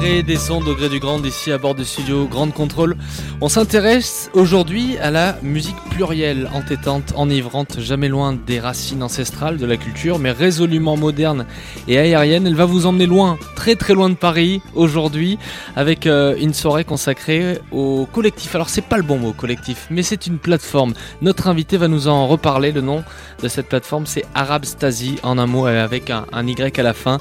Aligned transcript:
Des 0.00 0.50
ondes 0.50 0.66
au 0.66 0.74
gré 0.74 0.88
du 0.88 0.98
grand 0.98 1.22
ici 1.26 1.52
à 1.52 1.58
bord 1.58 1.74
du 1.74 1.84
studio 1.84 2.26
Grande 2.26 2.54
Contrôle. 2.54 2.96
On 3.42 3.50
s'intéresse 3.50 4.30
aujourd'hui 4.32 4.96
à 4.96 5.10
la 5.10 5.36
musique 5.42 5.76
plurielle, 5.90 6.48
entêtante, 6.54 7.12
enivrante, 7.16 7.80
jamais 7.80 8.08
loin 8.08 8.32
des 8.32 8.60
racines 8.60 9.02
ancestrales 9.02 9.58
de 9.58 9.66
la 9.66 9.76
culture, 9.76 10.18
mais 10.18 10.30
résolument 10.30 10.96
moderne 10.96 11.44
et 11.86 11.98
aérienne. 11.98 12.46
Elle 12.46 12.54
va 12.54 12.64
vous 12.64 12.86
emmener 12.86 13.04
loin, 13.04 13.38
très 13.56 13.76
très 13.76 13.92
loin 13.92 14.08
de 14.08 14.14
Paris 14.14 14.62
aujourd'hui, 14.74 15.38
avec 15.76 16.06
euh, 16.06 16.34
une 16.40 16.54
soirée 16.54 16.84
consacrée 16.84 17.58
au 17.70 18.06
collectif. 18.10 18.54
Alors 18.54 18.70
c'est 18.70 18.86
pas 18.86 18.96
le 18.96 19.02
bon 19.02 19.18
mot 19.18 19.34
collectif, 19.34 19.86
mais 19.90 20.02
c'est 20.02 20.26
une 20.26 20.38
plateforme. 20.38 20.94
Notre 21.20 21.46
invité 21.46 21.76
va 21.76 21.88
nous 21.88 22.08
en 22.08 22.26
reparler. 22.26 22.72
Le 22.72 22.80
nom 22.80 23.04
de 23.42 23.48
cette 23.48 23.68
plateforme 23.68 24.06
c'est 24.06 24.24
Arab 24.34 24.64
Stasi 24.64 25.16
en 25.22 25.36
un 25.36 25.46
mot 25.46 25.66
avec 25.66 26.08
un, 26.08 26.24
un 26.32 26.46
Y 26.46 26.78
à 26.78 26.82
la 26.82 26.94
fin. 26.94 27.18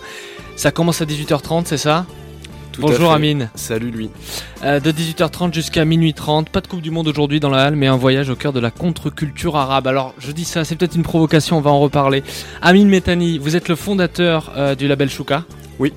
Ça 0.56 0.72
commence 0.72 1.02
à 1.02 1.06
18h30, 1.06 1.66
c'est 1.66 1.78
ça? 1.78 2.06
Tout 2.80 2.88
Bonjour. 2.88 3.12
Amine. 3.12 3.50
Salut 3.56 3.92
lui. 3.92 4.10
Euh, 4.64 4.80
de 4.80 4.92
18h30 4.92 5.54
jusqu'à 5.54 5.84
minuit 5.84 6.14
30. 6.14 6.50
Pas 6.50 6.62
de 6.62 6.68
Coupe 6.68 6.82
du 6.82 6.92
Monde 6.92 7.10
aujourd'hui 7.10 7.42
dans 7.42 7.50
la 7.50 7.64
halle, 7.64 7.76
mais 7.76 7.88
un 7.88 7.98
voyage 7.98 8.30
au 8.30 8.36
cœur 8.36 8.54
de 8.54 8.60
la 8.62 8.72
contre-culture 8.72 9.58
arabe. 9.58 9.88
Alors, 9.88 10.14
je 10.18 10.32
dis 10.32 10.46
ça, 10.46 10.64
c'est 10.64 10.78
peut-être 10.78 10.96
une 10.96 11.04
provocation, 11.04 11.58
on 11.58 11.62
va 11.62 11.72
en 11.72 11.80
reparler. 11.80 12.24
Amine 12.62 12.88
Metani, 12.88 13.38
vous 13.38 13.58
êtes 13.58 13.68
le 13.68 13.76
fondateur 13.76 14.54
euh, 14.56 14.76
du 14.76 14.88
label 14.88 15.10
Chouka. 15.10 15.44
Oui. 15.78 15.92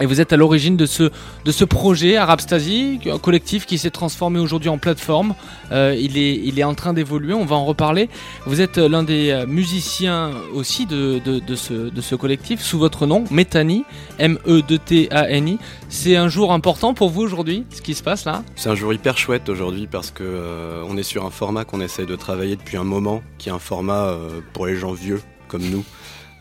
Et 0.00 0.06
vous 0.06 0.20
êtes 0.20 0.32
à 0.32 0.36
l'origine 0.36 0.76
de 0.76 0.86
ce, 0.86 1.10
de 1.44 1.52
ce 1.52 1.64
projet 1.64 2.16
Arab 2.16 2.40
Stasi, 2.40 2.98
un 3.06 3.18
collectif 3.18 3.64
qui 3.64 3.78
s'est 3.78 3.90
transformé 3.90 4.40
aujourd'hui 4.40 4.68
en 4.68 4.78
plateforme. 4.78 5.34
Euh, 5.70 5.94
il, 5.96 6.18
est, 6.18 6.34
il 6.34 6.58
est 6.58 6.64
en 6.64 6.74
train 6.74 6.92
d'évoluer, 6.92 7.32
on 7.32 7.44
va 7.44 7.54
en 7.54 7.64
reparler. 7.64 8.08
Vous 8.44 8.60
êtes 8.60 8.78
l'un 8.78 9.04
des 9.04 9.30
euh, 9.30 9.46
musiciens 9.46 10.32
aussi 10.52 10.86
de, 10.86 11.20
de, 11.20 11.54
ce, 11.54 11.72
de 11.90 12.00
ce 12.00 12.16
collectif, 12.16 12.60
sous 12.60 12.78
votre 12.78 13.06
nom, 13.06 13.24
Metani, 13.30 13.84
M-E-D-T-A-N-I. 14.18 15.58
C'est 15.88 16.16
un 16.16 16.28
jour 16.28 16.52
important 16.52 16.92
pour 16.92 17.10
vous 17.10 17.22
aujourd'hui, 17.22 17.64
ce 17.70 17.80
qui 17.80 17.94
se 17.94 18.02
passe 18.02 18.24
là? 18.24 18.42
C'est 18.56 18.70
un 18.70 18.74
jour 18.74 18.92
hyper 18.92 19.16
chouette 19.16 19.48
aujourd'hui 19.48 19.86
parce 19.86 20.10
que 20.10 20.24
euh, 20.24 20.82
on 20.88 20.96
est 20.96 21.04
sur 21.04 21.24
un 21.24 21.30
format 21.30 21.64
qu'on 21.64 21.80
essaye 21.80 22.06
de 22.06 22.16
travailler 22.16 22.56
depuis 22.56 22.76
un 22.76 22.84
moment, 22.84 23.22
qui 23.38 23.48
est 23.48 23.52
un 23.52 23.60
format 23.60 24.16
pour 24.52 24.66
les 24.66 24.76
gens 24.76 24.92
vieux 24.92 25.20
comme 25.46 25.62
nous. 25.62 25.84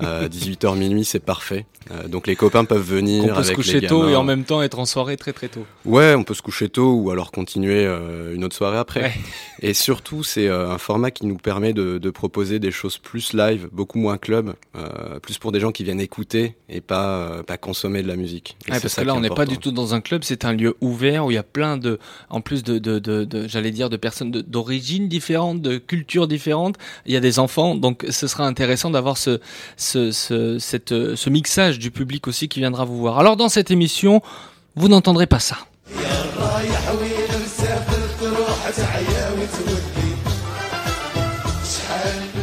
Euh, 0.02 0.28
18h 0.28 0.78
minuit, 0.78 1.06
c'est 1.06 1.20
parfait. 1.20 1.66
Euh, 1.92 2.08
donc 2.08 2.28
les 2.28 2.36
copains 2.36 2.66
peuvent 2.66 2.82
venir 2.82 3.24
Qu'on 3.24 3.28
peut 3.28 3.34
avec 3.36 3.46
se 3.48 3.54
coucher 3.54 3.80
les 3.82 3.88
tôt 3.88 4.08
et 4.08 4.16
en 4.16 4.24
même 4.24 4.46
temps 4.46 4.62
être 4.62 4.80
en 4.80 4.86
soirée 4.86 5.18
très 5.18 5.34
très 5.34 5.50
tôt. 5.50 5.66
Ouais, 5.86 6.16
on 6.16 6.24
peut 6.24 6.34
se 6.34 6.42
coucher 6.42 6.70
tôt 6.70 6.94
ou 6.94 7.12
alors 7.12 7.32
continuer 7.32 7.86
euh, 7.86 8.34
une 8.34 8.44
autre 8.44 8.56
soirée 8.56 8.78
après. 8.78 9.02
Ouais. 9.02 9.14
Et 9.62 9.74
surtout, 9.74 10.24
c'est 10.24 10.48
euh, 10.48 10.72
un 10.72 10.78
format 10.78 11.12
qui 11.12 11.26
nous 11.26 11.38
permet 11.38 11.74
de, 11.74 11.98
de 11.98 12.10
proposer 12.10 12.60
des 12.60 12.72
choses 12.72 12.98
plus 12.98 13.34
live, 13.34 13.68
beaucoup 13.72 13.98
moins 13.98 14.18
club, 14.18 14.54
euh, 14.76 15.20
plus 15.20 15.38
pour 15.38 15.52
des 15.52 15.60
gens 15.60 15.72
qui 15.72 15.84
viennent 15.84 16.00
écouter 16.00 16.56
et 16.70 16.82
pas 16.82 17.44
pas 17.46 17.58
consommer 17.58 18.02
de 18.02 18.08
la 18.08 18.16
musique. 18.16 18.58
Ouais, 18.70 18.80
parce 18.80 18.96
que 18.96 19.02
là, 19.02 19.14
on 19.14 19.20
n'est 19.20 19.30
pas 19.30 19.46
du 19.46 19.58
tout 19.58 19.72
dans 19.72 19.94
un 19.94 20.02
club, 20.02 20.24
c'est 20.24 20.46
un 20.46 20.54
lieu 20.54 20.76
ouvert 20.82 21.26
où 21.26 21.32
il 21.32 21.36
y 21.36 21.38
a 21.38 21.44
plein 21.44 21.78
de, 21.78 22.00
en 22.30 22.42
plus 22.42 22.64
de, 22.64 22.80
de, 22.80 23.00
de, 23.00 23.48
j'allais 23.48 23.72
dire, 23.72 23.90
de 23.90 23.98
personnes 23.98 24.32
d'origines 24.32 25.08
différentes, 25.08 25.62
de 25.62 25.78
cultures 25.78 26.28
différentes. 26.28 26.78
Il 27.06 27.14
y 27.14 27.18
a 27.18 27.20
des 27.20 27.40
enfants, 27.40 27.76
donc 27.76 28.06
ce 28.10 28.28
sera 28.28 28.46
intéressant 28.46 28.90
d'avoir 28.90 29.18
ce, 29.18 29.40
ce, 29.78 29.93
ce, 30.12 31.30
mixage 31.30 31.80
du 31.80 31.92
public 31.92 32.28
aussi 32.28 32.48
qui 32.48 32.60
viendra 32.60 32.86
vous 32.86 32.98
voir. 32.98 33.20
Alors, 33.20 33.36
dans 33.38 33.50
cette 33.50 33.72
émission, 33.72 34.22
vous 34.76 34.88
n'entendrez 34.88 35.28
pas 35.28 35.40
ça. 35.40 35.58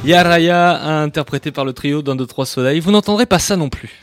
Yaraya, 0.04 1.02
interprété 1.02 1.50
par 1.52 1.64
le 1.64 1.72
trio 1.72 2.02
d'un, 2.02 2.16
deux, 2.16 2.26
trois 2.26 2.46
soleils. 2.46 2.80
Vous 2.80 2.90
n'entendrez 2.90 3.26
pas 3.26 3.38
ça 3.38 3.56
non 3.56 3.68
plus. 3.68 4.02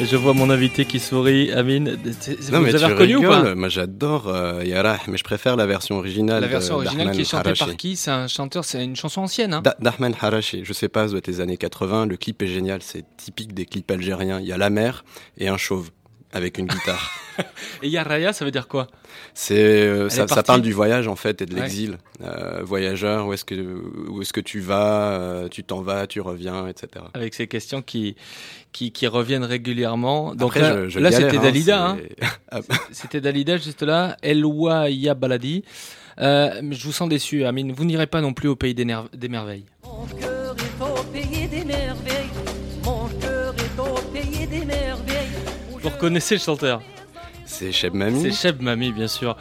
Et 0.00 0.06
je 0.06 0.16
vois 0.16 0.34
mon 0.34 0.50
invité 0.50 0.84
qui 0.86 0.98
sourit, 0.98 1.52
Amine. 1.52 1.84
Non, 2.50 2.58
vous 2.58 2.64
mais 2.64 2.74
avez 2.74 2.84
reconnu 2.92 3.16
ou 3.16 3.22
pas 3.22 3.38
rigoles. 3.40 3.54
Moi, 3.54 3.68
j'adore 3.68 4.26
euh, 4.28 4.64
Yarah, 4.64 4.98
mais 5.06 5.16
je 5.16 5.22
préfère 5.22 5.54
la 5.54 5.66
version 5.66 5.96
originale. 5.98 6.40
La 6.42 6.48
version 6.48 6.74
originale 6.74 7.12
qui 7.12 7.20
est 7.20 7.24
chantée 7.24 7.50
Harachi. 7.50 7.64
par 7.64 7.76
qui? 7.76 7.94
C'est 7.96 8.10
un 8.10 8.26
chanteur, 8.26 8.64
c'est 8.64 8.82
une 8.84 8.96
chanson 8.96 9.20
ancienne. 9.22 9.54
Hein 9.54 9.62
Da- 9.62 9.76
D'Ahmed 9.80 10.16
Harachi. 10.20 10.62
Je 10.64 10.72
sais 10.72 10.88
pas, 10.88 11.04
ça 11.04 11.10
doit 11.10 11.18
être 11.18 11.28
les 11.28 11.40
années 11.40 11.56
80. 11.56 12.06
Le 12.06 12.16
clip 12.16 12.42
est 12.42 12.48
génial. 12.48 12.80
C'est 12.82 13.04
typique 13.16 13.54
des 13.54 13.66
clips 13.66 13.88
algériens. 13.90 14.40
Il 14.40 14.46
y 14.46 14.52
a 14.52 14.58
la 14.58 14.68
mer 14.68 15.04
et 15.38 15.46
un 15.46 15.56
chauve 15.56 15.90
avec 16.34 16.58
une 16.58 16.66
guitare. 16.66 17.10
Et 17.82 17.88
Yaraya, 17.88 18.32
ça 18.32 18.44
veut 18.44 18.50
dire 18.50 18.68
quoi? 18.68 18.86
C'est 19.32 19.56
euh, 19.58 20.08
ça, 20.08 20.26
parle 20.44 20.62
du 20.62 20.72
voyage 20.72 21.08
en 21.08 21.16
fait 21.16 21.42
et 21.42 21.46
de 21.46 21.54
Ouais. 21.54 21.62
l'exil. 21.62 21.98
Euh, 22.22 22.60
voyageur, 22.62 23.26
où 23.26 23.32
est-ce 23.32 23.44
que 23.44 23.54
où 24.08 24.22
est-ce 24.22 24.32
que 24.32 24.40
tu 24.40 24.60
vas 24.60 25.12
euh, 25.18 25.48
Tu 25.48 25.64
t'en 25.64 25.80
vas, 25.82 26.06
tu 26.06 26.20
reviens, 26.20 26.68
etc. 26.68 27.04
Avec 27.14 27.34
ces 27.34 27.46
questions 27.48 27.82
qui, 27.82 28.14
qui, 28.72 28.92
qui 28.92 29.06
reviennent 29.08 29.42
régulièrement. 29.44 30.34
Donc 30.36 30.56
Après, 30.56 30.60
là, 30.60 30.84
je- 30.84 30.88
je 30.90 30.98
là, 31.00 31.10
galère, 31.10 31.26
c'était 31.30 31.38
hein, 31.38 31.42
Dalida. 31.42 31.86
hein. 32.52 32.60
C'était 32.92 33.20
Dalida 33.20 33.56
juste 33.56 33.82
là. 33.82 34.16
Elwa 34.22 34.88
Ya 34.90 35.14
Baladi. 35.14 35.64
Euh, 36.20 36.60
mais 36.62 36.76
je 36.76 36.84
vous 36.84 36.92
sens 36.92 37.08
déçu, 37.08 37.44
Amine. 37.44 37.72
Vous 37.72 37.84
n'irez 37.84 38.06
pas 38.06 38.20
non 38.20 38.32
plus 38.32 38.48
au 38.48 38.54
pays 38.54 38.74
des, 38.74 38.84
ner- 38.84 39.08
des 39.12 39.28
merveilles. 39.28 39.64
Mon 39.84 40.06
cœur 40.20 40.54
est 40.56 40.82
au 41.00 41.02
pays 41.12 41.33
reconnaissez 45.94 46.34
le 46.34 46.40
chanteur 46.40 46.82
c'est 47.46 47.72
Cheb 47.72 47.94
Mami. 47.94 48.22
C'est 48.22 48.32
Cheb 48.32 48.62
Mami, 48.62 48.92
bien 48.92 49.08
sûr. 49.08 49.36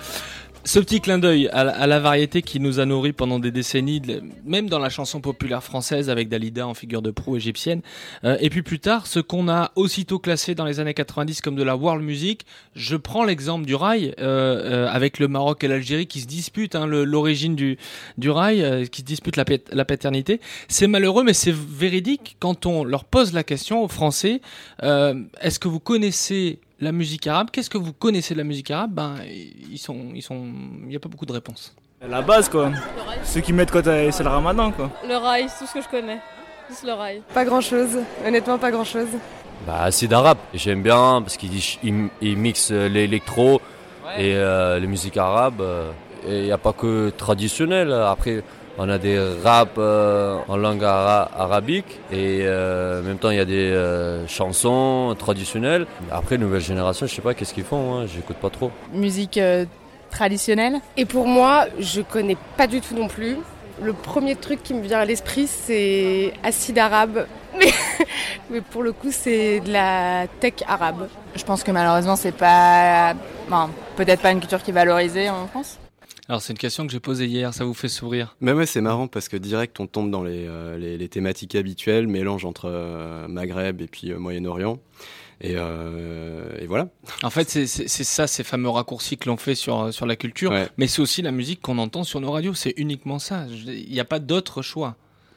Ce 0.66 0.80
petit 0.80 1.02
clin 1.02 1.18
d'œil 1.20 1.50
à, 1.50 1.66
la- 1.66 1.76
à 1.78 1.88
la 1.88 2.00
variété 2.00 2.42
qui 2.42 2.62
nous 2.62 2.80
a 2.80 2.86
nourris 2.86 3.12
pendant 3.12 3.38
des 3.38 3.52
décennies, 3.52 4.02
même 4.46 4.70
dans 4.70 4.80
la 4.80 4.90
chanson 4.90 5.20
populaire 5.20 5.62
française 5.62 6.10
avec 6.10 6.30
Dalida 6.30 6.66
en 6.66 6.74
figure 6.74 7.02
de 7.02 7.12
proue 7.12 7.36
égyptienne. 7.36 7.82
Euh, 8.24 8.38
et 8.40 8.50
puis 8.50 8.64
plus 8.64 8.80
tard, 8.80 9.06
ce 9.06 9.20
qu'on 9.20 9.50
a 9.50 9.74
aussitôt 9.76 10.20
classé 10.20 10.56
dans 10.56 10.64
les 10.64 10.80
années 10.80 10.94
90 10.94 11.42
comme 11.42 11.58
de 11.58 11.64
la 11.64 11.76
world 11.76 12.02
music, 12.02 12.46
je 12.78 12.96
prends 12.96 13.26
l'exemple 13.26 13.66
du 13.66 13.76
rail 13.76 14.14
euh, 14.20 14.86
euh, 14.86 14.88
avec 14.90 15.20
le 15.20 15.28
Maroc 15.28 15.66
et 15.66 15.68
l'Algérie 15.68 16.08
qui 16.08 16.22
se 16.22 16.28
disputent 16.28 16.76
hein, 16.76 16.86
l'origine 16.88 17.56
du, 17.58 17.78
du 18.18 18.30
rail, 18.30 18.64
euh, 18.64 18.86
qui 18.86 19.02
se 19.02 19.06
disputent 19.06 19.36
la, 19.36 19.44
la 19.74 19.84
paternité. 19.84 20.40
C'est 20.70 20.88
malheureux, 20.88 21.24
mais 21.26 21.34
c'est 21.34 21.54
véridique 21.54 22.38
quand 22.40 22.66
on 22.66 22.86
leur 22.86 23.04
pose 23.04 23.34
la 23.34 23.44
question 23.44 23.84
aux 23.84 23.90
Français 23.90 24.40
euh, 24.84 25.14
est-ce 25.42 25.60
que 25.60 25.68
vous 25.68 25.82
connaissez 25.82 26.60
la 26.84 26.92
musique 26.92 27.26
arabe 27.28 27.50
Qu'est-ce 27.52 27.70
que 27.70 27.78
vous 27.78 27.94
connaissez 27.94 28.34
de 28.34 28.40
la 28.40 28.44
musique 28.44 28.70
arabe? 28.72 28.92
Ben, 28.94 29.16
ils 29.72 29.78
sont, 29.78 29.98
ils 30.14 30.22
sont, 30.22 30.46
il 30.84 30.88
n'y 30.90 30.96
a 30.96 31.00
pas 31.00 31.10
beaucoup 31.10 31.26
de 31.26 31.32
réponses. 31.34 31.74
La 32.08 32.22
base 32.22 32.50
quoi. 32.50 32.72
Ceux 33.24 33.42
qui 33.42 33.54
mettent 33.54 33.72
quand 33.72 33.84
c'est 33.84 34.24
le 34.24 34.30
ramadan 34.30 34.72
quoi. 34.72 34.92
Le 35.08 35.16
rail, 35.16 35.46
c'est 35.50 35.60
tout 35.60 35.68
ce 35.70 35.74
que 35.76 35.82
je 35.82 35.88
connais. 35.88 36.20
Juste 36.70 36.84
le 36.86 36.94
rail. 36.94 37.22
Pas 37.34 37.46
grand 37.46 37.62
chose, 37.62 37.98
honnêtement 38.26 38.58
pas 38.58 38.72
grand 38.72 38.84
chose. 38.84 39.08
Bah, 39.66 39.90
c'est 39.92 40.08
d'arabe. 40.08 40.38
J'aime 40.54 40.82
bien 40.84 41.22
parce 41.22 41.38
qu'il 41.38 41.50
dit- 41.50 41.80
il, 41.84 42.10
il 42.22 42.38
mixe 42.38 42.72
l'électro 42.72 43.62
et 44.18 44.36
euh, 44.36 44.80
les 44.80 44.88
musiques 44.88 45.16
arabes. 45.18 45.62
et 46.28 46.40
il 46.40 46.44
n'y 46.46 46.52
a 46.52 46.58
pas 46.58 46.74
que 46.74 47.10
traditionnel. 47.12 47.92
Après, 47.94 48.44
on 48.78 48.90
a 48.90 48.98
des 48.98 49.20
raps 49.44 49.72
euh, 49.78 50.38
en 50.48 50.56
langue 50.58 50.84
ara- 50.84 51.30
arabique 51.38 52.00
et 52.12 52.40
euh, 52.44 53.02
en 53.02 53.04
même 53.04 53.18
temps, 53.20 53.30
il 53.30 53.38
y 53.38 53.40
a 53.42 53.46
des 53.46 53.72
euh, 53.72 54.28
chansons 54.28 55.16
traditionnelles. 55.18 55.86
Après, 56.12 56.38
nouvelle 56.38 56.62
génération, 56.62 57.06
je 57.06 57.14
sais 57.14 57.22
pas 57.22 57.34
qu'est-ce 57.34 57.54
qu'ils 57.54 57.64
font. 57.64 57.96
Hein, 58.00 58.06
J'écoute 58.14 58.38
pas 58.38 58.50
trop. 58.50 58.72
Musique 58.94 59.38
euh, 59.38 59.66
traditionnelle? 60.10 60.76
Et 60.98 61.06
pour 61.06 61.28
moi, 61.28 61.66
je 61.80 62.02
connais 62.02 62.38
pas 62.58 62.68
du 62.68 62.82
tout 62.82 62.96
non 62.96 63.08
plus. 63.08 63.38
Le 63.82 63.94
premier 63.94 64.36
truc 64.36 64.62
qui 64.64 64.74
me 64.74 64.82
vient 64.82 65.00
à 65.00 65.06
l'esprit, 65.06 65.48
c'est 65.48 66.34
acide 66.44 66.78
arabe. 66.78 67.26
Mais, 67.60 67.72
mais 68.50 68.62
pour 68.62 68.82
le 68.82 68.94
coup, 68.94 69.10
c'est 69.12 69.60
de 69.60 69.72
la 69.72 70.26
tech 70.40 70.54
arabe. 70.68 71.08
Je 71.36 71.44
pense 71.44 71.64
que 71.64 71.70
malheureusement, 71.70 72.16
c'est 72.16 72.32
pas. 72.32 73.14
Bon, 73.48 73.70
peut-être 73.96 74.22
pas 74.24 74.32
une 74.32 74.40
culture 74.40 74.64
qui 74.64 74.72
est 74.72 74.74
valorisée 74.74 75.30
en 75.30 75.46
France. 75.46 75.78
Alors 76.30 76.42
c'est 76.42 76.54
une 76.54 76.60
question 76.60 76.86
que 76.86 76.92
j'ai 76.94 77.02
posée 77.02 77.26
hier, 77.26 77.54
ça 77.54 77.66
vous 77.66 77.74
fait 77.74 77.90
sourire 77.90 78.36
Mais 78.40 78.54
ouais, 78.54 78.66
c'est 78.66 78.80
marrant 78.80 79.08
parce 79.08 79.28
que 79.28 79.36
direct 79.36 79.78
on 79.80 79.88
tombe 79.88 80.10
dans 80.10 80.24
les, 80.24 80.46
euh, 80.48 80.78
les, 80.78 80.98
les 80.98 81.10
thématiques 81.10 81.56
habituelles, 81.56 82.08
mélange 82.08 82.46
entre 82.46 82.70
euh, 82.70 83.28
Maghreb 83.28 83.82
et 83.82 83.88
puis 83.88 84.12
euh, 84.12 84.20
Moyen-Orient. 84.20 84.80
Et, 85.42 85.56
et, 85.56 86.68
voilà. 86.68 86.88
En 87.22 87.30
fait, 87.30 87.50
c'est 87.50 87.88
ça, 87.88 88.28
ces 88.28 88.46
fameux 88.46 88.70
raccourcis 88.70 89.18
que 89.18 89.28
l'on 89.28 89.36
fait 89.36 89.56
sur, 89.56 89.94
sur 89.94 90.06
la 90.06 90.16
culture, 90.16 90.52
ouais. 90.52 90.70
mais 90.78 90.88
c'est 90.88 91.02
aussi 91.02 91.22
la 91.22 91.32
musique 91.32 91.60
qu'on 91.60 91.80
entend 91.80 92.06
sur 92.06 92.22
nos 92.22 92.32
radios, 92.32 92.54
c'est 92.54 92.74
uniquement 92.78 93.20
ça. 93.20 93.46
Il 93.50 93.92
n'y 93.92 94.00
a 94.00 94.06
pas 94.06 94.20
d'autre 94.20 94.62
choix. 94.62 94.96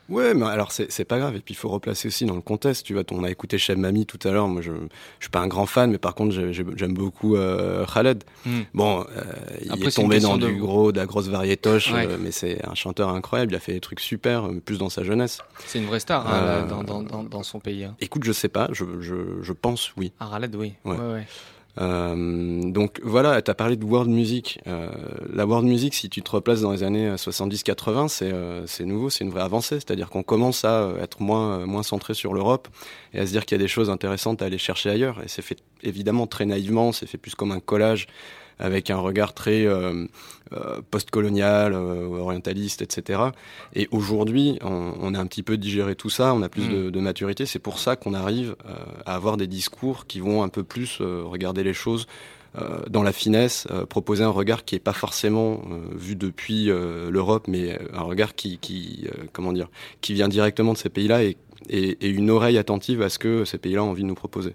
Ouais, 0.08 0.34
mais 0.34 0.46
alors 0.46 0.72
c'est 0.72 1.04
pas 1.04 1.18
grave. 1.18 1.36
Et 1.36 1.40
puis 1.40 1.54
il 1.54 1.56
faut 1.56 1.68
replacer 1.68 2.08
aussi 2.08 2.24
dans 2.24 2.34
le 2.34 2.40
contexte. 2.40 2.86
Tu 2.86 2.94
vois, 2.94 3.02
on 3.10 3.24
a 3.24 3.30
écouté 3.30 3.58
Cheb 3.58 3.78
Mami 3.78 4.06
tout 4.06 4.18
à 4.26 4.30
l'heure. 4.30 4.48
Moi, 4.48 4.62
je, 4.62 4.70
je 4.70 5.24
suis 5.24 5.30
pas 5.30 5.40
un 5.40 5.46
grand 5.48 5.66
fan, 5.66 5.90
mais 5.90 5.98
par 5.98 6.14
contre, 6.14 6.34
j'aime 6.52 6.94
beaucoup 6.94 7.36
euh, 7.36 7.84
Khaled. 7.86 8.24
Mm. 8.44 8.60
Bon, 8.74 9.00
euh, 9.00 9.22
il 9.62 9.86
est 9.86 9.90
tombé 9.94 10.20
dans 10.20 10.36
de... 10.36 10.46
du 10.46 10.56
gros, 10.56 10.92
de 10.92 10.98
la 10.98 11.06
grosse 11.06 11.28
variétoche, 11.28 11.92
ouais. 11.92 12.06
euh, 12.06 12.16
mais 12.20 12.30
c'est 12.30 12.64
un 12.66 12.74
chanteur 12.74 13.08
incroyable. 13.10 13.52
Il 13.52 13.56
a 13.56 13.60
fait 13.60 13.72
des 13.72 13.80
trucs 13.80 14.00
super, 14.00 14.48
plus 14.64 14.78
dans 14.78 14.90
sa 14.90 15.02
jeunesse. 15.02 15.38
C'est 15.66 15.78
une 15.78 15.86
vraie 15.86 16.00
star 16.00 16.26
hein, 16.26 16.66
dans, 16.68 16.82
dans, 16.82 17.02
dans, 17.02 17.22
dans, 17.22 17.42
son 17.42 17.60
pays. 17.60 17.84
Hein. 17.84 17.96
Écoute, 18.00 18.24
je 18.24 18.32
sais 18.32 18.48
pas. 18.48 18.68
Je, 18.72 18.84
je, 19.00 19.42
je 19.42 19.52
pense 19.52 19.92
oui. 19.96 20.12
Ah, 20.20 20.28
Khaled, 20.32 20.54
oui. 20.54 20.74
Ouais. 20.84 20.96
ouais, 20.96 21.26
donc 21.76 23.00
voilà, 23.02 23.42
tu 23.42 23.50
as 23.50 23.54
parlé 23.54 23.76
de 23.76 23.84
world 23.84 24.10
music. 24.10 24.60
Euh, 24.66 24.88
la 25.32 25.46
world 25.46 25.66
music, 25.66 25.94
si 25.94 26.08
tu 26.08 26.22
te 26.22 26.30
replaces 26.30 26.62
dans 26.62 26.72
les 26.72 26.82
années 26.82 27.14
70-80, 27.14 28.08
c'est 28.08 28.30
euh, 28.32 28.66
nouveau, 28.80 29.10
c'est 29.10 29.24
une 29.24 29.30
vraie 29.30 29.42
avancée. 29.42 29.76
C'est-à-dire 29.76 30.08
qu'on 30.08 30.22
commence 30.22 30.64
à 30.64 30.92
être 31.00 31.20
moins, 31.20 31.66
moins 31.66 31.82
centré 31.82 32.14
sur 32.14 32.32
l'Europe 32.32 32.68
et 33.12 33.18
à 33.18 33.26
se 33.26 33.32
dire 33.32 33.44
qu'il 33.44 33.56
y 33.56 33.60
a 33.60 33.64
des 33.64 33.68
choses 33.68 33.90
intéressantes 33.90 34.42
à 34.42 34.46
aller 34.46 34.58
chercher 34.58 34.90
ailleurs. 34.90 35.20
Et 35.22 35.28
c'est 35.28 35.42
fait 35.42 35.58
évidemment 35.82 36.26
très 36.26 36.46
naïvement, 36.46 36.92
c'est 36.92 37.06
fait 37.06 37.18
plus 37.18 37.34
comme 37.34 37.52
un 37.52 37.60
collage 37.60 38.06
avec 38.58 38.90
un 38.90 38.98
regard 38.98 39.34
très 39.34 39.66
euh, 39.66 40.06
euh, 40.52 40.80
post-colonial, 40.90 41.74
euh, 41.74 42.06
orientaliste, 42.06 42.82
etc. 42.82 43.20
Et 43.74 43.88
aujourd'hui, 43.90 44.58
on, 44.62 44.92
on, 45.00 45.14
a 45.14 45.18
un 45.18 45.26
petit 45.26 45.42
peu 45.42 45.56
digéré 45.56 45.94
tout 45.94 46.10
ça, 46.10 46.34
on 46.34 46.42
a 46.42 46.48
plus 46.48 46.62
mmh. 46.62 46.84
de, 46.84 46.90
de, 46.90 47.00
maturité. 47.00 47.46
C'est 47.46 47.58
pour 47.58 47.78
ça 47.78 47.96
qu'on 47.96 48.14
arrive 48.14 48.56
euh, 48.66 48.74
à 49.04 49.14
avoir 49.14 49.36
des 49.36 49.46
discours 49.46 50.06
qui 50.06 50.20
vont 50.20 50.42
un 50.42 50.48
peu 50.48 50.62
plus 50.62 50.98
euh, 51.00 51.22
regarder 51.24 51.64
les 51.64 51.74
choses 51.74 52.06
euh, 52.56 52.80
dans 52.88 53.02
la 53.02 53.12
finesse, 53.12 53.66
proposer 53.90 54.24
un 54.24 54.30
regard 54.30 54.64
qui 54.64 54.74
n'est 54.74 54.80
pas 54.80 54.94
forcément 54.94 55.62
vu 55.94 56.16
depuis 56.16 56.66
l'Europe, 56.66 57.48
mais 57.48 57.78
un 57.92 58.02
regard 58.02 58.34
qui, 58.34 58.58
qui 58.58 59.06
comment 59.32 59.52
dire, 59.52 59.68
qui 60.00 60.14
vient 60.14 60.28
directement 60.28 60.72
de 60.72 60.78
ces 60.78 60.88
pays-là 60.88 61.24
et, 61.24 61.36
et, 61.68 61.98
et 62.00 62.08
une 62.08 62.30
oreille 62.30 62.56
attentive 62.56 63.02
à 63.02 63.10
ce 63.10 63.18
que 63.18 63.44
ces 63.44 63.58
pays-là 63.58 63.82
ont 63.84 63.90
envie 63.90 64.04
de 64.04 64.08
nous 64.08 64.14
proposer. 64.14 64.54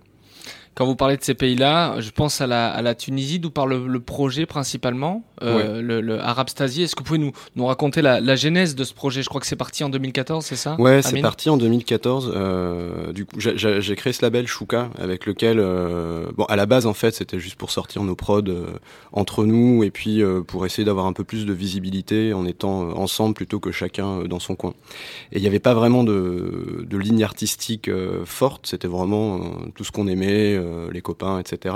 Quand 0.73 0.85
vous 0.85 0.95
parlez 0.95 1.17
de 1.17 1.23
ces 1.23 1.33
pays-là, 1.33 1.99
je 1.99 2.11
pense 2.11 2.39
à 2.39 2.47
la, 2.47 2.69
à 2.69 2.81
la 2.81 2.95
Tunisie, 2.95 3.39
d'où 3.39 3.49
part 3.49 3.67
le, 3.67 3.87
le, 3.87 3.99
projet 3.99 4.45
principalement, 4.45 5.21
euh, 5.41 5.75
ouais. 5.75 5.81
le, 5.81 5.99
le 5.99 6.19
Arab 6.21 6.47
Stasi. 6.47 6.83
Est-ce 6.83 6.95
que 6.95 7.01
vous 7.01 7.07
pouvez 7.07 7.19
nous, 7.19 7.33
nous 7.57 7.65
raconter 7.65 8.01
la, 8.01 8.21
la, 8.21 8.37
genèse 8.37 8.73
de 8.73 8.85
ce 8.85 8.93
projet? 8.93 9.21
Je 9.21 9.27
crois 9.27 9.41
que 9.41 9.47
c'est 9.47 9.57
parti 9.57 9.83
en 9.83 9.89
2014, 9.89 10.45
c'est 10.45 10.55
ça? 10.55 10.77
Ouais, 10.79 11.01
c'est 11.01 11.19
parti 11.21 11.49
en 11.49 11.57
2014. 11.57 12.31
Euh, 12.33 13.11
du 13.11 13.25
coup, 13.25 13.35
j'ai 13.37 13.95
créé 13.97 14.13
ce 14.13 14.21
label 14.21 14.47
Shuka, 14.47 14.89
avec 14.97 15.25
lequel, 15.25 15.57
euh, 15.59 16.31
bon, 16.37 16.45
à 16.45 16.55
la 16.55 16.65
base 16.65 16.85
en 16.85 16.93
fait, 16.93 17.13
c'était 17.13 17.39
juste 17.39 17.55
pour 17.55 17.71
sortir 17.71 18.03
nos 18.03 18.15
prods 18.15 18.41
euh, 18.47 18.67
entre 19.11 19.43
nous 19.43 19.83
et 19.83 19.91
puis 19.91 20.23
pour 20.47 20.65
essayer 20.65 20.85
d'avoir 20.85 21.05
un 21.05 21.13
peu 21.13 21.25
plus 21.25 21.45
de 21.45 21.51
visibilité 21.51 22.33
en 22.33 22.45
étant 22.45 22.97
ensemble 22.97 23.33
plutôt 23.33 23.59
que 23.59 23.73
chacun 23.73 24.23
dans 24.23 24.39
son 24.39 24.55
coin. 24.55 24.73
Et 25.33 25.37
il 25.37 25.41
n'y 25.41 25.47
avait 25.47 25.59
pas 25.59 25.73
vraiment 25.73 26.05
de, 26.05 26.85
de 26.87 26.97
ligne 26.97 27.23
artistique 27.25 27.89
forte. 28.23 28.67
C'était 28.67 28.87
vraiment 28.87 29.41
tout 29.75 29.83
ce 29.83 29.91
qu'on 29.91 30.07
aimait 30.07 30.60
les 30.91 31.01
copains, 31.01 31.39
etc. 31.39 31.75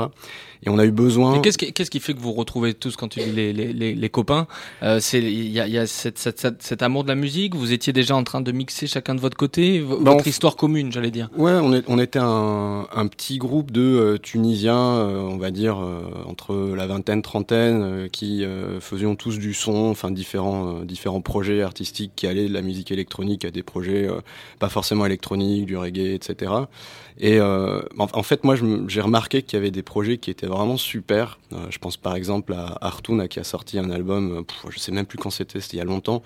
Et 0.65 0.69
on 0.69 0.79
a 0.79 0.85
eu 0.85 0.91
besoin. 0.91 1.39
Qu'est-ce 1.41 1.57
qui, 1.57 1.71
qu 1.71 1.83
qui, 1.83 1.99
fait 1.99 2.13
que 2.13 2.19
vous 2.19 2.33
retrouvez 2.33 2.73
tous 2.73 2.95
quand 2.95 3.07
tu 3.07 3.19
dis 3.19 3.31
les, 3.31 3.53
les, 3.53 3.71
les, 3.71 3.93
les 3.93 4.09
copains? 4.09 4.47
Euh, 4.81 4.99
C'est 4.99 5.19
il 5.19 5.51
y 5.51 5.59
a, 5.59 5.67
y 5.67 5.77
a 5.77 5.85
cette, 5.85 6.17
cette, 6.17 6.39
cette, 6.39 6.63
cet 6.63 6.81
amour 6.81 7.03
de 7.03 7.09
la 7.09 7.15
musique. 7.15 7.55
Vous 7.55 7.71
étiez 7.71 7.93
déjà 7.93 8.15
en 8.15 8.23
train 8.23 8.41
de 8.41 8.51
mixer 8.51 8.87
chacun 8.87 9.13
de 9.13 9.19
votre 9.19 9.37
côté, 9.37 9.79
bah, 9.81 10.13
votre 10.13 10.27
histoire 10.27 10.55
commune, 10.55 10.91
j'allais 10.91 11.11
dire. 11.11 11.29
Ouais, 11.37 11.51
on, 11.51 11.71
est, 11.73 11.83
on 11.87 11.99
était 11.99 12.19
un, 12.19 12.87
un, 12.91 13.07
petit 13.07 13.37
groupe 13.37 13.71
de 13.71 13.81
euh, 13.81 14.17
Tunisiens, 14.17 14.75
euh, 14.75 15.19
on 15.19 15.37
va 15.37 15.51
dire 15.51 15.77
entre 16.25 16.55
la 16.75 16.87
vingtaine, 16.87 17.21
trentaine, 17.21 18.09
qui 18.11 18.43
faisions 18.79 19.15
tous 19.15 19.37
du 19.37 19.53
son, 19.53 19.89
enfin 19.89 20.11
différents 20.11 20.81
différents 20.81 21.21
projets 21.21 21.61
artistiques 21.61 22.13
qui 22.15 22.27
allaient 22.27 22.47
de 22.47 22.53
la 22.53 22.61
musique 22.61 22.91
électronique 22.91 23.45
à 23.45 23.51
des 23.51 23.63
projets 23.63 24.07
pas 24.59 24.69
forcément 24.69 25.05
électroniques, 25.05 25.65
du 25.65 25.77
reggae, 25.77 26.15
etc. 26.15 26.51
Et 27.19 27.39
en, 27.41 27.81
en 27.97 28.23
fait, 28.23 28.43
moi, 28.43 28.55
j'ai 28.87 29.01
remarqué 29.01 29.41
qu'il 29.41 29.57
y 29.57 29.61
avait 29.61 29.71
des 29.71 29.83
projets 29.83 30.17
qui 30.17 30.29
étaient 30.31 30.47
vraiment 30.47 30.77
super. 30.77 31.39
Euh, 31.53 31.67
je 31.69 31.77
pense 31.77 31.97
par 31.97 32.15
exemple 32.15 32.53
à 32.53 32.77
Artuna 32.81 33.27
qui 33.27 33.39
a 33.39 33.43
sorti 33.43 33.79
un 33.79 33.89
album, 33.89 34.43
pff, 34.45 34.71
je 34.71 34.79
sais 34.79 34.91
même 34.91 35.05
plus 35.05 35.17
quand 35.17 35.29
c'était, 35.29 35.59
c'était 35.59 35.77
il 35.77 35.79
y 35.79 35.81
a 35.81 35.85
longtemps, 35.85 36.23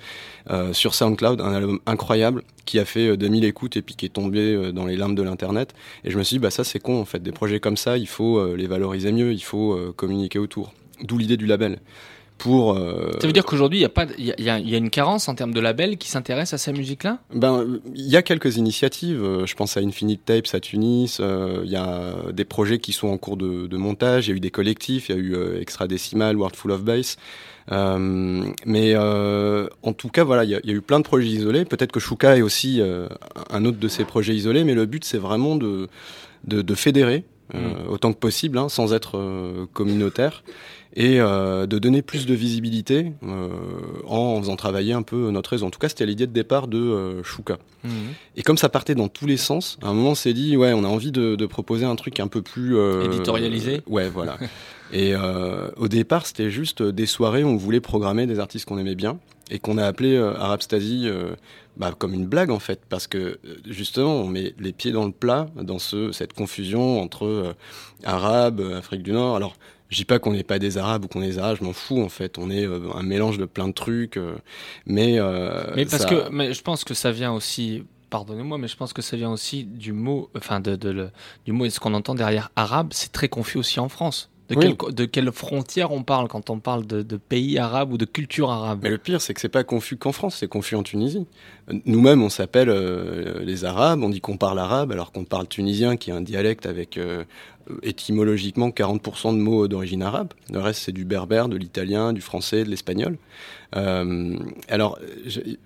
euh, 0.50 0.74
sur 0.74 0.94
SoundCloud, 0.96 1.42
un 1.42 1.54
album 1.54 1.80
incroyable 1.86 2.44
qui 2.66 2.78
a 2.78 2.86
fait 2.86 3.18
2000 3.18 3.46
écoutes 3.46 3.78
et 3.78 3.81
puis 3.81 3.96
qui 3.96 4.06
est 4.06 4.10
tombé 4.10 4.72
dans 4.74 4.86
les 4.86 4.96
limbes 4.96 5.16
de 5.16 5.24
l'internet. 5.24 5.74
Et 6.04 6.12
je 6.12 6.18
me 6.18 6.24
suis 6.24 6.36
dit, 6.36 6.40
bah 6.40 6.51
ça 6.51 6.63
c'est 6.63 6.80
con 6.80 7.01
en 7.01 7.06
fait, 7.06 7.22
des 7.22 7.31
projets 7.31 7.60
comme 7.60 7.78
ça, 7.78 7.98
il 7.98 8.07
faut 8.07 8.38
euh, 8.38 8.56
les 8.56 8.68
valoriser 8.68 9.12
mieux, 9.12 9.34
il 9.34 9.44
faut 9.44 9.74
euh, 9.74 9.94
communiquer 9.96 10.40
autour. 10.40 10.74
D'où 11.01 11.18
l'idée 11.18 11.38
du 11.38 11.46
label. 11.46 11.80
Pour, 12.39 12.74
euh... 12.74 13.12
Ça 13.21 13.27
veut 13.27 13.33
dire 13.33 13.45
qu'aujourd'hui, 13.45 13.80
il 13.80 13.81
y 13.81 13.86
a 13.86 13.89
pas, 13.89 14.07
il 14.18 14.25
y, 14.25 14.44
y, 14.44 14.50
a, 14.50 14.57
y 14.57 14.74
a 14.74 14.77
une 14.77 14.89
carence 14.89 15.30
en 15.30 15.36
termes 15.36 15.53
de 15.53 15.59
labels 15.59 15.97
qui 15.97 16.09
s'intéressent 16.09 16.59
à 16.59 16.63
ces 16.63 16.74
musiques-là 16.74 17.19
Ben, 17.36 17.80
il 17.94 18.07
y 18.07 18.18
a 18.18 18.24
quelques 18.24 18.57
initiatives. 18.57 19.21
Je 19.45 19.53
pense 19.56 19.77
à 19.77 19.81
Infinite 19.81 20.25
Tapes 20.25 20.47
à 20.53 20.59
Tunis. 20.59 21.19
Euh, 21.19 21.62
il 21.63 21.69
y 21.69 21.75
a 21.75 22.15
des 22.33 22.45
projets 22.45 22.80
qui 22.80 22.94
sont 22.94 23.09
en 23.09 23.18
cours 23.18 23.38
de, 23.38 23.68
de 23.68 23.77
montage. 23.77 24.27
Il 24.27 24.31
y 24.31 24.33
a 24.33 24.38
eu 24.38 24.39
des 24.39 24.51
collectifs. 24.51 25.09
Il 25.09 25.15
y 25.15 25.18
a 25.18 25.21
eu 25.21 25.36
euh, 25.36 25.62
Extra 25.62 25.88
Decimal, 25.88 26.38
World 26.38 26.56
Full 26.56 26.71
of 26.71 26.83
Bass. 26.83 27.18
Euh, 27.71 28.45
mais 28.65 28.94
euh, 28.95 29.68
en 29.83 29.94
tout 29.94 30.09
cas, 30.09 30.24
voilà, 30.24 30.44
il 30.44 30.50
y, 30.50 30.53
y, 30.53 30.71
a 30.71 30.74
eu 30.74 30.81
plein 30.81 31.00
de 31.00 31.03
projets 31.03 31.27
isolés. 31.27 31.65
Peut-être 31.65 31.91
que 31.91 32.00
Shuka 32.00 32.38
est 32.38 32.41
aussi 32.41 32.81
euh, 32.81 33.07
un 33.50 33.65
autre 33.65 33.77
de 33.77 33.88
ces 33.88 34.06
projets 34.06 34.36
isolés, 34.36 34.63
mais 34.63 34.74
le 34.74 34.86
but, 34.86 35.03
c'est 35.03 35.18
vraiment 35.18 35.56
de, 35.56 35.88
de, 36.45 36.62
de 36.62 36.75
fédérer 36.75 37.25
mmh. 37.53 37.59
autant 37.89 38.13
que 38.13 38.18
possible, 38.18 38.57
hein, 38.57 38.69
sans 38.69 38.94
être 38.94 39.68
communautaire 39.74 40.44
et 40.95 41.19
euh, 41.19 41.68
de 41.68 41.77
donner 41.77 42.01
plus 42.01 42.25
de 42.25 42.33
visibilité 42.33 43.13
euh, 43.24 43.50
en 44.07 44.39
faisant 44.41 44.56
travailler 44.56 44.94
un 44.94 45.01
peu 45.01 45.30
notre 45.30 45.51
réseau. 45.51 45.65
En 45.65 45.69
tout 45.69 45.80
cas, 45.80 45.89
c'était 45.89 46.06
l'idée 46.06 46.27
de 46.27 46.33
départ 46.33 46.68
de 46.68 46.80
euh, 46.80 47.24
Shuka. 47.24 47.57
Mmh. 47.83 47.89
Et 48.38 48.44
comme 48.44 48.57
ça 48.57 48.69
partait 48.69 48.95
dans 48.95 49.07
tous 49.07 49.27
les 49.27 49.38
sens, 49.38 49.77
à 49.81 49.89
un 49.89 49.94
moment, 49.94 50.12
on 50.12 50.15
s'est 50.15 50.33
dit, 50.33 50.57
ouais, 50.57 50.74
on 50.74 50.83
a 50.83 50.88
envie 50.88 51.12
de, 51.12 51.36
de, 51.36 51.45
proposer 51.45 51.86
un 51.86 51.95
truc 51.95 52.19
un 52.19 52.27
peu 52.27 52.41
plus... 52.41 52.77
Éditorialisé 53.03 53.81
Ouais, 53.88 54.09
voilà. 54.09 54.38
et 54.91 55.13
au 55.77 55.88
départ, 55.88 56.25
c'était 56.25 56.50
juste 56.50 56.81
des 56.81 57.05
soirées 57.05 57.43
où 57.43 57.48
on 57.48 57.58
voulait 57.58 57.81
programmer 57.81 58.25
des 58.25 58.39
artistes 58.39 58.65
qu'on 58.65 58.77
aimait 58.77 58.96
bien 58.96 59.19
et 59.51 59.60
qu'on 59.60 59.77
a 59.77 59.86
appelé 59.86 60.17
Arab 60.17 60.62
Stasi 60.62 61.08
bah, 61.79 61.93
comme 61.98 62.13
une 62.13 62.25
blague 62.25 62.51
en 62.51 62.60
fait, 62.60 62.81
parce 62.89 63.08
que 63.08 63.39
justement 63.65 64.15
on 64.15 64.27
met 64.27 64.53
les 64.60 64.74
pieds 64.74 64.91
dans 64.91 65.05
le 65.05 65.13
plat 65.13 65.48
dans 65.55 65.79
ce, 65.79 66.12
cette 66.12 66.34
confusion 66.34 67.01
entre 67.01 67.25
euh, 67.25 67.53
Arabes, 68.03 68.62
Afrique 68.75 69.01
du 69.01 69.13
Nord. 69.13 69.38
Alors 69.38 69.55
je 69.89 69.98
dis 69.98 70.05
pas 70.05 70.19
qu'on 70.19 70.34
n'est 70.34 70.43
pas 70.43 70.60
des 70.60 70.77
Arabes 70.77 71.05
ou 71.05 71.08
qu'on 71.08 71.22
est 71.22 71.27
des 71.27 71.39
Arabes, 71.39 71.58
je 71.60 71.63
m'en 71.63 71.74
fous 71.74 72.01
en 72.01 72.10
fait. 72.10 72.38
On 72.38 72.50
est 72.50 72.65
euh, 72.65 72.89
un 72.96 73.03
mélange 73.03 73.38
de 73.38 73.46
plein 73.46 73.67
de 73.67 73.74
trucs, 73.74 74.17
euh, 74.17 74.36
mais 74.86 75.19
mais 75.75 75.86
parce 75.86 76.03
ça... 76.03 76.10
que 76.10 76.29
mais 76.29 76.53
je 76.53 76.62
pense 76.62 76.84
que 76.84 76.93
ça 76.93 77.12
vient 77.12 77.34
aussi. 77.34 77.84
Pardonnez-moi, 78.10 78.58
mais 78.58 78.67
je 78.67 78.75
pense 78.75 78.91
que 78.91 79.03
ça 79.03 79.15
vient 79.17 79.31
aussi 79.31 79.65
du 79.65 79.93
mot, 79.93 80.31
enfin 80.36 80.60
de, 80.60 80.75
de, 80.75 80.93
de 80.93 81.10
du 81.46 81.51
mot 81.51 81.65
et 81.65 81.69
ce 81.69 81.79
qu'on 81.79 81.93
entend 81.93 82.15
derrière 82.15 82.50
arabe, 82.55 82.89
c'est 82.91 83.12
très 83.12 83.29
confus 83.29 83.60
aussi 83.60 83.79
en 83.79 83.88
France. 83.88 84.31
De, 84.50 84.55
oui. 84.55 84.75
quelle, 84.75 84.96
de 84.96 85.05
quelle 85.05 85.31
frontière 85.31 85.91
on 85.91 86.01
parle 86.01 86.27
quand 86.27 86.50
on 86.50 86.60
parle 86.60 86.88
de, 86.88 87.03
de, 87.03 87.17
pays 87.17 87.60
arabes 87.60 87.93
ou 87.93 88.00
de 88.00 88.05
culture 88.05 88.50
arabe? 88.50 88.79
Mais 88.81 88.89
le 88.89 88.98
pire, 88.98 89.22
c'est 89.22 89.36
que 89.36 89.41
c'est 89.41 89.48
pas 89.48 89.63
confus 89.63 89.96
qu'en 89.96 90.12
France, 90.12 90.38
c'est 90.39 90.48
confus 90.48 90.75
en 90.75 90.81
Tunisie. 90.81 91.27
Nous-mêmes, 91.86 92.24
on 92.24 92.29
s'appelle 92.29 92.69
euh, 92.69 93.43
les 93.43 93.63
Arabes, 93.63 94.01
on 94.01 94.10
dit 94.10 94.22
qu'on 94.22 94.38
parle 94.38 94.58
arabe, 94.58 94.91
alors 94.91 95.12
qu'on 95.12 95.24
parle 95.24 95.48
tunisien, 95.48 95.98
qui 95.98 96.10
est 96.10 96.13
un 96.13 96.22
dialecte 96.22 96.65
avec 96.65 96.98
euh, 96.98 97.25
étymologiquement 97.83 98.69
40% 98.69 99.33
de 99.33 99.39
mots 99.39 99.67
d'origine 99.67 100.03
arabe. 100.03 100.33
Le 100.51 100.59
reste, 100.59 100.81
c'est 100.83 100.91
du 100.91 101.05
berbère, 101.05 101.49
de 101.49 101.57
l'italien, 101.57 102.13
du 102.13 102.21
français, 102.21 102.63
de 102.63 102.69
l'espagnol. 102.69 103.17
Euh, 103.75 104.35
alors, 104.67 104.99
il 105.25 105.57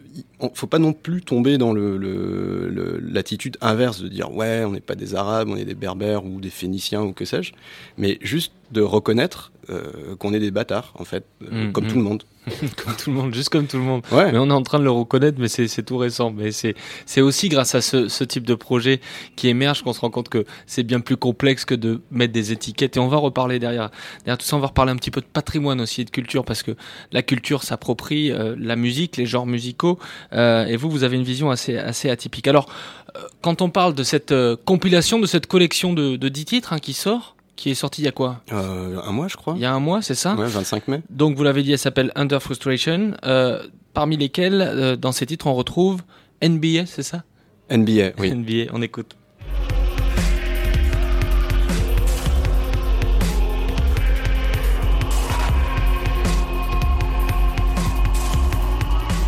faut 0.54 0.68
pas 0.68 0.80
non 0.80 0.94
plus 0.94 1.22
tomber 1.22 1.58
dans 1.58 1.74
le, 1.74 1.98
le, 1.98 3.00
l'attitude 3.00 3.58
inverse 3.62 4.02
de 4.02 4.10
dire 4.10 4.34
ouais, 4.34 4.64
on 4.66 4.72
n'est 4.72 4.82
pas 4.82 4.96
des 4.96 5.16
Arabes, 5.16 5.50
on 5.50 5.56
est 5.56 5.66
des 5.66 5.76
Berbères 5.76 6.26
ou 6.26 6.42
des 6.42 6.50
Phéniciens 6.50 7.02
ou 7.02 7.14
que 7.14 7.26
sais-je, 7.26 7.54
mais 7.98 8.18
juste 8.22 8.52
de 8.72 8.82
reconnaître 8.82 9.52
euh, 9.70 10.16
qu'on 10.18 10.34
est 10.34 10.40
des 10.40 10.52
bâtards, 10.52 10.94
en 10.96 11.06
fait, 11.06 11.26
euh, 11.44 11.64
Mm, 11.68 11.72
comme 11.72 11.86
mm. 11.86 11.88
tout 11.88 11.98
le 11.98 12.04
monde. 12.04 12.24
comme 12.78 12.96
tout 12.96 13.10
le 13.10 13.16
monde, 13.16 13.34
juste 13.34 13.50
comme 13.50 13.68
tout 13.68 13.78
le 13.78 13.84
monde. 13.84 14.02
Ouais. 14.12 14.32
Mais 14.32 14.38
on 14.38 14.50
est 14.50 14.54
en 14.54 14.64
train 14.64 14.80
de 14.80 14.84
le 14.84 14.92
reconnaître, 14.92 15.38
mais 15.40 15.48
c'est 15.48 15.84
tout 15.84 15.98
récent. 15.98 16.32
Mais 16.32 16.52
c'est 16.52 16.76
c'est 17.06 17.22
aussi 17.22 17.50
grâce 17.50 17.76
à 17.76 17.82
ce, 17.82 18.08
ce 18.08 18.24
type 18.24 18.46
de 18.46 18.56
projet 18.56 19.00
qui 19.36 19.48
émerge 19.48 19.82
qu'on 19.84 19.94
se 19.94 20.02
rend 20.02 20.10
compte 20.10 20.30
que 20.30 20.46
c'est 20.66 20.84
bien 20.84 21.00
plus 21.00 21.18
complexe 21.18 21.66
que 21.66 21.76
de 21.76 22.02
mettre 22.12 22.34
des 22.34 22.52
étiquettes. 22.52 22.98
Et 22.98 23.00
on 23.00 23.08
va 23.08 23.18
reparler 23.18 23.60
derrière. 23.60 23.92
Derrière 24.26 24.38
tout 24.38 24.46
ça, 24.46 24.56
on 24.56 24.60
va 24.60 24.68
reparler 24.68 24.92
un 24.92 24.98
petit 24.98 25.12
peu 25.12 25.22
de 25.22 25.26
patrimoine 25.26 25.82
aussi 25.82 26.02
et 26.02 26.06
de 26.06 26.10
culture 26.10 26.46
parce 26.46 26.64
que 26.64 26.72
la 27.12 27.22
culture 27.22 27.64
s'approprie 27.64 28.32
euh, 28.32 28.56
la 28.58 28.76
musique, 28.76 29.18
les 29.18 29.26
genres 29.26 29.46
musicaux. 29.46 30.00
Euh, 30.34 30.66
et 30.66 30.76
vous, 30.76 30.90
vous 30.90 31.04
avez 31.04 31.16
une 31.16 31.24
vision 31.24 31.52
assez 31.52 31.78
assez 31.78 32.10
atypique. 32.10 32.48
Alors, 32.48 32.68
euh, 33.16 33.22
quand 33.42 33.62
on 33.62 33.70
parle 33.70 33.94
de 33.94 34.04
cette 34.04 34.32
euh, 34.32 34.56
compilation, 34.66 35.20
de 35.20 35.28
cette 35.28 35.48
collection 35.48 35.94
de, 35.94 36.16
de 36.16 36.30
10 36.30 36.46
titres 36.46 36.74
hein, 36.74 36.80
qui 36.80 36.94
sort, 36.94 37.33
qui 37.56 37.70
est 37.72 37.76
sortie 37.76 38.02
il 38.02 38.06
y 38.06 38.08
a 38.08 38.12
quoi 38.12 38.42
Euh, 38.52 39.00
un 39.06 39.12
mois, 39.12 39.28
je 39.28 39.36
crois. 39.38 39.54
Il 39.56 39.62
y 39.62 39.66
a 39.66 39.74
un 39.74 39.80
mois, 39.80 40.02
c'est 40.02 40.16
ça 40.16 40.36
Ouais, 40.36 40.48
25 40.48 40.88
mai. 40.88 41.02
donc 41.10 41.36
vous 41.38 41.44
l'avez 41.44 41.64
dit, 41.64 41.72
elle 41.72 41.78
s'appelle 41.80 42.12
Under 42.16 42.42
Frustration, 42.42 43.12
euh, 43.26 43.62
parmi 43.94 44.18
lesquels, 44.18 44.62
euh, 44.62 44.96
dans 44.96 45.12
ces 45.12 45.26
titres, 45.26 45.48
on 45.48 45.54
retrouve 45.54 46.02
NBA, 46.42 46.86
c'est 46.88 47.04
ça 47.04 47.24
NBA, 47.70 48.12
oui. 48.20 48.32
NBA, 48.34 48.72
on 48.74 48.82
écoute. 48.82 49.16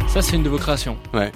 Ça, 0.07 0.21
c'est 0.21 0.35
une 0.37 0.43
de 0.43 0.49
vos 0.49 0.57
créations. 0.57 0.97
Ouais. 1.13 1.31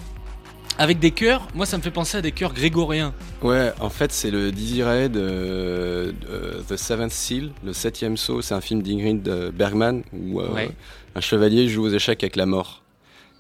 Avec 0.82 1.00
des 1.00 1.12
chœurs, 1.12 1.46
moi 1.56 1.66
ça 1.66 1.78
me 1.78 1.82
fait 1.84 1.92
penser 1.92 2.18
à 2.18 2.22
des 2.22 2.32
chœurs 2.32 2.54
grégoriens. 2.54 3.14
Ouais, 3.42 3.74
en 3.82 3.90
fait, 3.90 4.14
c'est 4.14 4.32
le 4.32 4.50
Dizzy 4.54 4.82
Ray 4.82 5.10
de, 5.10 6.14
de 6.22 6.64
The 6.70 6.78
Seventh 6.78 7.12
Seal, 7.12 7.52
le 7.66 7.74
septième 7.74 8.16
saut. 8.16 8.42
C'est 8.42 8.54
un 8.54 8.62
film 8.62 8.82
d'Ingrid 8.82 9.28
euh, 9.28 9.52
Bergman 9.52 10.04
où 10.14 10.40
euh, 10.40 10.48
Ouais. 10.54 10.72
un 11.16 11.20
chevalier 11.20 11.68
joue 11.68 11.84
aux 11.88 11.90
échecs 11.90 12.24
avec 12.24 12.38
la 12.38 12.46
mort. 12.46 12.82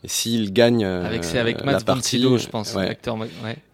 Et 0.04 0.10
s'il 0.10 0.52
gagne 0.52 0.84
euh, 0.84 1.06
Avec, 1.06 1.24
c'est 1.24 1.40
avec 1.40 1.60
la 1.60 1.66
Matt 1.66 1.80
von 1.80 1.86
partie, 1.86 2.22
je 2.22 2.48
pense, 2.50 2.76
ouais. 2.76 2.98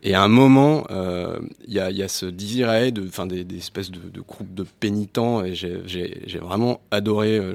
Et 0.04 0.14
à 0.14 0.22
un 0.22 0.28
moment, 0.28 0.86
euh, 0.92 1.40
il 1.68 1.74
y, 1.74 1.80
a, 1.80 1.90
il 1.90 1.98
y 1.98 2.04
a 2.04 2.08
ce 2.08 2.28
Dizzy 2.28 2.64
Ray, 2.66 2.92
de, 2.92 3.04
enfin 3.08 3.26
des, 3.26 3.44
des 3.44 3.58
espèces 3.58 3.90
de, 3.90 4.00
de 4.12 4.22
groupes 4.22 4.54
de 4.54 4.64
pénitents, 4.80 5.44
et 5.44 5.56
j'ai- 5.56 5.82
vraiment 6.40 6.82
adoré 6.92 7.38
euh, 7.40 7.54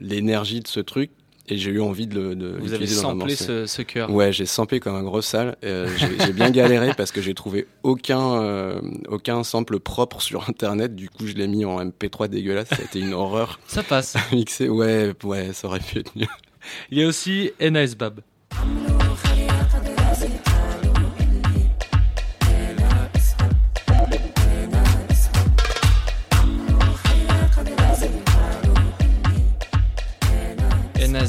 l'énergie 0.00 0.60
de 0.60 0.68
ce 0.68 0.80
truc. 0.80 1.10
Et 1.48 1.56
j'ai 1.58 1.70
eu 1.70 1.80
envie 1.80 2.06
de 2.06 2.14
le. 2.14 2.34
De 2.34 2.56
Vous 2.58 2.72
avez 2.72 2.86
dans 2.86 2.92
samplé 2.92 3.36
ce, 3.36 3.66
ce 3.66 3.82
chœur. 3.82 4.10
Ouais, 4.10 4.32
j'ai 4.32 4.46
sampé 4.46 4.80
comme 4.80 4.96
un 4.96 5.02
gros 5.02 5.22
sale. 5.22 5.56
Euh, 5.64 5.88
j'ai 6.24 6.32
bien 6.32 6.50
galéré 6.50 6.92
parce 6.96 7.12
que 7.12 7.20
j'ai 7.22 7.34
trouvé 7.34 7.66
aucun, 7.82 8.42
euh, 8.42 8.80
aucun 9.08 9.44
sample 9.44 9.78
propre 9.78 10.20
sur 10.20 10.48
internet. 10.48 10.94
Du 10.94 11.08
coup, 11.08 11.26
je 11.26 11.34
l'ai 11.34 11.46
mis 11.46 11.64
en 11.64 11.84
MP3 11.84 12.28
dégueulasse. 12.28 12.68
Ça 12.68 12.76
a 12.80 12.84
été 12.84 12.98
une 13.00 13.14
horreur. 13.14 13.60
Ça 13.66 13.82
passe. 13.82 14.16
Mixé, 14.32 14.68
ouais, 14.68 15.12
ouais, 15.22 15.52
ça 15.52 15.68
aurait 15.68 15.80
pu 15.80 16.00
être 16.00 16.12
mieux. 16.16 16.26
Il 16.90 16.98
y 16.98 17.04
a 17.04 17.06
aussi 17.06 17.52
NAS 17.60 17.94
Bab. 17.96 18.20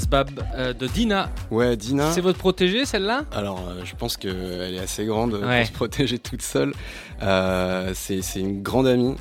Bab 0.09 0.29
euh, 0.55 0.71
de 0.71 0.87
Dina. 0.87 1.29
Ouais, 1.51 1.75
Dina. 1.75 2.11
C'est 2.11 2.21
votre 2.21 2.37
protégée 2.37 2.85
celle-là? 2.85 3.25
Alors, 3.33 3.59
euh, 3.67 3.81
je 3.83 3.93
pense 3.95 4.15
qu'elle 4.15 4.73
est 4.73 4.79
assez 4.79 5.05
grande 5.05 5.33
Ouais. 5.33 5.59
pour 5.59 5.67
se 5.67 5.71
protéger 5.73 6.17
toute 6.17 6.41
seule. 6.41 6.73
Euh, 7.21 7.91
c'est 7.93 8.21
une 8.35 8.61
grande 8.61 8.87
amie. 8.87 9.15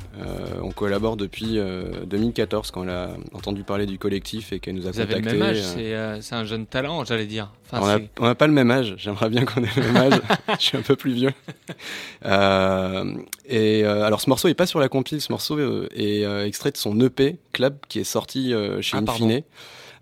On 0.61 0.71
collabore 0.71 1.17
depuis 1.17 1.57
euh, 1.59 2.05
2014 2.05 2.71
quand 2.71 2.83
elle 2.83 2.89
a 2.89 3.09
entendu 3.33 3.63
parler 3.63 3.85
du 3.85 3.97
collectif 3.97 4.53
et 4.53 4.59
qu'elle 4.59 4.75
nous 4.75 4.87
a 4.87 4.91
Vous 4.91 4.99
avez 5.01 5.15
le 5.15 5.21
même 5.21 5.41
âge, 5.41 5.61
c'est 6.21 6.35
un 6.35 6.45
jeune 6.45 6.65
talent, 6.65 7.03
j'allais 7.03 7.25
dire. 7.25 7.51
Enfin, 7.69 7.99
on 8.19 8.25
n'a 8.25 8.35
pas 8.35 8.47
le 8.47 8.53
même 8.53 8.71
âge. 8.71 8.93
J'aimerais 8.97 9.29
bien 9.29 9.43
qu'on 9.43 9.61
ait 9.63 9.69
le 9.75 9.91
même 9.91 9.97
âge. 10.13 10.21
je 10.59 10.63
suis 10.65 10.77
un 10.77 10.81
peu 10.81 10.95
plus 10.95 11.11
vieux. 11.11 11.33
Et 13.49 13.83
alors, 13.85 14.21
ce 14.21 14.29
morceau 14.29 14.47
est 14.47 14.53
pas 14.53 14.67
sur 14.67 14.79
la 14.79 14.87
compile. 14.87 15.19
Ce 15.19 15.33
morceau 15.33 15.59
est 15.93 16.21
extrait 16.47 16.71
de 16.71 16.77
son 16.77 16.97
EP 17.01 17.39
Club 17.51 17.75
qui 17.89 17.99
est 17.99 18.05
sorti 18.05 18.53
chez 18.79 18.97
Ah, 18.97 19.01
pardon. 19.01 19.41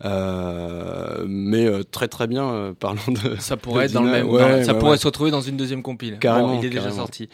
Euh, 0.04 1.24
mais 1.28 1.66
euh, 1.66 1.84
très 1.84 2.08
très 2.08 2.28
bien. 2.28 2.50
euh, 2.50 2.74
parlons 2.80 3.02
de. 3.08 3.36
Ça 3.40 3.58
pourrait 3.58 3.84
de 3.86 3.90
être 3.90 3.94
dans 3.94 4.04
le 4.04 4.12
même. 4.12 4.28
Ouais, 4.30 4.60
dans- 4.60 4.66
ça 4.66 4.74
ouais, 4.74 4.80
pourrait 4.80 4.92
ouais. 4.92 4.98
se 4.98 5.08
retrouver 5.08 5.32
dans 5.32 5.42
une 5.42 5.58
deuxième 5.58 5.82
compile. 5.84 6.20
Carrément, 6.20 6.56
Bon, 6.56 6.60
il 6.62 6.66
est 6.66 6.70
déjà 6.70 6.92
sorti. 6.92 7.30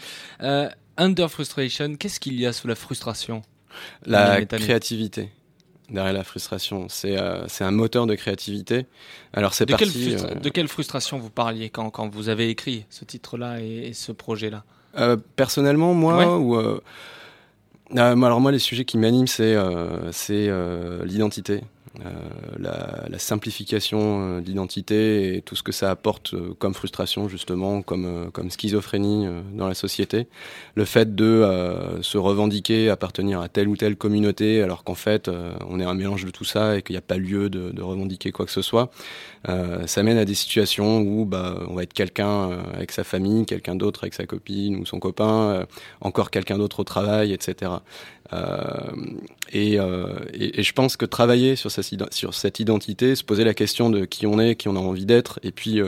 Under 0.98 1.30
Frustration, 1.32 1.96
qu'est-ce 1.96 2.20
qu'il 2.20 2.40
y 2.40 2.46
a 2.46 2.54
sous 2.54 2.68
la 2.68 2.76
frustration 2.76 3.42
La 4.06 4.44
créativité 4.46 5.30
derrière 5.90 6.14
la 6.14 6.24
frustration, 6.24 6.86
c'est 6.88 7.18
euh, 7.18 7.46
c'est 7.48 7.66
un 7.66 7.72
moteur 7.72 8.06
de 8.08 8.16
créativité. 8.16 8.86
Alors 9.34 9.54
c'est 9.54 9.66
de, 9.66 9.72
parti. 9.72 10.16
euh, 10.18 10.36
de 10.36 10.50
quelle 10.50 10.70
frustration 10.70 11.18
vous 11.18 11.30
parliez 11.30 11.70
quand, 11.70 11.90
quand 11.90 12.08
vous 12.08 12.30
avez 12.30 12.48
écrit 12.50 12.86
ce 12.90 13.04
titre-là 13.04 13.60
et, 13.60 13.88
et 13.90 13.94
ce 13.94 14.14
projet-là? 14.14 14.64
Euh, 14.98 15.18
personnellement, 15.36 15.94
moi, 15.94 16.18
Ouais. 16.18 16.26
ou 16.26 16.80
moi, 17.94 18.28
alors 18.28 18.40
moi, 18.40 18.52
les 18.54 18.60
sujets 18.60 18.86
qui 18.86 18.98
m'animent, 18.98 19.28
c'est 19.28 19.58
l'identité, 21.04 21.62
la, 22.58 23.06
la 23.10 23.20
simplification 23.20 24.38
euh, 24.38 24.42
d'identité 24.42 25.36
et 25.36 25.42
tout 25.42 25.56
ce 25.56 25.64
que 25.64 25.72
ça 25.72 25.92
apporte 25.92 26.34
euh, 26.34 26.54
comme 26.58 26.74
frustration 26.74 27.28
justement, 27.28 27.82
comme 27.82 28.06
euh, 28.06 28.30
comme 28.32 28.50
schizophrénie 28.50 29.28
euh, 29.28 29.42
dans 29.54 29.68
la 29.68 29.74
société. 29.74 30.28
Le 30.76 30.86
fait 30.86 31.16
de 31.16 31.26
euh, 31.26 32.02
se 32.02 32.18
revendiquer, 32.18 32.90
appartenir 32.90 33.42
à 33.42 33.50
telle 33.50 33.68
ou 33.68 33.76
telle 33.76 33.98
communauté, 33.98 34.62
alors 34.62 34.84
qu'en 34.84 34.96
fait, 34.96 35.28
euh, 35.28 35.54
on 35.70 35.80
est 35.80 35.84
un 35.84 35.94
mélange 35.94 36.26
de 36.26 36.32
tout 36.32 36.46
ça 36.46 36.78
et 36.78 36.82
qu'il 36.82 36.94
n'y 36.94 36.98
a 36.98 37.02
pas 37.02 37.18
lieu 37.18 37.50
de, 37.50 37.72
de 37.72 37.82
revendiquer 37.82 38.32
quoi 38.32 38.46
que 38.46 38.52
ce 38.52 38.62
soit. 38.62 38.90
Euh, 39.50 39.88
ça 39.88 40.04
mène 40.04 40.18
à 40.18 40.26
des 40.26 40.36
situations 40.36 41.00
où 41.00 41.26
bah, 41.26 41.58
on 41.68 41.74
va 41.74 41.84
être 41.84 41.94
quelqu'un 41.94 42.52
euh, 42.52 42.62
avec 42.74 42.92
sa 42.92 43.04
famille, 43.04 43.46
quelqu'un 43.46 43.76
d'autre 43.76 44.04
avec 44.04 44.14
sa 44.14 44.26
copine 44.26 44.76
ou 44.76 44.86
son 44.86 45.00
copain, 45.00 45.52
euh, 45.52 45.66
encore 46.00 46.30
quelqu'un 46.30 46.58
d'autre 46.58 46.82
au 46.82 46.84
travail, 46.84 47.34
etc. 47.34 47.72
Et, 49.52 49.78
euh, 49.78 50.06
et, 50.34 50.62
et 50.62 50.64
je 50.64 50.74
pense 50.74 50.96
que 50.96 51.06
travailler 51.06 51.58
sur, 51.58 51.70
sur 51.72 52.34
cette 52.34 52.60
identité, 52.60 53.16
se 53.16 53.24
poser 53.26 53.44
la 53.44 53.54
question 53.54 53.90
de 53.90 54.06
qui 54.06 54.26
on 54.26 54.40
est, 54.40 54.56
qui 54.56 54.70
on 54.70 54.76
a 54.78 54.80
envie 54.80 55.06
d'être, 55.06 55.40
et 55.44 55.52
puis 55.52 55.82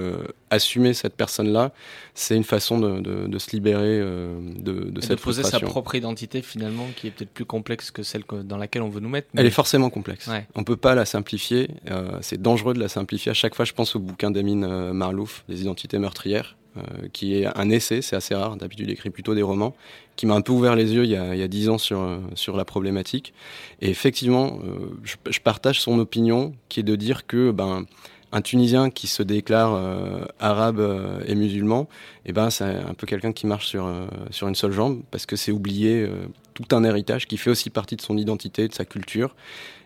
assumer 0.53 0.93
cette 0.93 1.15
personne-là, 1.15 1.71
c'est 2.15 2.35
une 2.35 2.43
façon 2.43 2.79
de, 2.79 2.99
de, 3.01 3.27
de 3.27 3.39
se 3.39 3.51
libérer 3.51 3.99
euh, 3.99 4.35
de, 4.57 4.89
de 4.89 4.99
Et 4.99 5.01
cette 5.01 5.17
de 5.17 5.21
poser 5.21 5.43
sa 5.43 5.59
propre 5.59 5.95
identité 5.95 6.41
finalement, 6.41 6.87
qui 6.95 7.07
est 7.07 7.11
peut-être 7.11 7.31
plus 7.33 7.45
complexe 7.45 7.91
que 7.91 8.01
celle 8.03 8.23
que- 8.23 8.41
dans 8.41 8.57
laquelle 8.57 8.81
on 8.81 8.89
veut 8.89 8.99
nous 9.01 9.09
mettre. 9.09 9.27
Elle 9.35 9.45
est 9.45 9.49
forcément 9.51 9.89
complexe. 9.89 10.27
Ouais. 10.27 10.47
On 10.55 10.63
peut 10.63 10.77
pas 10.77 10.95
la 10.95 11.05
simplifier. 11.05 11.69
euh, 11.91 12.17
c'est 12.21 12.41
dangereux 12.41 12.73
de 12.73 12.79
la 12.79 12.87
simplifier. 12.89 13.31
À 13.31 13.33
chaque 13.35 13.55
fois, 13.55 13.65
je 13.65 13.73
pense 13.73 13.95
au 13.95 13.99
bouquin 13.99 14.31
d'Amine 14.31 14.63
euh, 14.63 14.93
Marlouf, 14.93 15.43
Les 15.49 15.61
identités 15.61 15.99
meurtrières, 15.99 16.55
euh, 16.77 16.81
qui 17.13 17.35
est 17.35 17.45
un 17.57 17.69
essai. 17.69 18.01
C'est 18.01 18.15
assez 18.15 18.33
rare. 18.35 18.55
D'habitude, 18.57 18.87
il 18.87 18.91
écrit 18.91 19.09
plutôt 19.09 19.35
des 19.35 19.43
romans. 19.43 19.75
Qui 20.15 20.27
m'a 20.27 20.35
un 20.35 20.41
peu 20.41 20.51
ouvert 20.53 20.75
les 20.75 20.93
yeux 20.93 21.05
il 21.05 21.09
y 21.09 21.15
a, 21.17 21.47
10 21.47 21.69
ans 21.69 21.77
sur, 21.79 21.99
euh, 21.99 22.19
sur 22.35 22.55
la 22.55 22.65
problématique. 22.65 23.33
Et 23.81 23.89
effectivement, 23.89 24.59
euh, 24.63 24.91
je, 25.03 25.15
je 25.27 25.39
partage 25.39 25.81
son 25.81 25.97
opinion, 25.97 26.53
qui 26.69 26.79
est 26.81 26.83
de 26.83 26.95
dire 26.95 27.25
que 27.25 27.49
ben, 27.49 27.85
un 28.33 28.41
Tunisien 28.41 28.89
qui 28.89 29.07
se 29.07 29.21
déclare 29.23 29.73
euh, 29.75 30.25
arabe 30.39 30.79
euh, 30.79 31.19
et 31.27 31.35
musulman, 31.35 31.87
eh 32.25 32.33
ben, 32.33 32.49
c'est 32.49 32.63
un 32.63 32.95
peu 32.97 33.05
quelqu'un 33.05 33.31
qui 33.31 33.45
marche 33.45 33.67
sur, 33.67 33.85
euh, 33.85 34.07
sur 34.31 34.47
une 34.47 34.55
seule 34.55 34.71
jambe, 34.71 35.03
parce 35.11 35.25
que 35.25 35.35
c'est 35.35 35.51
oublier 35.51 36.09
tout 36.53 36.75
un 36.75 36.83
héritage 36.83 37.27
qui 37.27 37.37
fait 37.37 37.51
aussi 37.51 37.69
partie 37.69 37.95
de 37.95 38.01
son 38.01 38.17
identité, 38.17 38.67
de 38.67 38.73
sa 38.73 38.85
culture. 38.85 39.35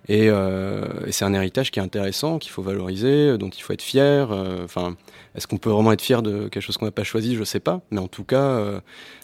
Et, 0.09 0.27
et 0.27 1.11
c'est 1.11 1.25
un 1.25 1.33
héritage 1.33 1.69
qui 1.71 1.79
est 1.79 1.81
intéressant, 1.81 2.39
qu'il 2.39 2.51
faut 2.51 2.61
valoriser, 2.61 3.37
dont 3.37 3.49
il 3.49 3.61
faut 3.61 3.73
être 3.73 3.81
fier. 3.81 4.29
Enfin, 4.63 4.95
est-ce 5.35 5.47
qu'on 5.47 5.57
peut 5.57 5.69
vraiment 5.69 5.91
être 5.91 6.01
fier 6.01 6.21
de 6.21 6.47
quelque 6.47 6.61
chose 6.63 6.77
qu'on 6.77 6.85
n'a 6.85 6.91
pas 6.91 7.03
choisi? 7.03 7.35
Je 7.35 7.43
sais 7.43 7.59
pas, 7.59 7.81
mais 7.91 7.99
en 7.99 8.07
tout 8.07 8.23
cas, 8.23 8.81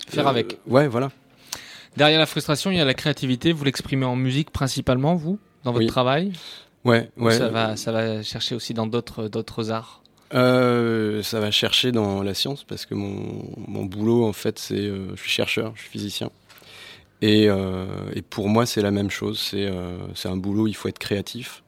Faire 0.10 0.28
avec. 0.28 0.60
Ouais, 0.68 0.88
voilà. 0.88 1.10
Derrière 1.96 2.20
la 2.20 2.26
frustration, 2.26 2.72
il 2.72 2.78
y 2.78 2.82
a 2.82 2.86
la 2.86 2.94
créativité. 2.94 3.54
Vous 3.54 3.64
l'exprimez 3.64 4.06
en 4.06 4.16
musique 4.16 4.52
principalement, 4.52 5.16
vous, 5.16 5.40
dans 5.64 5.72
votre 5.72 5.86
Oui. 5.86 5.88
travail? 5.88 6.34
Ouais, 6.86 7.10
Ou 7.18 7.26
ouais. 7.26 7.38
Ça 7.38 7.50
va, 7.50 7.76
ça 7.76 7.92
va 7.92 8.22
chercher 8.24 8.56
aussi 8.56 8.74
dans 8.74 8.88
d'autres, 8.88 9.28
d'autres 9.28 9.72
arts. 9.72 10.02
Euh, 10.34 11.22
ça 11.22 11.40
va 11.40 11.52
chercher 11.52 11.92
dans 11.92 12.24
la 12.24 12.34
science 12.34 12.64
parce 12.64 12.86
que 12.88 12.96
mon, 12.96 13.44
mon 13.68 13.86
boulot 13.86 14.26
en 14.26 14.34
fait 14.34 14.58
c'est 14.58 14.74
euh, 14.80 15.16
je 15.16 15.22
suis 15.22 15.30
chercheur, 15.30 15.74
je 15.76 15.82
suis 15.82 15.92
physicien 15.92 16.32
et, 17.22 17.48
euh, 17.50 17.86
et 18.16 18.24
pour 18.24 18.50
moi 18.50 18.66
c'est 18.66 18.82
la 18.82 18.90
même 18.92 19.12
chose, 19.12 19.40
c'est 19.40 19.66
euh, 19.68 19.96
c'est 20.16 20.30
un 20.30 20.38
boulot 20.38 20.66
il 20.68 20.74
faut 20.74 20.88
être 20.88 20.98
créatif 20.98 21.64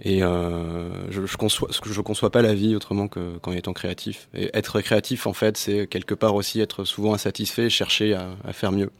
et 0.00 0.22
euh, 0.22 1.10
je, 1.10 1.26
je 1.26 1.36
conçois 1.36 1.70
je 1.84 2.00
conçois 2.00 2.30
pas 2.30 2.40
la 2.42 2.54
vie 2.54 2.76
autrement 2.76 3.08
que 3.08 3.38
qu'en 3.38 3.50
étant 3.52 3.72
créatif 3.72 4.28
et 4.32 4.48
être 4.54 4.80
créatif 4.80 5.26
en 5.26 5.32
fait 5.32 5.56
c'est 5.56 5.88
quelque 5.88 6.14
part 6.14 6.36
aussi 6.36 6.60
être 6.60 6.84
souvent 6.84 7.14
insatisfait 7.14 7.64
et 7.64 7.70
chercher 7.70 8.14
à, 8.14 8.28
à 8.44 8.52
faire 8.52 8.70
mieux 8.70 8.90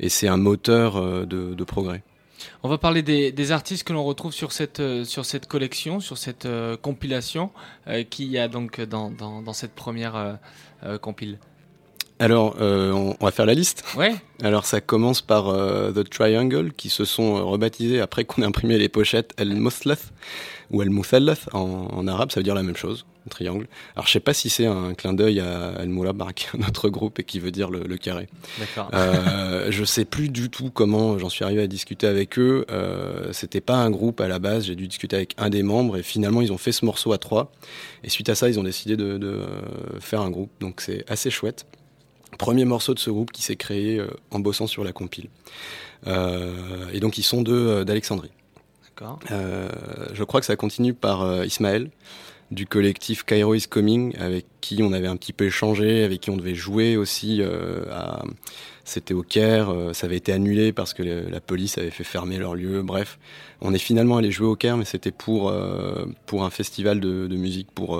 et 0.00 0.08
c'est 0.08 0.28
un 0.28 0.36
moteur 0.38 0.96
euh, 0.96 1.26
de, 1.26 1.54
de 1.54 1.64
progrès. 1.64 2.02
On 2.62 2.68
va 2.68 2.78
parler 2.78 3.02
des, 3.02 3.32
des 3.32 3.52
artistes 3.52 3.84
que 3.84 3.92
l'on 3.92 4.04
retrouve 4.04 4.32
sur 4.32 4.52
cette, 4.52 4.80
euh, 4.80 5.04
sur 5.04 5.24
cette 5.24 5.46
collection, 5.46 6.00
sur 6.00 6.18
cette 6.18 6.46
euh, 6.46 6.76
compilation, 6.76 7.50
euh, 7.86 8.04
qui 8.04 8.26
y 8.26 8.38
a 8.38 8.48
donc 8.48 8.80
dans, 8.80 9.10
dans, 9.10 9.42
dans 9.42 9.52
cette 9.52 9.74
première 9.74 10.38
euh, 10.84 10.98
compile. 10.98 11.38
Alors, 12.20 12.54
on, 12.60 13.16
on 13.18 13.24
va 13.24 13.32
faire 13.32 13.44
la 13.44 13.54
liste. 13.54 13.84
Ouais. 13.96 14.14
Alors, 14.42 14.66
ça 14.66 14.80
commence 14.80 15.20
par 15.20 15.46
The 15.46 16.08
Triangle, 16.08 16.72
qui 16.72 16.88
se 16.88 17.04
sont 17.04 17.44
rebaptisés 17.44 18.00
après 18.00 18.24
qu'on 18.24 18.42
ait 18.42 18.46
imprimé 18.46 18.78
les 18.78 18.88
pochettes 18.88 19.32
El 19.36 19.56
Moslath 19.56 20.12
ou 20.70 20.80
El 20.80 20.90
Muthallath 20.90 21.48
en, 21.52 21.88
en 21.92 22.06
arabe, 22.06 22.30
ça 22.30 22.38
veut 22.38 22.44
dire 22.44 22.54
la 22.54 22.62
même 22.62 22.76
chose, 22.76 23.04
triangle. 23.30 23.66
Alors, 23.96 24.06
je 24.06 24.12
sais 24.12 24.20
pas 24.20 24.34
si 24.34 24.50
c'est 24.50 24.66
un 24.66 24.94
clin 24.94 25.12
d'œil 25.12 25.40
à 25.40 25.74
El 25.80 25.88
Moulaba, 25.88 26.32
qui 26.34 26.46
est 26.46 26.60
un 26.60 26.66
autre 26.66 26.88
groupe 26.88 27.18
et 27.18 27.24
qui 27.24 27.40
veut 27.40 27.50
dire 27.50 27.70
le, 27.70 27.80
le 27.84 27.96
carré. 27.96 28.28
D'accord. 28.58 28.90
Euh, 28.94 29.68
je 29.70 29.84
sais 29.84 30.04
plus 30.04 30.28
du 30.28 30.50
tout 30.50 30.70
comment 30.70 31.18
j'en 31.18 31.28
suis 31.28 31.44
arrivé 31.44 31.62
à 31.62 31.66
discuter 31.66 32.06
avec 32.06 32.38
eux. 32.38 32.64
Euh, 32.70 33.32
C'était 33.32 33.60
pas 33.60 33.76
un 33.76 33.90
groupe 33.90 34.20
à 34.20 34.28
la 34.28 34.38
base. 34.38 34.66
J'ai 34.66 34.76
dû 34.76 34.88
discuter 34.88 35.16
avec 35.16 35.34
un 35.38 35.50
des 35.50 35.62
membres 35.62 35.96
et 35.96 36.02
finalement 36.02 36.42
ils 36.42 36.52
ont 36.52 36.58
fait 36.58 36.72
ce 36.72 36.84
morceau 36.84 37.12
à 37.12 37.18
trois. 37.18 37.52
Et 38.02 38.10
suite 38.10 38.28
à 38.28 38.34
ça, 38.34 38.48
ils 38.48 38.58
ont 38.58 38.64
décidé 38.64 38.96
de, 38.96 39.18
de 39.18 39.40
faire 40.00 40.20
un 40.20 40.30
groupe. 40.30 40.50
Donc 40.60 40.80
c'est 40.80 41.04
assez 41.10 41.30
chouette. 41.30 41.66
Premier 42.38 42.64
morceau 42.64 42.94
de 42.94 42.98
ce 42.98 43.10
groupe 43.10 43.30
qui 43.32 43.42
s'est 43.42 43.56
créé 43.56 43.98
euh, 43.98 44.08
en 44.30 44.40
bossant 44.40 44.66
sur 44.66 44.84
la 44.84 44.92
compile. 44.92 45.28
Euh, 46.06 46.88
et 46.92 47.00
donc 47.00 47.16
ils 47.16 47.22
sont 47.22 47.42
de 47.42 47.52
euh, 47.52 47.84
d'Alexandrie. 47.84 48.32
Euh, 49.32 49.68
je 50.12 50.22
crois 50.22 50.38
que 50.38 50.46
ça 50.46 50.54
continue 50.54 50.94
par 50.94 51.22
euh, 51.22 51.44
Ismaël 51.44 51.90
du 52.54 52.66
collectif 52.66 53.24
Cairo 53.24 53.54
is 53.54 53.66
Coming 53.68 54.16
avec 54.18 54.46
qui 54.60 54.82
on 54.82 54.92
avait 54.92 55.06
un 55.08 55.16
petit 55.16 55.32
peu 55.32 55.44
échangé, 55.46 56.04
avec 56.04 56.20
qui 56.20 56.30
on 56.30 56.36
devait 56.36 56.54
jouer 56.54 56.96
aussi. 56.96 57.38
euh, 57.42 57.84
à... 57.92 58.24
C'était 58.86 59.14
au 59.14 59.22
Caire, 59.22 59.70
euh, 59.70 59.92
ça 59.94 60.06
avait 60.06 60.16
été 60.18 60.30
annulé 60.32 60.72
parce 60.72 60.92
que 60.92 61.02
le- 61.02 61.28
la 61.30 61.40
police 61.40 61.78
avait 61.78 61.90
fait 61.90 62.04
fermer 62.04 62.36
leur 62.36 62.54
lieu. 62.54 62.82
Bref, 62.82 63.18
on 63.62 63.72
est 63.72 63.78
finalement 63.78 64.18
allé 64.18 64.30
jouer 64.30 64.46
au 64.46 64.56
Caire, 64.56 64.76
mais 64.76 64.84
c'était 64.84 65.10
pour 65.10 65.48
euh, 65.48 66.04
pour 66.26 66.44
un 66.44 66.50
festival 66.50 67.00
de, 67.00 67.26
de 67.26 67.36
musique 67.36 67.68
pour 67.74 67.98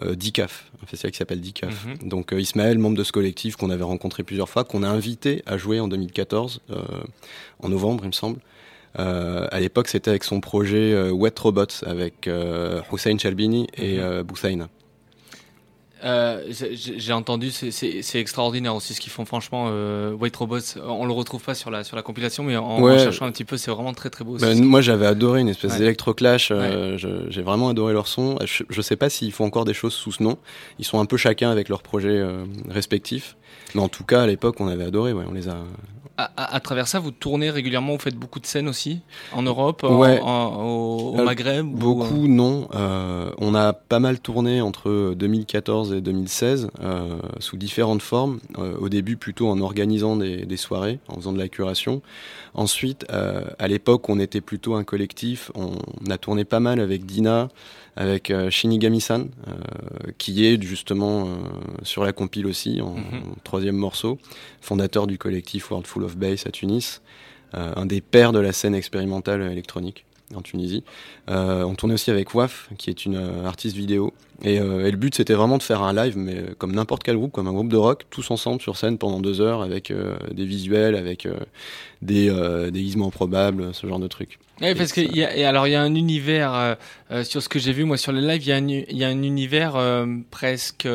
DICAF, 0.00 0.70
un 0.82 0.86
festival 0.86 1.10
qui 1.10 1.18
s'appelle 1.18 1.40
DICAF. 1.40 1.86
Mhm. 1.86 2.08
Donc 2.08 2.32
Ismaël, 2.36 2.78
membre 2.78 2.96
de 2.96 3.02
ce 3.02 3.10
collectif 3.10 3.56
qu'on 3.56 3.70
avait 3.70 3.82
rencontré 3.84 4.22
plusieurs 4.22 4.48
fois, 4.48 4.62
qu'on 4.64 4.84
a 4.84 4.88
invité 4.88 5.42
à 5.46 5.56
jouer 5.58 5.80
en 5.80 5.88
2014, 5.88 6.60
euh, 6.70 6.76
en 7.60 7.68
novembre, 7.68 8.04
il 8.04 8.08
me 8.08 8.12
semble. 8.12 8.38
Euh, 8.98 9.46
à 9.50 9.60
l'époque, 9.60 9.88
c'était 9.88 10.10
avec 10.10 10.24
son 10.24 10.40
projet 10.40 10.92
euh, 10.92 11.10
Wet 11.10 11.34
Robots 11.38 11.84
avec 11.84 12.26
euh, 12.26 12.80
Hussein 12.92 13.18
Chalbini 13.18 13.66
et 13.76 13.98
Mhm. 13.98 14.22
Boussaïna. 14.22 14.68
Euh, 16.04 16.44
j'ai 16.50 17.12
entendu, 17.12 17.50
c'est- 17.50 18.18
extraordinaire 18.18 18.74
aussi 18.74 18.94
ce 18.94 19.00
qu'ils 19.00 19.10
font. 19.12 19.24
Franchement, 19.24 19.66
euh, 19.68 20.12
White 20.12 20.36
Robots, 20.36 20.58
on 20.86 21.06
le 21.06 21.12
retrouve 21.12 21.42
pas 21.42 21.54
sur 21.54 21.70
la 21.70 21.82
sur 21.84 21.96
la 21.96 22.02
compilation, 22.02 22.44
mais 22.44 22.56
en, 22.56 22.80
Ouais. 22.80 22.94
en 22.94 22.98
cherchant 22.98 23.26
un 23.26 23.32
petit 23.32 23.44
peu, 23.44 23.56
c'est 23.56 23.70
vraiment 23.70 23.92
très 23.94 24.10
très 24.10 24.24
beau. 24.24 24.36
Ben, 24.38 24.62
moi, 24.64 24.80
j'avais 24.80 25.06
adoré 25.06 25.40
une 25.40 25.48
espèce 25.48 25.72
Ouais. 25.72 25.78
d'électroclash. 25.78 26.50
euh, 26.52 26.96
J'ai 27.30 27.42
vraiment 27.42 27.68
adoré 27.70 27.92
leur 27.92 28.06
son. 28.06 28.38
Je, 28.44 28.62
je 28.68 28.80
sais 28.82 28.96
pas 28.96 29.10
s'ils 29.10 29.32
font 29.32 29.44
encore 29.44 29.64
des 29.64 29.74
choses 29.74 29.94
sous 29.94 30.12
ce 30.12 30.22
nom. 30.22 30.38
Ils 30.78 30.84
sont 30.84 31.00
un 31.00 31.06
peu 31.06 31.16
chacun 31.16 31.50
avec 31.50 31.68
leurs 31.68 31.82
projets 31.82 32.08
euh, 32.10 32.44
respectifs. 32.68 33.36
Mais 33.74 33.80
en 33.82 33.88
tout 33.88 34.04
cas, 34.04 34.22
à 34.22 34.26
l'époque, 34.26 34.56
on 34.60 34.68
avait 34.68 34.84
adoré. 34.84 35.12
Ouais, 35.12 35.24
on 35.28 35.32
les 35.32 35.48
a. 35.48 35.56
À, 36.20 36.30
à- 36.36 36.54
à 36.56 36.60
travers 36.60 36.88
ça, 36.88 36.98
vous 36.98 37.12
tournez 37.12 37.48
régulièrement, 37.48 37.92
vous 37.92 37.98
faites 38.00 38.16
beaucoup 38.16 38.40
de 38.40 38.46
scènes 38.46 38.66
aussi 38.68 39.00
en 39.32 39.42
Europe, 39.42 39.84
Ouais. 39.88 40.18
en- 40.20 40.56
au, 40.64 41.14
au 41.16 41.22
Maghreb. 41.22 41.64
ou, 41.66 41.76
Beaucoup, 41.76 42.26
non. 42.26 42.66
On 43.38 43.54
a 43.54 43.72
pas 43.72 44.00
mal 44.00 44.18
tourné 44.18 44.60
entre 44.60 45.14
2014 45.14 45.87
et 45.94 46.00
2016 46.00 46.70
euh, 46.80 47.18
sous 47.38 47.56
différentes 47.56 48.02
formes. 48.02 48.40
Euh, 48.58 48.76
au 48.78 48.88
début, 48.88 49.16
plutôt 49.16 49.48
en 49.48 49.60
organisant 49.60 50.16
des, 50.16 50.44
des 50.46 50.56
soirées, 50.56 50.98
en 51.08 51.16
faisant 51.16 51.32
de 51.32 51.38
la 51.38 51.48
curation. 51.48 52.02
Ensuite, 52.54 53.06
euh, 53.10 53.44
à 53.58 53.68
l'époque, 53.68 54.08
on 54.08 54.18
était 54.18 54.40
plutôt 54.40 54.74
un 54.74 54.84
collectif. 54.84 55.50
On, 55.54 55.72
a 56.10 56.18
tourné 56.18 56.44
pas 56.44 56.60
mal 56.60 56.80
avec 56.80 57.04
Dina, 57.04 57.48
avec 57.96 58.32
Shinigami-san, 58.50 59.28
qui 60.16 60.46
est 60.46 60.62
justement 60.62 61.28
sur 61.82 62.04
la 62.04 62.12
compile 62.12 62.46
aussi, 62.46 62.80
en, 62.80 62.94
Mhm. 62.94 63.32
en 63.32 63.34
troisième 63.44 63.76
morceau, 63.76 64.18
fondateur 64.60 65.06
du 65.06 65.18
collectif 65.18 65.70
World 65.70 65.86
Full 65.86 66.04
of 66.04 66.16
Bass 66.16 66.46
à 66.46 66.50
Tunis, 66.50 67.02
un 67.52 67.86
des 67.86 68.00
pères 68.00 68.32
de 68.32 68.38
la 68.38 68.52
scène 68.52 68.74
expérimentale 68.74 69.42
électronique 69.42 70.06
en 70.34 70.42
Tunisie. 70.42 70.84
Euh, 71.30 71.62
on 71.62 71.74
tournait 71.74 71.94
aussi 71.94 72.10
avec 72.10 72.34
Waf, 72.34 72.68
qui 72.78 72.90
est 72.90 73.04
une 73.04 73.16
euh, 73.16 73.44
artiste 73.46 73.76
vidéo. 73.76 74.12
Et, 74.42 74.60
euh, 74.60 74.86
et 74.86 74.90
le 74.90 74.96
but, 74.96 75.14
c'était 75.14 75.34
vraiment 75.34 75.58
de 75.58 75.62
faire 75.62 75.82
un 75.82 75.92
live, 75.92 76.16
mais 76.16 76.44
comme 76.58 76.72
n'importe 76.72 77.02
quel 77.02 77.16
groupe, 77.16 77.32
comme 77.32 77.48
un 77.48 77.52
groupe 77.52 77.68
de 77.70 77.76
rock, 77.76 78.04
tous 78.10 78.30
ensemble 78.30 78.60
sur 78.60 78.76
scène 78.76 78.98
pendant 78.98 79.20
deux 79.20 79.40
heures, 79.40 79.62
avec 79.62 79.92
des 80.32 80.44
visuels, 80.44 80.94
avec 80.94 81.26
des 82.02 82.30
déguisements 82.70 83.10
probables, 83.10 83.74
ce 83.74 83.86
genre 83.86 83.98
de 83.98 84.06
trucs. 84.06 84.38
Ouais, 84.60 84.74
parce 84.74 84.92
que 84.92 85.00
y 85.00 85.24
a, 85.24 85.36
et 85.36 85.44
alors 85.44 85.66
il 85.66 85.72
y 85.72 85.74
a 85.74 85.82
un 85.82 85.94
univers 85.94 86.76
sur 87.24 87.42
ce 87.42 87.48
que 87.48 87.58
j'ai 87.58 87.72
vu 87.72 87.84
moi 87.84 87.96
sur 87.96 88.12
les 88.12 88.20
lives, 88.20 88.42
il 88.42 88.48
y 88.48 88.52
a 88.52 88.56
un, 88.56 88.68
u- 88.68 88.84
il 88.88 88.96
y 88.96 89.04
a 89.04 89.08
un 89.08 89.22
univers 89.22 89.76
presque. 90.30 90.86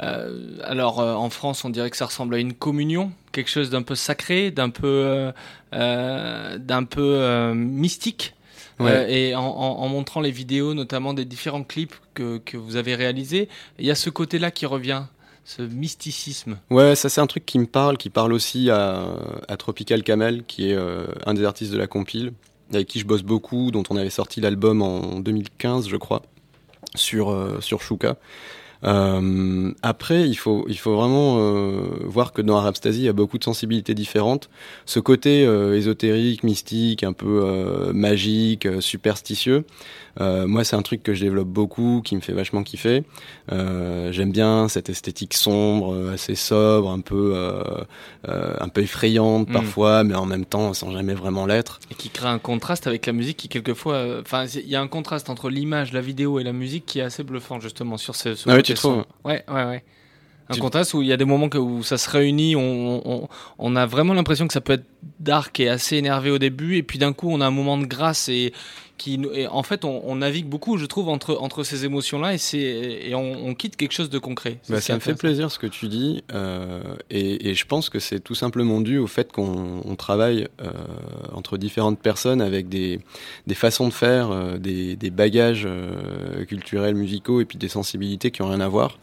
Euh, 0.00 0.58
alors 0.64 1.00
euh, 1.00 1.14
en 1.14 1.30
France, 1.30 1.64
on 1.64 1.70
dirait 1.70 1.90
que 1.90 1.96
ça 1.96 2.06
ressemble 2.06 2.34
à 2.34 2.38
une 2.38 2.52
communion, 2.54 3.12
quelque 3.32 3.50
chose 3.50 3.70
d'un 3.70 3.82
peu 3.82 3.94
sacré, 3.94 4.50
d'un 4.50 4.70
peu, 4.70 5.32
euh, 5.74 6.58
d'un 6.58 6.84
peu 6.84 7.52
mystique. 7.54 8.34
Ouais. 8.80 9.12
Et 9.12 9.34
en, 9.36 9.42
en- 9.44 9.78
en 9.82 9.88
montrant 9.88 10.20
les 10.20 10.32
vidéos, 10.32 10.74
notamment 10.74 11.14
des 11.14 11.24
différents 11.24 11.62
clips 11.62 11.94
que, 12.14 12.38
que 12.38 12.56
vous 12.56 12.74
avez 12.74 12.96
réalisés, 12.96 13.48
il 13.78 13.86
y 13.86 13.90
a 13.92 13.94
ce 13.94 14.10
côté-là 14.10 14.50
qui 14.50 14.66
revient, 14.66 15.04
ce 15.44 15.62
mysticisme. 15.62 16.58
Ouais, 16.70 16.96
ça 16.96 17.08
c'est 17.08 17.20
un 17.20 17.28
truc 17.28 17.46
qui 17.46 17.60
me 17.60 17.66
parle, 17.66 17.96
qui 17.98 18.10
parle 18.10 18.32
aussi 18.32 18.70
à, 18.70 19.04
à 19.46 19.56
Tropical 19.56 20.02
Camel, 20.02 20.42
qui 20.44 20.70
est 20.70 20.74
euh, 20.74 21.06
un 21.24 21.34
des 21.34 21.44
artistes 21.44 21.72
de 21.72 21.78
la 21.78 21.86
compile, 21.86 22.32
avec 22.72 22.88
qui 22.88 22.98
je 22.98 23.06
bosse 23.06 23.22
beaucoup, 23.22 23.70
dont 23.70 23.84
on 23.90 23.96
avait 23.96 24.10
sorti 24.10 24.40
l'album 24.40 24.82
en 24.82 25.20
2015, 25.20 25.88
je 25.88 25.96
crois, 25.96 26.22
sur, 26.96 27.30
euh, 27.30 27.60
sur 27.60 27.80
Shuka. 27.80 28.16
Euh, 28.84 29.72
après, 29.82 30.28
il 30.28 30.34
faut, 30.34 30.64
il 30.68 30.78
faut 30.78 30.94
vraiment 30.94 31.36
euh, 31.38 31.88
voir 32.04 32.32
que 32.32 32.42
dans 32.42 32.56
Arabstasy, 32.56 32.98
il 32.98 33.04
y 33.04 33.08
a 33.08 33.12
beaucoup 33.12 33.38
de 33.38 33.44
sensibilités 33.44 33.94
différentes. 33.94 34.50
Ce 34.84 35.00
côté 35.00 35.46
euh, 35.46 35.76
ésotérique, 35.76 36.42
mystique, 36.42 37.02
un 37.02 37.12
peu 37.12 37.42
euh, 37.44 37.92
magique, 37.92 38.66
euh, 38.66 38.80
superstitieux, 38.80 39.64
euh, 40.20 40.46
moi, 40.46 40.64
c'est 40.64 40.76
un 40.76 40.82
truc 40.82 41.02
que 41.02 41.14
je 41.14 41.24
développe 41.24 41.48
beaucoup, 41.48 42.00
qui 42.04 42.14
me 42.14 42.20
fait 42.20 42.32
vachement 42.32 42.62
kiffer. 42.62 43.02
Euh, 43.52 44.12
J'aime 44.12 44.30
bien 44.30 44.68
cette 44.68 44.88
esthétique 44.88 45.34
sombre, 45.34 46.10
assez 46.12 46.34
sobre, 46.34 46.90
un 46.90 47.00
peu, 47.00 47.32
euh, 47.34 47.62
euh, 48.28 48.54
un 48.60 48.68
peu 48.68 48.82
effrayante 48.82 49.48
Mm. 49.48 49.52
parfois, 49.52 50.04
mais 50.04 50.14
en 50.14 50.26
même 50.26 50.44
temps 50.44 50.72
sans 50.74 50.90
jamais 50.90 51.14
vraiment 51.14 51.46
l'être. 51.46 51.80
Et 51.90 51.94
qui 51.94 52.10
crée 52.10 52.28
un 52.28 52.38
contraste 52.38 52.86
avec 52.86 53.06
la 53.06 53.12
musique 53.12 53.36
qui 53.36 53.48
quelquefois, 53.48 54.20
enfin, 54.20 54.46
il 54.46 54.68
y 54.68 54.76
a 54.76 54.80
un 54.80 54.88
contraste 54.88 55.30
entre 55.30 55.50
l'image, 55.50 55.92
la 55.92 56.00
vidéo 56.00 56.38
et 56.38 56.44
la 56.44 56.52
musique 56.52 56.86
qui 56.86 57.00
est 57.00 57.02
assez 57.02 57.22
bluffant 57.24 57.60
justement 57.60 57.96
sur 57.96 58.14
ce. 58.14 58.34
ce 58.34 58.48
Ah 58.48 58.54
oui, 58.56 58.62
tu 58.74 58.80
trouves 58.80 59.04
son. 59.22 59.28
Ouais, 59.28 59.44
ouais, 59.48 59.64
ouais. 59.64 59.84
Un 60.50 60.54
Tu- 60.54 60.60
contraste 60.60 60.92
où 60.92 61.00
il 61.00 61.08
y 61.08 61.12
a 61.12 61.16
des 61.16 61.24
moments 61.24 61.48
que, 61.48 61.56
où 61.56 61.82
ça 61.82 61.96
se 61.96 62.08
réunit, 62.10 62.54
on, 62.54 63.00
on, 63.10 63.28
on 63.58 63.76
a 63.76 63.86
vraiment 63.86 64.12
l'impression 64.12 64.46
que 64.46 64.52
ça 64.52 64.60
peut 64.60 64.74
être 64.74 64.84
dark 65.18 65.58
et 65.58 65.70
assez 65.70 65.96
énervé 65.96 66.30
au 66.30 66.38
début, 66.38 66.76
et 66.76 66.82
puis 66.82 66.98
d'un 66.98 67.14
coup 67.14 67.30
on 67.30 67.40
a 67.40 67.46
un 67.46 67.50
moment 67.50 67.78
de 67.78 67.86
grâce 67.86 68.28
et 68.28 68.52
qui, 68.96 69.20
en 69.50 69.62
fait 69.62 69.84
on, 69.84 70.02
on 70.04 70.16
navigue 70.16 70.46
beaucoup, 70.46 70.76
je 70.76 70.86
trouve, 70.86 71.08
entre 71.08 71.36
entre 71.40 71.64
ces 71.64 71.84
émotions-là 71.84 72.34
et 72.34 72.38
c'est 72.38 72.58
et 72.58 73.14
on, 73.14 73.46
on 73.48 73.54
quitte 73.54 73.76
quelque 73.76 73.92
chose 73.92 74.10
de 74.10 74.18
concret. 74.18 74.58
Bah, 74.68 74.80
ça 74.80 74.94
me 74.94 75.00
fait 75.00 75.14
plaisir 75.14 75.50
ce 75.50 75.58
que 75.58 75.66
tu 75.66 75.88
dis, 75.88 76.22
euh, 76.32 76.80
et, 77.10 77.50
et 77.50 77.54
je 77.54 77.66
pense 77.66 77.90
que 77.90 77.98
c'est 77.98 78.20
tout 78.20 78.34
simplement 78.34 78.80
dû 78.80 78.98
au 78.98 79.06
fait 79.06 79.32
qu'on 79.32 79.82
on 79.84 79.96
travaille 79.96 80.48
euh, 80.62 80.70
entre 81.32 81.58
différentes 81.58 81.98
personnes 81.98 82.40
avec 82.40 82.68
des, 82.68 83.00
des 83.46 83.54
façons 83.54 83.88
de 83.88 83.92
faire, 83.92 84.30
euh, 84.30 84.58
des, 84.58 84.96
des 84.96 85.10
bagages 85.10 85.68
culturels, 86.48 86.94
musicaux, 86.94 87.40
et 87.40 87.44
puis 87.44 87.58
des 87.58 87.68
sensibilités 87.68 88.30
qui 88.30 88.42
ont 88.42 88.48
rien 88.48 88.60
à 88.60 88.68
voir, 88.68 88.98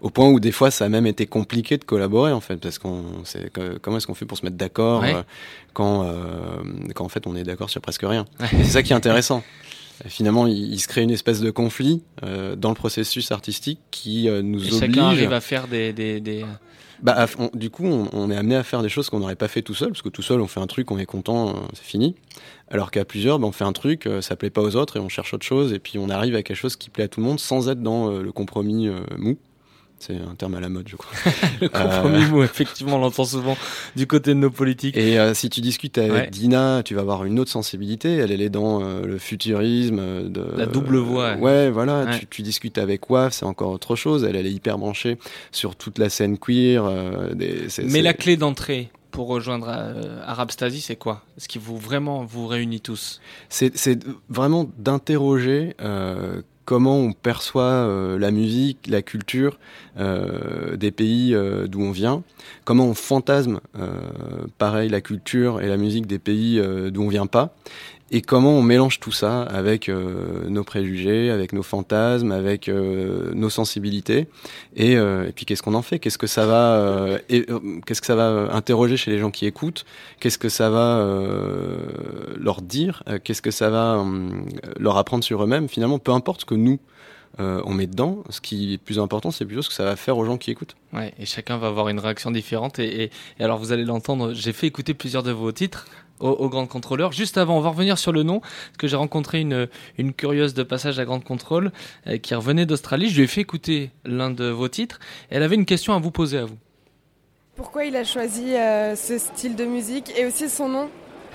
au 0.00 0.10
point 0.10 0.28
où 0.28 0.40
des 0.40 0.52
fois 0.52 0.70
ça 0.70 0.86
a 0.86 0.88
même 0.88 1.06
été 1.06 1.26
compliqué 1.26 1.78
de 1.78 1.84
collaborer 1.84 2.32
en 2.32 2.40
fait, 2.40 2.56
parce 2.56 2.78
qu'on 2.78 3.24
sait 3.24 3.50
comment 3.80 3.98
est-ce 3.98 4.06
qu'on 4.06 4.14
fait 4.14 4.26
pour 4.26 4.38
se 4.38 4.44
mettre 4.44 4.56
d'accord 4.56 5.02
Ouais. 5.02 5.14
Quand, 5.76 6.04
euh, 6.04 6.62
quand 6.94 7.04
en 7.04 7.08
fait 7.10 7.26
on 7.26 7.36
est 7.36 7.42
d'accord 7.44 7.68
sur 7.68 7.82
presque 7.82 8.02
rien. 8.02 8.24
C'est 8.50 8.64
ça 8.64 8.82
qui 8.82 8.94
est 8.94 8.96
intéressant. 8.96 9.44
Finalement, 10.06 10.46
il, 10.46 10.72
il 10.72 10.78
se 10.80 10.88
crée 10.88 11.02
une 11.02 11.10
espèce 11.10 11.40
de 11.40 11.50
conflit 11.50 12.02
euh, 12.24 12.56
dans 12.56 12.70
le 12.70 12.74
processus 12.74 13.30
artistique 13.32 13.80
qui 13.90 14.28
euh, 14.28 14.40
nous 14.42 14.58
Et 14.64 14.68
oblige. 14.68 14.80
chacun 14.80 15.04
arrive 15.06 15.32
à 15.32 15.40
faire 15.40 15.68
des, 15.68 15.92
des, 15.92 16.20
des... 16.20 16.44
Bah, 17.02 17.14
à- 17.16 17.26
on- 17.38 17.50
du 17.54 17.68
coup, 17.70 17.84
on, 17.86 18.08
on 18.12 18.30
est 18.30 18.36
amené 18.36 18.56
à 18.56 18.62
faire 18.62 18.82
des 18.82 18.88
choses 18.88 19.08
qu'on 19.10 19.20
n'aurait 19.20 19.36
pas 19.36 19.48
fait 19.48 19.62
tout 19.62 19.74
seul, 19.74 19.88
parce 19.88 20.02
que 20.02 20.08
tout 20.10 20.22
seul, 20.22 20.40
on 20.40 20.46
fait 20.46 20.60
un 20.60 20.66
truc, 20.66 20.90
on 20.90 20.98
est 20.98 21.06
content, 21.06 21.54
c'est 21.74 21.84
fini. 21.84 22.14
Alors 22.70 22.90
qu'à 22.90 23.04
plusieurs, 23.04 23.38
bah, 23.38 23.46
on 23.46 23.52
fait 23.52 23.64
un 23.64 23.72
truc, 23.72 24.08
ça 24.22 24.34
plaît 24.36 24.50
pas 24.50 24.62
aux 24.62 24.76
autres, 24.76 24.96
et 24.96 25.00
on 25.00 25.08
cherche 25.10 25.32
autre 25.34 25.46
chose, 25.46 25.72
et 25.74 25.78
puis 25.78 25.98
on 25.98 26.08
arrive 26.10 26.34
à 26.34 26.42
quelque 26.42 26.56
chose 26.58 26.76
qui 26.76 26.88
plaît 26.90 27.04
à 27.04 27.08
tout 27.08 27.20
le 27.20 27.26
monde, 27.26 27.38
sans 27.40 27.68
être 27.70 27.82
dans 27.82 28.10
le 28.10 28.32
compromis 28.32 28.88
mou. 29.18 29.36
C'est 30.06 30.16
un 30.16 30.34
terme 30.36 30.54
à 30.54 30.60
la 30.60 30.68
mode, 30.68 30.86
je 30.88 30.96
crois. 30.96 31.10
le 31.60 31.68
compromis 31.68 32.24
mou, 32.26 32.42
effectivement, 32.42 32.96
on 32.96 33.00
l'entend 33.00 33.24
souvent 33.24 33.56
du 33.96 34.06
côté 34.06 34.30
de 34.30 34.38
nos 34.38 34.50
politiques. 34.50 34.96
Et 34.96 35.18
euh, 35.18 35.34
si 35.34 35.50
tu 35.50 35.60
discutes 35.60 35.98
avec 35.98 36.12
Ouais. 36.12 36.28
Dina, 36.30 36.82
tu 36.84 36.94
vas 36.94 37.00
avoir 37.00 37.24
une 37.24 37.40
autre 37.40 37.50
sensibilité. 37.50 38.16
Elle, 38.16 38.30
elle 38.30 38.40
est 38.42 38.48
dans 38.50 38.82
euh, 38.82 39.02
le 39.04 39.18
futurisme. 39.18 39.98
euh, 39.98 40.28
De, 40.28 40.44
La 40.56 40.66
double 40.66 40.98
voix. 40.98 41.30
euh, 41.30 41.36
ouais, 41.38 41.70
voilà. 41.70 42.04
Ouais. 42.04 42.18
Tu, 42.20 42.26
tu 42.26 42.42
discutes 42.42 42.78
avec 42.78 43.10
Waf, 43.10 43.32
c'est 43.32 43.44
encore 43.46 43.70
autre 43.70 43.96
chose. 43.96 44.22
Elle, 44.24 44.36
elle 44.36 44.46
est 44.46 44.52
hyper 44.52 44.78
branchée 44.78 45.18
sur 45.50 45.74
toute 45.76 45.98
la 45.98 46.08
scène 46.08 46.38
queer. 46.38 46.84
euh, 46.84 47.34
des, 47.34 47.66
Mais 47.84 48.02
la 48.02 48.12
clé 48.14 48.36
d'entrée 48.36 48.90
pour 49.10 49.28
rejoindre 49.28 49.68
euh, 49.70 50.20
c'est 50.80 50.96
quoi? 50.96 51.22
Ce 51.38 51.48
qui 51.48 51.58
vous 51.58 51.78
vraiment 51.78 52.24
vous 52.24 52.46
réunit 52.46 52.80
tous? 52.80 53.20
C'est 53.48 53.76
c'est 53.76 53.98
vraiment 54.28 54.70
d'interroger 54.78 55.74
euh, 55.80 56.42
comment 56.66 56.98
on 56.98 57.12
perçoit 57.12 57.62
euh, 57.62 58.18
la 58.18 58.30
musique, 58.30 58.88
la 58.88 59.00
culture 59.00 59.58
euh, 59.98 60.76
des 60.76 60.90
pays 60.90 61.34
euh, 61.34 61.66
d'où 61.68 61.80
on 61.80 61.92
vient, 61.92 62.22
comment 62.64 62.86
on 62.86 62.94
fantasme, 62.94 63.60
pareil, 64.58 64.90
la 64.90 65.00
culture 65.00 65.62
et 65.62 65.68
la 65.68 65.76
musique 65.76 66.06
des 66.06 66.18
pays 66.18 66.60
d'où 66.90 67.02
on 67.02 67.08
vient 67.08 67.26
pas, 67.26 67.54
et 68.10 68.22
comment 68.22 68.52
on 68.52 68.62
mélange 68.62 69.00
tout 69.00 69.12
ça 69.12 69.42
avec 69.42 69.88
nos 69.88 70.64
préjugés, 70.64 71.30
avec 71.30 71.52
nos 71.52 71.62
fantasmes, 71.62 72.32
avec 72.32 72.68
nos 72.68 73.50
sensibilités, 73.50 74.28
et, 74.76 74.92
et 74.92 75.32
puis 75.34 75.44
qu'est-ce 75.44 75.62
qu'on 75.62 75.74
en 75.74 75.82
fait? 75.82 75.98
Qu'est-ce 75.98 76.18
que 76.18 76.26
ça 76.26 76.46
va, 76.46 77.18
qu'est-ce 77.28 78.00
que 78.00 78.06
ça 78.06 78.14
va 78.14 78.48
interroger 78.52 78.96
chez 78.96 79.10
les 79.10 79.18
gens 79.18 79.30
qui 79.30 79.46
écoutent? 79.46 79.84
Qu'est-ce 80.20 80.38
que 80.38 80.48
ça 80.48 80.70
va 80.70 81.04
leur 82.36 82.62
dire? 82.62 83.02
Qu'est-ce 83.24 83.42
que 83.42 83.50
ça 83.50 83.70
va 83.70 84.04
leur 84.78 84.96
apprendre 84.96 85.24
sur 85.24 85.42
eux-mêmes? 85.42 85.68
Finalement, 85.68 85.98
peu 85.98 86.12
importe 86.12 86.42
ce 86.42 86.46
que 86.46 86.54
nous 86.54 86.78
euh, 87.38 87.60
on 87.66 87.74
met 87.74 87.86
dedans. 87.86 88.22
Ce 88.30 88.40
qui 88.40 88.74
est 88.74 88.78
plus 88.78 88.98
important, 88.98 89.30
c'est 89.30 89.44
plutôt 89.44 89.62
ce 89.62 89.68
que 89.68 89.74
ça 89.74 89.84
va 89.84 89.96
faire 89.96 90.16
aux 90.16 90.24
gens 90.24 90.38
qui 90.38 90.50
écoutent. 90.50 90.74
Ouais, 90.92 91.12
et 91.18 91.26
chacun 91.26 91.58
va 91.58 91.66
avoir 91.66 91.88
une 91.88 91.98
réaction 91.98 92.30
différente. 92.30 92.78
Et, 92.78 93.10
alors, 93.38 93.58
vous 93.58 93.72
allez 93.72 93.84
l'entendre, 93.84 94.32
j'ai 94.32 94.52
fait 94.52 94.66
écouter 94.66 94.94
plusieurs 94.94 95.22
de 95.22 95.32
vos 95.32 95.52
titres 95.52 95.86
au, 96.20 96.48
Grand 96.48 96.66
Contrôleur. 96.66 97.12
Juste 97.12 97.38
avant, 97.38 97.56
on 97.56 97.60
va 97.60 97.70
revenir 97.70 97.98
sur 97.98 98.12
le 98.12 98.22
nom, 98.22 98.40
parce 98.40 98.76
que 98.78 98.88
j'ai 98.88 98.96
rencontré 98.96 99.40
une, 99.40 99.68
une 99.98 100.12
curieuse 100.12 100.54
de 100.54 100.62
passage 100.62 100.98
à 100.98 101.04
Grand 101.04 101.20
Contrôle 101.20 101.72
euh, 102.06 102.18
qui 102.18 102.34
revenait 102.34 102.66
d'Australie. 102.66 103.08
Je 103.08 103.16
lui 103.16 103.24
ai 103.24 103.26
fait 103.26 103.42
écouter 103.42 103.90
l'un 104.04 104.30
de 104.30 104.46
vos 104.46 104.68
titres. 104.68 104.98
elle 105.30 105.42
avait 105.42 105.56
une 105.56 105.66
question 105.66 105.94
à 105.94 105.98
vous 105.98 106.10
poser 106.10 106.38
à 106.38 106.44
vous. 106.44 106.58
Pourquoi 107.56 107.84
il 107.84 107.96
a 107.96 108.04
choisi 108.04 108.54
euh, 108.54 108.94
ce 108.96 109.18
style 109.18 109.56
de 109.56 109.64
musique 109.64 110.12
et 110.16 110.26
aussi 110.26 110.48
son 110.48 110.68
nom? 110.68 110.90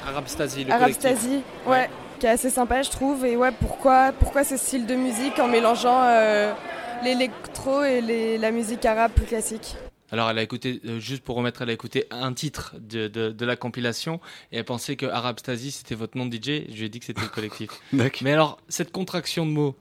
Arabstasy, 0.07 0.63
le 0.63 0.71
Arabstasy, 0.71 1.41
ouais 1.67 1.89
qui 2.21 2.27
est 2.27 2.29
assez 2.29 2.51
sympa, 2.51 2.83
je 2.83 2.91
trouve. 2.91 3.25
Et 3.25 3.35
ouais, 3.35 3.51
pourquoi, 3.51 4.11
pourquoi 4.17 4.43
ce 4.43 4.55
style 4.55 4.85
de 4.85 4.93
musique 4.93 5.39
en 5.39 5.47
mélangeant 5.47 6.03
euh, 6.03 6.53
l'électro 7.03 7.83
et 7.83 8.37
la 8.37 8.51
musique 8.51 8.85
arabe 8.85 9.11
plus 9.11 9.25
classique? 9.25 9.75
Alors 10.11 10.29
elle 10.29 10.37
a 10.37 10.43
écouté, 10.43 10.81
euh, 10.85 10.99
juste 10.99 11.23
pour 11.23 11.35
remettre, 11.35 11.61
elle 11.61 11.69
a 11.69 11.73
écouté 11.73 12.05
un 12.11 12.33
titre 12.33 12.75
de, 12.79 13.07
de, 13.07 13.45
la 13.45 13.55
compilation 13.55 14.19
et 14.51 14.57
elle 14.57 14.65
pensait 14.65 14.95
que 14.95 15.05
Arabstasy 15.05 15.71
c'était 15.71 15.95
votre 15.95 16.17
nom 16.17 16.25
de 16.25 16.35
DJ. 16.35 16.67
Je 16.69 16.77
lui 16.77 16.85
ai 16.85 16.89
dit 16.89 16.99
que 16.99 17.05
c'était 17.05 17.21
le 17.21 17.27
collectif. 17.27 17.69
Mais 18.21 18.33
alors, 18.33 18.59
cette 18.67 18.91
contraction 18.91 19.45
de 19.45 19.51
mots, 19.51 19.75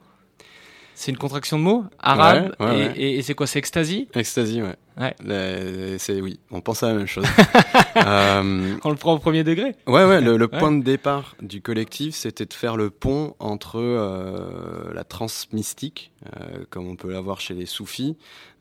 c'est 1.00 1.12
une 1.12 1.16
contraction 1.16 1.58
de 1.58 1.62
mots 1.62 1.84
arabe 1.98 2.54
et, 2.94 3.22
c'est 3.22 3.32
quoi 3.32 3.46
C'est 3.46 3.58
ecstasy? 3.58 4.06
Ecstasy, 4.14 4.60
ouais. 4.60 4.76
ouais. 4.98 5.96
C'est 5.98 6.20
oui, 6.20 6.38
on 6.50 6.60
pense 6.60 6.82
à 6.82 6.88
la 6.88 6.94
même 6.94 7.06
chose. 7.06 7.24
euh, 7.96 8.76
on 8.84 8.90
le 8.90 8.96
prend 8.96 9.14
au 9.14 9.18
premier 9.18 9.42
degré. 9.42 9.74
Ouais, 9.86 10.04
ouais. 10.04 10.20
Le, 10.20 10.46
point 10.46 10.72
de 10.72 10.82
départ 10.82 11.36
du 11.40 11.62
collectif, 11.62 12.14
c'était 12.14 12.44
de 12.44 12.52
faire 12.52 12.76
le 12.76 12.90
pont 12.90 13.34
entre 13.38 13.78
euh, 13.78 14.92
la 14.92 15.04
transe 15.04 15.48
mystique, 15.54 16.12
euh, 16.36 16.66
comme 16.68 16.86
on 16.86 16.96
peut 16.96 17.10
l'avoir 17.10 17.40
chez 17.40 17.54
les 17.54 17.64
soufis, 17.64 18.18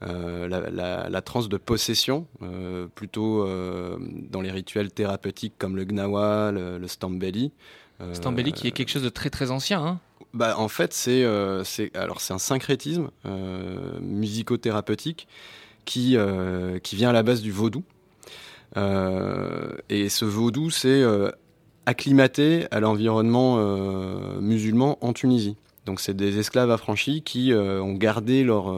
euh, 0.08 0.48
la, 0.48 0.70
la, 0.70 1.10
la 1.10 1.22
transe 1.22 1.50
de 1.50 1.58
possession, 1.58 2.26
plutôt 2.96 3.46
dans 4.30 4.40
les 4.40 4.52
rituels 4.52 4.94
thérapeutiques 4.94 5.56
comme 5.58 5.76
le 5.76 5.84
gnawa, 5.84 6.54
le, 6.54 6.78
le 6.78 6.88
stambeli. 6.88 7.52
Stambeli 8.14 8.54
qui 8.54 8.66
est 8.66 8.72
quelque 8.72 8.92
chose 8.92 9.04
de 9.04 9.10
très 9.10 9.30
très 9.30 9.52
ancien. 9.52 9.86
Hein 9.86 10.00
bah, 10.34 10.56
en 10.58 10.68
fait, 10.68 10.94
c'est 10.94 11.24
euh, 11.24 11.64
alors 11.96 12.22
c'est 12.22 12.34
un 12.34 12.40
syncrétisme 12.40 13.10
euh, 13.26 14.00
musico-thérapeutique 14.00 15.28
qui 15.86 16.18
euh, 16.18 16.80
qui 16.80 16.96
vient 16.96 17.10
à 17.10 17.14
la 17.14 17.24
base 17.24 17.42
du 17.42 17.52
vaudou. 17.52 17.84
Et 18.76 20.10
ce 20.10 20.26
vaudou, 20.26 20.70
c'est 20.70 21.04
acclimaté 21.88 22.68
à 22.70 22.80
l'environnement 22.80 23.58
musulman 24.40 25.00
en 25.02 25.12
Tunisie. 25.12 25.58
Donc 25.88 26.00
c'est 26.00 26.14
des 26.14 26.38
esclaves 26.38 26.70
affranchis 26.70 27.24
qui 27.24 27.52
ont 27.54 27.94
gardé 27.94 28.44
leurs 28.44 28.72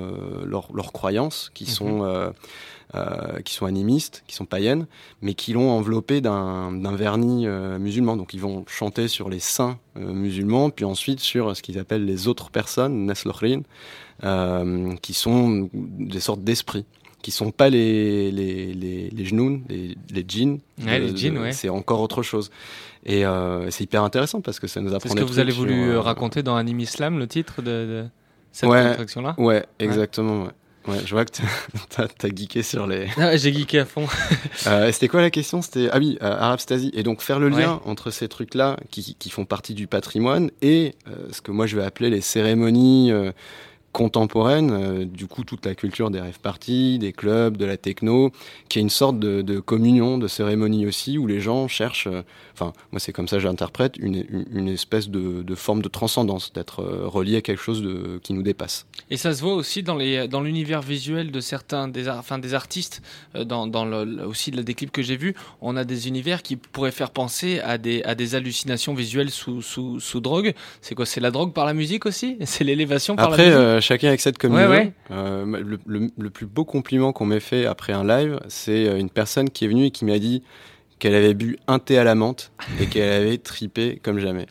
leur, 0.45 0.69
leur 0.73 0.93
croyances, 0.93 1.51
qui 1.53 1.65
mhm. 1.65 1.69
sont 1.69 2.33
euh, 2.95 3.39
qui 3.41 3.53
sont 3.53 3.65
animistes, 3.65 4.23
qui 4.27 4.35
sont 4.35 4.45
païennes, 4.45 4.85
mais 5.21 5.33
qui 5.33 5.53
l'ont 5.53 5.69
enveloppé 5.71 6.21
d'un 6.21 6.95
vernis 6.95 7.47
euh, 7.47 7.79
musulman. 7.79 8.17
Donc 8.17 8.33
ils 8.33 8.41
vont 8.41 8.65
chanter 8.67 9.07
sur 9.07 9.29
les 9.29 9.39
saints 9.39 9.77
euh, 9.97 10.13
musulmans, 10.13 10.69
puis 10.69 10.85
ensuite 10.85 11.19
sur 11.19 11.55
ce 11.55 11.61
qu'ils 11.61 11.79
appellent 11.79 12.05
les 12.05 12.27
autres 12.27 12.49
personnes, 12.49 13.05
Neslochrin, 13.05 13.61
qui 15.01 15.13
sont 15.13 15.69
des 15.73 16.19
sortes 16.19 16.43
d'esprits 16.43 16.85
qui 17.21 17.31
sont 17.31 17.51
pas 17.51 17.69
les 17.69 18.31
les 18.31 18.73
les, 18.73 19.09
les 19.09 19.23
les, 19.69 19.97
les 20.11 20.25
djinns. 20.27 20.59
les 20.79 21.15
djinns, 21.15 21.37
ouais. 21.37 21.51
C'est 21.51 21.69
encore 21.69 22.01
autre 22.01 22.23
chose. 22.23 22.49
Et 23.05 23.25
euh, 23.25 23.69
c'est 23.71 23.83
hyper 23.83 24.03
intéressant 24.03 24.41
parce 24.41 24.59
que 24.59 24.67
ça 24.67 24.81
nous 24.81 24.93
apprend. 24.93 25.09
C'est 25.09 25.15
ce 25.17 25.21
que 25.21 25.27
vous 25.27 25.39
avez 25.39 25.51
voulu 25.51 25.97
raconter 25.97 26.43
dans 26.43 26.55
Anim 26.55 26.79
Islam, 26.79 27.19
le 27.19 27.27
titre 27.27 27.61
de, 27.61 27.71
de 27.71 28.05
cette 28.51 28.69
ouais, 28.69 28.97
là 29.21 29.35
Ouais, 29.37 29.65
exactement. 29.79 30.43
Ouais. 30.43 30.51
Ouais, 30.87 30.97
je 31.05 31.11
vois 31.11 31.25
que 31.25 31.31
t'as 31.89 32.03
as 32.23 32.35
geeké 32.35 32.63
sur 32.63 32.87
les. 32.87 33.07
Ah, 33.17 33.37
j'ai 33.37 33.53
geeké 33.53 33.79
à 33.79 33.85
fond. 33.85 34.07
euh, 34.67 34.91
C'était 34.91 35.07
quoi 35.07 35.21
la 35.21 35.29
question? 35.29 35.61
C'était 35.61 35.89
ah 35.91 35.99
oui, 35.99 36.17
euh, 36.21 36.35
Arabstasy. 36.39 36.91
Et 36.93 37.03
donc 37.03 37.21
faire 37.21 37.39
le 37.39 37.49
lien 37.49 37.81
entre 37.85 38.09
ces 38.09 38.27
trucs-là 38.27 38.77
qui, 38.89 39.15
qui, 39.17 39.29
font 39.29 39.45
partie 39.45 39.73
du 39.73 39.87
patrimoine 39.87 40.49
et 40.61 40.95
euh, 41.07 41.27
ce 41.31 41.41
que 41.41 41.51
moi 41.51 41.67
je 41.67 41.77
vais 41.77 41.83
appeler 41.83 42.09
les 42.09 42.21
cérémonies 42.21 43.11
euh, 43.11 43.31
contemporaine, 43.91 44.71
euh, 44.71 45.05
du 45.05 45.27
coup 45.27 45.43
toute 45.43 45.65
la 45.65 45.75
culture 45.75 46.09
des 46.09 46.19
rêves 46.19 46.39
parties, 46.39 46.97
des 46.99 47.13
clubs, 47.13 47.57
de 47.57 47.65
la 47.65 47.77
techno, 47.77 48.31
qui 48.69 48.79
est 48.79 48.81
une 48.81 48.89
sorte 48.89 49.19
de, 49.19 49.41
de 49.41 49.59
communion, 49.59 50.17
de 50.17 50.27
cérémonie 50.27 50.85
aussi, 50.85 51.17
où 51.17 51.27
les 51.27 51.39
gens 51.39 51.67
cherchent, 51.67 52.07
euh, 52.07 52.23
enfin 52.53 52.73
moi 52.91 52.99
c'est 52.99 53.11
comme 53.11 53.27
ça 53.27 53.39
j'interprète, 53.39 53.97
une, 53.97 54.25
une, 54.51 54.67
espèce 54.67 55.09
de, 55.09 55.43
de, 55.43 55.55
forme 55.55 55.81
de 55.81 55.89
transcendance, 55.89 56.53
d'être 56.53 56.81
euh, 56.81 57.07
relié 57.07 57.37
à 57.37 57.41
quelque 57.41 57.61
chose 57.61 57.81
de, 57.81 58.19
qui 58.23 58.33
nous 58.33 58.43
dépasse. 58.43 58.85
Et 59.09 59.17
ça 59.17 59.33
se 59.33 59.41
voit 59.41 59.53
aussi 59.53 59.83
dans 59.83 59.95
les 59.95 60.27
dans 60.27 60.41
l'univers 60.41 60.81
visuel 60.81 61.31
de 61.31 61.39
certains 61.39 61.87
des, 61.87 62.07
enfin, 62.09 62.39
des 62.39 62.53
artistes, 62.53 63.01
dans, 63.35 63.67
dans 63.67 63.85
le, 63.85 64.25
aussi 64.25 64.51
des 64.51 64.73
clips 64.73 64.91
que 64.91 65.01
j'ai 65.01 65.17
vus, 65.17 65.35
on 65.61 65.75
a 65.75 65.83
des 65.83 66.07
univers 66.07 66.41
qui 66.43 66.55
pourraient 66.55 66.91
faire 66.91 67.11
penser 67.11 67.59
à 67.59 67.77
des, 67.77 68.03
à 68.03 68.15
des 68.15 68.35
hallucinations 68.35 68.93
visuelles 68.93 69.29
sous, 69.29 69.61
sous, 69.61 69.99
sous 69.99 70.19
drogue. 70.19 70.53
C'est 70.81 70.95
quoi 70.95 71.05
C'est 71.05 71.19
la 71.19 71.31
drogue 71.31 71.53
par 71.53 71.65
la 71.65 71.73
musique 71.73 72.05
aussi? 72.05 72.37
C'est 72.45 72.63
l'élévation 72.63 73.15
par 73.15 73.27
Après, 73.27 73.49
la 73.49 73.57
musique 73.57 73.80
chacun 73.81 74.11
accède 74.11 74.37
comme 74.37 74.53
il 74.53 74.65
veut. 74.65 74.91
Euh, 75.11 75.77
le, 75.85 76.29
plus 76.29 76.45
beau 76.45 76.65
compliment 76.65 77.11
qu'on 77.11 77.25
m'ait 77.25 77.39
fait 77.39 77.65
après 77.65 77.93
un 77.93 78.05
live, 78.05 78.39
c'est 78.47 78.87
euh, 78.87 78.97
une 78.97 79.09
personne 79.09 79.49
qui 79.49 79.65
est 79.65 79.67
venue 79.67 79.85
et 79.85 79.91
qui 79.91 80.05
m'a 80.05 80.19
dit 80.19 80.43
qu'elle 80.99 81.15
avait 81.15 81.33
bu 81.33 81.57
un 81.67 81.79
thé 81.79 81.97
à 81.97 82.03
la 82.03 82.15
menthe 82.15 82.51
et 82.79 82.85
qu'elle 82.85 83.11
avait 83.11 83.37
tripé 83.37 83.99
comme 84.03 84.19
jamais. 84.19 84.45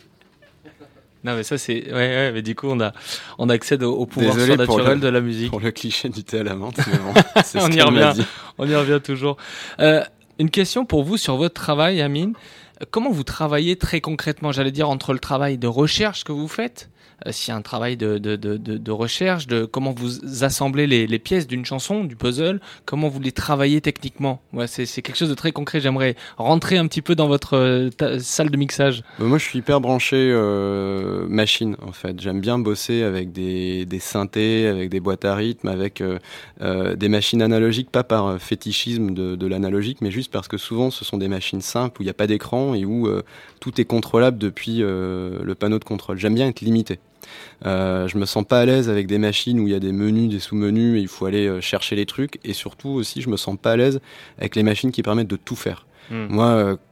Non 1.23 1.35
mais 1.35 1.43
ça 1.43 1.57
c'est 1.57 1.85
ouais, 1.85 1.91
ouais, 1.93 2.31
mais 2.31 2.41
du 2.41 2.55
coup 2.55 2.67
on 2.67 2.79
a 2.79 2.93
on 3.37 3.47
accède 3.49 3.83
au, 3.83 4.05
pouvoir 4.07 4.33
surnaturel 4.33 4.99
de 4.99 5.07
la 5.07 5.21
musique. 5.21 5.51
Pour 5.51 5.59
le 5.59 5.71
cliché 5.71 6.09
du 6.09 6.23
thé 6.23 6.39
à 6.39 6.43
la 6.43 6.55
menthe, 6.55 6.79
on 7.55 7.71
y 7.71 7.81
revient. 7.81 8.23
On 8.57 8.67
y 8.67 8.75
revient 8.75 8.99
toujours. 9.03 9.37
Euh, 9.79 10.03
une 10.39 10.49
question 10.49 10.85
pour 10.85 11.03
vous 11.03 11.17
sur 11.17 11.37
votre 11.37 11.53
travail, 11.53 12.01
Amine. 12.01 12.33
Comment 12.89 13.11
vous 13.11 13.23
travaillez 13.23 13.75
très 13.75 14.01
concrètement, 14.01 14.51
j'allais 14.51 14.71
dire 14.71 14.89
entre 14.89 15.13
le 15.13 15.19
travail 15.19 15.59
de 15.59 15.67
recherche 15.67 16.23
que 16.23 16.31
vous 16.31 16.47
faites 16.47 16.89
s'il 17.29 17.49
y 17.49 17.51
a 17.51 17.57
un 17.57 17.61
travail 17.61 17.97
de, 17.97 18.91
recherche, 18.91 19.47
de 19.47 19.65
comment 19.65 19.93
vous 19.93 20.43
assemblez 20.43 20.87
les, 20.87 21.19
pièces 21.19 21.47
d'une 21.47 21.65
chanson, 21.65 22.03
du 22.03 22.15
puzzle, 22.15 22.59
comment 22.85 23.07
vous 23.07 23.19
les 23.19 23.31
travaillez 23.31 23.81
techniquement. 23.81 24.41
C'est 24.67 25.01
quelque 25.01 25.17
chose 25.17 25.29
de 25.29 25.35
très 25.35 25.51
concret. 25.51 25.79
J'aimerais 25.79 26.15
rentrer 26.37 26.77
un 26.77 26.87
petit 26.87 27.01
peu 27.01 27.15
dans 27.15 27.27
votre 27.27 27.57
euh, 27.57 27.89
salle 28.19 28.49
de 28.49 28.57
mixage. 28.57 29.03
Euh, 29.19 29.25
moi, 29.25 29.37
je 29.37 29.43
suis 29.43 29.59
hyper 29.59 29.81
branché 29.81 30.15
euh, 30.15 31.27
machine, 31.27 31.75
en 31.81 31.91
fait. 31.91 32.19
J'aime 32.19 32.41
bien 32.41 32.59
bosser 32.59 33.03
avec 33.03 33.31
des, 33.31 33.85
synthés, 33.99 34.67
avec 34.67 34.89
des 34.89 34.99
boîtes 34.99 35.25
à 35.25 35.35
rythme, 35.35 35.67
avec 35.67 36.01
euh, 36.01 36.95
des 36.95 37.09
machines 37.09 37.41
analogiques, 37.41 37.91
pas 37.91 38.03
par 38.03 38.39
fétichisme 38.39 39.11
de 39.13 39.47
l'analogique, 39.47 39.99
mais 40.01 40.11
juste 40.11 40.31
parce 40.31 40.47
que 40.47 40.57
souvent, 40.57 40.91
ce 40.91 41.05
sont 41.05 41.17
des 41.17 41.27
machines 41.27 41.61
simples 41.61 42.01
où 42.01 42.03
il 42.03 42.07
n'y 42.07 42.11
a 42.11 42.15
pas 42.15 42.27
d'écran 42.27 42.73
et 42.73 42.85
où 42.85 43.09
tout 43.59 43.79
est 43.79 43.85
contrôlable 43.85 44.37
depuis 44.37 44.77
le 44.79 45.53
panneau 45.57 45.79
de 45.79 45.83
contrôle. 45.83 46.17
J'aime 46.17 46.35
bien 46.35 46.47
être 46.47 46.61
limité. 46.61 46.99
Euh, 47.65 48.07
je 48.07 48.17
me 48.17 48.25
sens 48.25 48.43
pas 48.45 48.59
à 48.59 48.65
l'aise 48.65 48.89
avec 48.89 49.07
des 49.07 49.17
machines 49.17 49.59
où 49.59 49.67
il 49.67 49.71
y 49.71 49.75
a 49.75 49.79
des 49.79 49.91
menus, 49.91 50.29
des 50.29 50.39
sous-menus 50.39 50.97
et 50.97 51.01
il 51.01 51.07
faut 51.07 51.25
aller 51.25 51.47
euh, 51.47 51.61
chercher 51.61 51.95
les 51.95 52.05
trucs. 52.05 52.39
Et 52.43 52.53
surtout 52.53 52.89
aussi, 52.89 53.21
je 53.21 53.29
me 53.29 53.37
sens 53.37 53.57
pas 53.61 53.71
à 53.73 53.75
l'aise 53.77 54.01
avec 54.37 54.55
les 54.55 54.63
machines 54.63 54.91
qui 54.91 55.03
permettent 55.03 55.27
de 55.27 55.35
tout 55.35 55.55
faire. 55.55 55.85
Hmm. 56.09 56.27
Moi, 56.29 56.45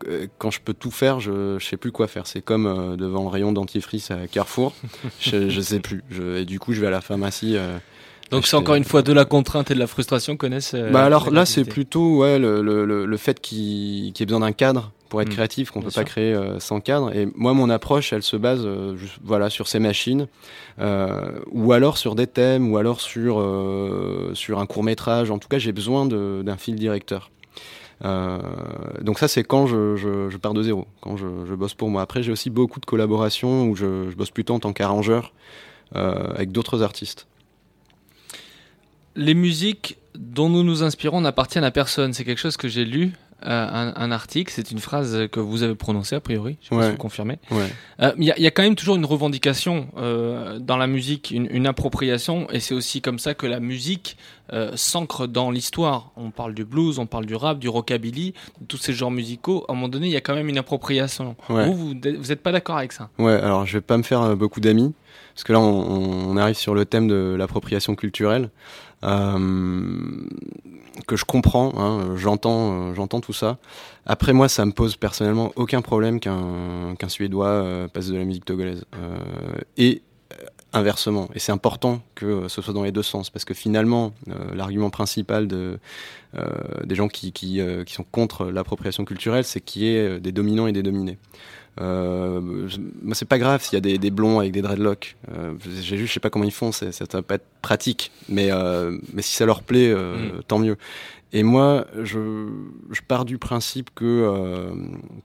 euh, 0.07 0.27
quand 0.37 0.51
je 0.51 0.61
peux 0.61 0.73
tout 0.73 0.91
faire, 0.91 1.19
je, 1.19 1.57
je 1.59 1.65
sais 1.65 1.77
plus 1.77 1.91
quoi 1.91 2.07
faire. 2.07 2.27
C'est 2.27 2.41
comme 2.41 2.67
euh, 2.67 2.95
devant 2.95 3.23
le 3.23 3.29
rayon 3.29 3.51
dentifrice 3.51 4.11
à 4.11 4.27
Carrefour. 4.27 4.73
je, 5.19 5.49
je 5.49 5.61
sais 5.61 5.79
plus. 5.79 6.03
Je, 6.09 6.37
et 6.37 6.45
du 6.45 6.59
coup, 6.59 6.73
je 6.73 6.81
vais 6.81 6.87
à 6.87 6.91
la 6.91 7.01
pharmacie. 7.01 7.57
donc 8.31 8.45
c'est 8.45 8.55
encore 8.55 8.75
une 8.75 8.83
fois 8.83 9.01
de 9.01 9.11
la 9.11 9.25
contrainte 9.25 9.71
et 9.71 9.73
de 9.73 9.79
la 9.79 9.87
frustration 9.87 10.37
connaissent. 10.37 10.75
bah 10.75 11.03
alors 11.03 11.31
là 11.31 11.45
c'est 11.45 11.63
plutôt 11.63 12.19
ouais 12.19 12.37
le, 12.37 12.61
le, 12.61 12.85
le, 13.05 13.17
fait 13.17 13.39
qu'il 13.39 14.05
y 14.05 14.13
ait 14.19 14.25
besoin 14.25 14.41
d'un 14.41 14.51
cadre 14.51 14.91
pour 15.09 15.21
être 15.21 15.29
mm. 15.29 15.33
créatif 15.33 15.71
qu'on 15.71 15.81
peut 15.81 15.91
pas 15.91 16.03
créer 16.03 16.33
euh, 16.33 16.59
sans 16.59 16.79
cadre. 16.79 17.13
Et 17.13 17.27
moi, 17.35 17.53
mon 17.53 17.69
approche, 17.69 18.13
elle 18.13 18.23
se 18.23 18.37
base 18.37 18.61
euh, 18.63 18.95
voilà 19.23 19.49
sur 19.49 19.67
ces 19.67 19.79
machines, 19.79 20.27
euh, 20.79 21.39
ou 21.51 21.73
alors 21.73 21.97
sur 21.97 22.15
des 22.15 22.27
thèmes, 22.27 22.71
ou 22.71 22.77
alors 22.77 23.01
sur 23.01 23.39
sur 24.33 24.59
un 24.59 24.65
court 24.65 24.83
métrage. 24.83 25.31
En 25.31 25.39
tout 25.39 25.49
cas, 25.49 25.57
j'ai 25.57 25.71
besoin 25.71 26.05
d'un 26.05 26.57
fil 26.57 26.75
directeur. 26.75 27.31
donc 28.01 29.19
ça, 29.19 29.27
c'est 29.27 29.43
quand 29.43 29.65
je, 29.65 29.95
je, 29.95 30.29
je, 30.29 30.37
pars 30.37 30.53
de 30.53 30.63
zéro, 30.63 30.85
quand 31.01 31.17
je, 31.17 31.27
je, 31.45 31.55
bosse 31.55 31.73
pour 31.73 31.89
moi. 31.89 32.01
Après, 32.01 32.23
j'ai 32.23 32.31
aussi 32.31 32.49
beaucoup 32.49 32.79
de 32.79 32.85
collaborations 32.85 33.65
où 33.67 33.75
je, 33.75 34.09
je 34.09 34.15
bosse 34.15 34.31
plutôt 34.31 34.53
en 34.53 34.59
tant 34.59 34.73
qu'arrangeur. 34.73 35.33
avec 35.93 36.51
d'autres 36.51 36.83
artistes. 36.83 37.27
Les 39.15 39.33
musiques 39.33 39.97
dont 40.15 40.49
nous 40.49 40.63
nous 40.63 40.83
inspirons 40.83 41.21
n'appartiennent 41.21 41.63
à 41.63 41.71
personne. 41.71 42.13
C'est 42.13 42.23
quelque 42.23 42.39
chose 42.39 42.57
que 42.57 42.67
j'ai 42.67 42.85
lu 42.85 43.13
euh, 43.45 43.91
un, 43.95 44.11
article, 44.11 44.51
c'est 44.53 44.71
une 44.71 44.79
phrase 44.79 45.27
que 45.31 45.39
vous 45.39 45.63
avez 45.63 45.75
prononcée 45.75 46.15
a 46.15 46.19
priori, 46.19 46.57
je 46.61 46.67
si 46.67 46.73
vous 46.73 46.97
confirmez. 46.97 47.39
Euh, 48.01 48.11
il 48.17 48.25
y, 48.25 48.47
a 48.47 48.51
quand 48.51 48.63
même 48.63 48.75
toujours 48.75 48.95
une 48.95 49.05
revendication 49.05 49.87
euh, 49.97 50.59
dans 50.59 50.77
la 50.77 50.87
musique, 50.87 51.31
une, 51.31 51.67
appropriation, 51.67 52.49
et 52.51 52.59
c'est 52.59 52.73
aussi 52.73 53.01
comme 53.01 53.19
ça 53.19 53.33
que 53.33 53.47
la 53.47 53.59
musique 53.59 54.17
s'ancre 54.73 55.27
dans 55.27 55.51
l'histoire. 55.51 56.11
On 56.17 56.31
parle 56.31 56.55
du 56.55 56.65
blues, 56.65 56.97
on 56.97 57.05
parle 57.05 57.27
du 57.27 57.35
rap, 57.35 57.59
du 57.59 57.69
rockabilly, 57.69 58.33
tous 58.67 58.77
ces 58.77 58.93
genres 58.93 59.11
musicaux. 59.11 59.63
À 59.67 59.73
un 59.73 59.75
moment 59.75 59.89
donné, 59.89 60.07
il 60.07 60.11
y 60.11 60.17
a 60.17 60.21
quand 60.21 60.33
même 60.33 60.49
une 60.49 60.57
appropriation. 60.57 61.35
Vous, 61.49 61.75
vous, 61.75 61.93
n'êtes 61.93 62.41
pas 62.41 62.51
d'accord 62.51 62.77
avec 62.77 62.91
ça? 62.91 63.09
Ouais, 63.19 63.33
alors 63.33 63.67
je 63.67 63.73
vais 63.73 63.81
pas 63.81 63.95
me 63.95 64.03
faire 64.03 64.35
beaucoup 64.35 64.59
d'amis, 64.59 64.93
parce 65.35 65.43
que 65.43 65.53
là, 65.53 65.59
on, 65.59 66.31
on, 66.31 66.37
arrive 66.37 66.57
sur 66.57 66.73
le 66.73 66.85
thème 66.85 67.07
de 67.07 67.35
l'appropriation 67.37 67.95
culturelle. 67.95 68.49
Euh, 69.03 70.27
que 71.07 71.15
je 71.15 71.25
comprends, 71.25 71.73
hein, 71.77 72.15
j'entends, 72.17 72.89
euh, 72.89 72.93
j'entends 72.93 73.21
tout 73.21 73.33
ça. 73.33 73.57
Après 74.05 74.33
moi, 74.33 74.49
ça 74.49 74.65
me 74.65 74.71
pose 74.71 74.97
personnellement 74.97 75.51
aucun 75.55 75.81
problème 75.81 76.19
qu'un 76.19 76.95
Suédois 77.07 77.47
euh, 77.47 77.87
passe 77.87 78.07
de 78.07 78.17
la 78.17 78.25
musique 78.25 78.45
togolaise. 78.45 78.83
et 79.77 80.01
inversement. 80.71 81.29
Et 81.33 81.39
c'est 81.39 81.51
important 81.51 81.99
que 82.13 82.47
ce 82.47 82.61
soit 82.61 82.75
dans 82.75 82.83
les 82.83 82.91
deux 82.91 83.01
sens, 83.01 83.31
parce 83.31 83.43
que 83.43 83.55
finalement, 83.55 84.13
l'argument 84.53 84.91
principal 84.91 85.47
de, 85.47 85.79
des 86.83 86.93
gens 86.93 87.07
qui, 87.07 87.31
qui 87.31 87.59
sont 87.87 88.05
contre 88.11 88.45
l'appropriation 88.45 89.03
culturelle, 89.03 89.45
c'est 89.45 89.61
qu'il 89.61 89.81
y 89.81 89.87
ait 89.87 90.19
des 90.19 90.31
dominants 90.31 90.67
et 90.67 90.71
des 90.71 90.83
dominés. 90.83 91.17
Euh, 91.79 92.67
c'est 93.13 93.27
pas 93.27 93.39
grave 93.39 93.63
s'il 93.63 93.75
y 93.75 93.77
a 93.77 93.81
des, 93.81 93.97
des, 93.97 94.11
blonds 94.11 94.39
avec 94.39 94.51
des 94.51 94.61
dreadlocks. 94.61 95.15
Euh, 95.31 95.53
j'ai 95.63 95.97
juste, 95.97 96.09
je 96.09 96.13
sais 96.13 96.19
pas 96.19 96.29
comment 96.29 96.45
ils 96.45 96.51
font, 96.51 96.71
ça 96.71 96.87
va 97.11 97.21
pas 97.21 97.35
être 97.35 97.45
pratique. 97.61 98.11
Mais, 98.27 98.51
euh, 98.51 98.97
mais 99.13 99.21
si 99.21 99.35
ça 99.35 99.45
leur 99.45 99.63
plaît, 99.63 99.89
euh, 99.89 100.15
mm. 100.15 100.43
tant 100.47 100.59
mieux. 100.59 100.77
Et 101.31 101.43
moi, 101.43 101.85
je, 102.01 102.47
je 102.89 103.01
pars 103.07 103.23
du 103.23 103.37
principe 103.37 103.91
que, 103.93 104.03
euh, 104.03 104.73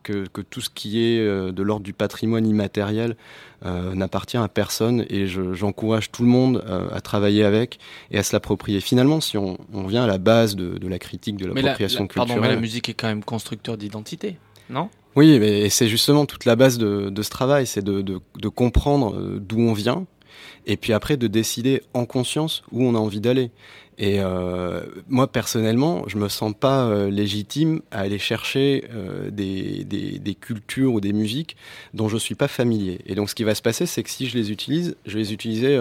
que, 0.02 0.26
que, 0.28 0.42
tout 0.42 0.60
ce 0.60 0.68
qui 0.68 1.02
est 1.02 1.24
de 1.26 1.62
l'ordre 1.62 1.82
du 1.82 1.94
patrimoine 1.94 2.46
immatériel 2.46 3.16
n'appartient 3.64 4.36
à 4.36 4.46
personne 4.48 5.06
et 5.08 5.26
j'encourage 5.26 6.12
tout 6.12 6.22
le 6.22 6.28
monde 6.28 6.62
à 6.92 7.00
travailler 7.00 7.42
avec 7.42 7.78
et 8.10 8.18
à 8.18 8.22
se 8.22 8.36
l'approprier. 8.36 8.80
Finalement, 8.80 9.22
si 9.22 9.38
on, 9.38 9.56
on, 9.72 9.86
vient 9.86 10.04
à 10.04 10.06
la 10.06 10.18
base 10.18 10.56
de, 10.56 10.76
de 10.76 10.88
la 10.88 10.98
critique 10.98 11.38
de 11.38 11.46
l'appropriation 11.46 12.06
culturelle... 12.06 12.28
Pardon, 12.28 12.42
mais 12.42 12.54
la 12.54 12.60
musique 12.60 12.90
est 12.90 12.94
quand 12.94 13.08
même 13.08 13.24
constructeur 13.24 13.78
d'identité, 13.78 14.36
non? 14.68 14.90
Oui, 15.16 15.38
mais 15.38 15.68
c'est 15.68 15.88
justement 15.88 16.26
toute 16.26 16.44
la 16.44 16.56
base 16.56 16.78
de, 16.78 17.22
ce 17.22 17.30
travail, 17.30 17.66
c'est 17.66 17.84
de, 17.84 18.48
comprendre 18.48 19.16
euh, 19.16 19.38
d'où 19.40 19.60
on 19.60 19.72
vient, 19.72 20.06
et 20.66 20.76
puis 20.76 20.92
après 20.92 21.16
de 21.16 21.26
décider 21.26 21.82
en 21.92 22.04
conscience 22.06 22.62
où 22.72 22.84
on 22.84 22.94
a 22.94 22.98
envie 22.98 23.20
d'aller. 23.20 23.50
Et 23.96 24.20
euh, 24.20 24.80
moi 25.08 25.28
personnellement, 25.28 26.04
je 26.08 26.16
me 26.18 26.28
sens 26.28 26.52
pas 26.58 26.86
euh, 26.86 27.10
légitime 27.10 27.80
à 27.92 28.00
aller 28.00 28.18
chercher 28.18 28.84
euh, 28.92 29.30
des, 29.30 29.84
des, 29.84 30.34
cultures 30.34 30.92
ou 30.94 31.00
des 31.00 31.12
musiques 31.12 31.56
dont 31.94 32.08
je 32.08 32.16
suis 32.16 32.34
pas 32.34 32.48
familier. 32.48 33.00
Et 33.06 33.14
donc 33.14 33.30
ce 33.30 33.34
qui 33.36 33.44
va 33.44 33.54
se 33.54 33.62
passer, 33.62 33.86
c'est 33.86 34.02
que 34.02 34.10
si 34.10 34.26
je 34.26 34.36
les 34.36 34.50
utilise, 34.50 34.96
je 35.06 35.14
vais 35.14 35.20
les 35.20 35.32
utiliser 35.32 35.80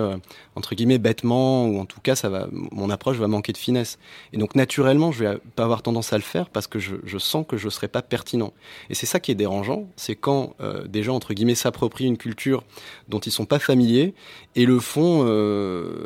entre 0.55 0.75
guillemets 0.75 0.99
bêtement 0.99 1.65
ou 1.65 1.79
en 1.79 1.85
tout 1.85 1.99
cas 2.01 2.15
ça 2.15 2.29
va, 2.29 2.47
mon 2.51 2.89
approche 2.91 3.17
va 3.17 3.27
manquer 3.27 3.51
de 3.51 3.57
finesse. 3.57 3.97
Et 4.31 4.37
donc 4.37 4.53
naturellement, 4.55 5.11
je 5.11 5.23
vais 5.23 5.37
pas 5.55 5.63
avoir 5.63 5.81
tendance 5.81 6.13
à 6.13 6.17
le 6.17 6.23
faire 6.23 6.49
parce 6.49 6.67
que 6.67 6.77
je, 6.77 6.97
je 7.03 7.17
sens 7.17 7.45
que 7.47 7.57
je 7.57 7.67
serai 7.69 7.87
pas 7.87 8.03
pertinent. 8.03 8.53
Et 8.91 8.95
c'est 8.95 9.07
ça 9.07 9.19
qui 9.19 9.31
est 9.31 9.35
dérangeant, 9.35 9.87
c'est 9.95 10.15
quand 10.15 10.55
des 10.87 11.01
gens 11.01 11.15
entre 11.15 11.33
guillemets 11.33 11.55
s'approprient 11.55 12.05
une 12.05 12.17
culture 12.17 12.63
dont 13.09 13.19
ils 13.19 13.31
sont 13.31 13.45
pas 13.45 13.59
familiers 13.59 14.13
et 14.55 14.65
le 14.65 14.79
font 14.79 15.23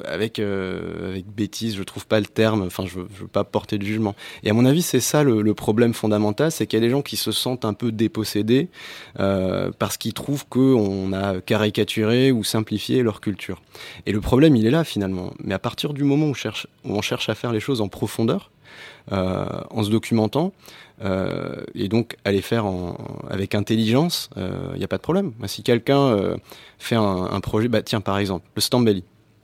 avec 0.05 0.39
avec 0.39 1.27
bêtise, 1.27 1.75
je 1.75 1.83
trouve 1.83 1.96
pas 2.05 2.19
le 2.19 2.25
terme, 2.25 2.63
enfin 2.63 2.85
je, 2.85 2.99
je 3.15 3.21
veux 3.21 3.27
pas 3.27 3.43
porter 3.43 3.77
de 3.77 3.85
jugement. 3.85 4.15
Et 4.43 4.49
à 4.49 4.53
mon 4.53 4.65
avis, 4.65 4.81
c'est 4.81 4.99
ça 4.99 5.23
le, 5.23 5.53
problème 5.53 5.93
fondamental, 5.93 6.51
c'est 6.51 6.67
qu'il 6.67 6.77
y 6.79 6.81
a 6.83 6.85
des 6.85 6.91
gens 6.91 7.01
qui 7.01 7.17
se 7.17 7.31
sentent 7.31 7.65
un 7.65 7.73
peu 7.73 7.91
dépossédés 7.91 8.69
euh, 9.19 9.71
parce 9.79 9.97
qu'ils 9.97 10.13
trouvent 10.13 10.45
qu'on 10.47 11.13
a 11.13 11.41
caricaturé 11.41 12.31
ou 12.31 12.43
simplifié 12.43 13.01
leur 13.03 13.21
culture. 13.21 13.61
Et 14.05 14.11
le 14.11 14.21
problème, 14.21 14.55
il 14.55 14.65
est 14.65 14.71
là 14.71 14.83
finalement. 14.83 15.33
Mais 15.43 15.53
à 15.53 15.59
partir 15.59 15.93
du 15.93 16.03
moment 16.03 16.27
où 16.27 16.35
on 16.85 17.01
cherche, 17.01 17.29
à 17.29 17.35
faire 17.35 17.51
les 17.51 17.59
choses 17.59 17.81
en 17.81 17.87
profondeur, 17.87 18.51
euh, 19.11 19.45
en 19.71 19.83
se 19.83 19.89
documentant, 19.89 20.53
euh, 21.03 21.63
et 21.73 21.87
donc 21.87 22.17
aller 22.25 22.41
faire 22.41 22.65
en, 22.65 22.97
avec 23.29 23.55
intelligence, 23.55 24.29
il 24.35 24.77
n'y 24.77 24.83
a 24.83 24.87
pas 24.87 24.97
de 24.97 25.01
problème. 25.01 25.33
Si 25.45 25.63
quelqu'un 25.63 26.35
fait 26.77 26.95
un, 26.95 27.39
projet, 27.39 27.67
bah 27.67 27.81
tiens 27.81 28.01
par 28.01 28.17
exemple, 28.19 28.45
le 28.55 28.61
Stambeli, 28.61 29.03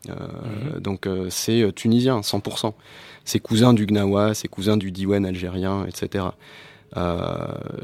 euh, 0.09 0.79
donc 0.79 1.07
euh, 1.07 1.27
c'est 1.29 1.61
euh, 1.61 1.71
tunisien, 1.71 2.19
100%. 2.19 2.73
C'est 3.25 3.39
cousin 3.39 3.73
du 3.73 3.85
Gnawa, 3.85 4.33
c'est 4.33 4.47
cousin 4.47 4.77
du 4.77 4.91
Diwan 4.91 5.25
algérien, 5.25 5.85
etc. 5.87 6.25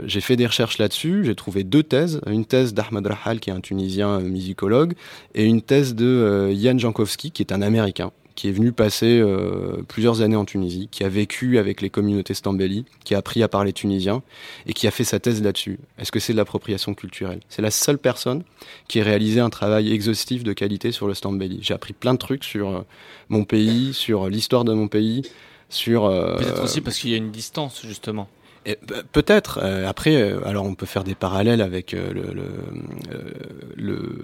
j'ai 0.04 0.22
fait 0.22 0.36
des 0.36 0.46
recherches 0.46 0.78
là-dessus, 0.78 1.24
j'ai 1.26 1.34
trouvé 1.34 1.64
deux 1.64 1.82
thèses, 1.82 2.22
une 2.28 2.46
thèse 2.46 2.76
d'Ahmad 2.76 3.08
Rahal 3.08 3.40
qui 3.40 3.50
est 3.50 3.54
un 3.54 3.62
Tunisien 3.62 4.20
musicologue 4.20 4.94
et 5.34 5.46
une 5.46 5.64
thèse 5.64 5.96
de 5.96 6.52
Yann 6.54 6.80
Jankowski 6.80 7.32
qui 7.32 7.42
est 7.42 7.52
un 7.52 7.64
Américain 7.64 8.12
qui 8.40 8.48
est 8.48 8.54
venu 8.54 8.72
passer 8.72 9.20
euh, 9.20 9.84
plusieurs 9.86 10.22
années 10.22 10.38
en 10.38 10.46
Tunisie, 10.46 10.88
qui 10.92 11.04
a 11.04 11.10
vécu 11.10 11.58
avec 11.58 11.82
les 11.82 11.90
communautés 11.90 12.34
Stambeli, 12.34 12.86
qui 13.04 13.14
a 13.14 13.18
appris 13.18 13.44
à 13.44 13.50
parler 13.50 13.74
tunisien 13.74 14.24
et 14.66 14.72
qui 14.72 14.88
a 14.88 14.92
fait 14.92 15.04
sa 15.04 15.20
thèse 15.20 15.44
là-dessus. 15.44 15.78
Est-ce 15.98 16.10
que 16.10 16.22
c'est 16.22 16.32
de 16.32 16.38
l'appropriation 16.38 16.94
culturelle? 16.94 17.42
C'est 17.50 17.62
la 17.62 17.70
seule 17.70 17.98
personne 17.98 18.44
qui 18.88 19.00
ait 19.00 19.04
réalisé 19.04 19.42
un 19.42 19.50
travail 19.50 19.92
exhaustif 19.92 20.46
de 20.46 20.54
qualité 20.54 20.94
sur 20.94 21.06
le 21.06 21.16
Stambeli. 21.16 21.60
J'ai 21.62 21.74
appris 21.74 21.92
plein 21.92 22.14
de 22.14 22.18
trucs 22.18 22.46
sur 22.46 22.70
euh, 22.70 22.86
mon 23.28 23.44
pays, 23.44 23.94
sur 23.94 24.30
l'histoire 24.30 24.64
de 24.64 24.72
mon 24.72 24.88
pays, 24.88 25.24
sur... 25.68 26.06
Euh, 26.06 26.38
Peut-être 26.38 26.64
aussi 26.64 26.80
parce 26.80 26.98
qu'il 26.98 27.10
y 27.10 27.16
a 27.16 27.18
une 27.18 27.32
distance, 27.32 27.82
justement. 27.86 28.30
Bah, 28.66 28.98
peut-être. 29.12 29.60
Euh, 29.64 29.88
après, 29.88 30.16
euh, 30.16 30.46
alors 30.46 30.66
on 30.66 30.76
peut 30.76 30.86
faire 30.86 31.04
des 31.04 31.16
parallèles 31.16 31.62
avec 31.62 31.94
euh, 31.94 32.10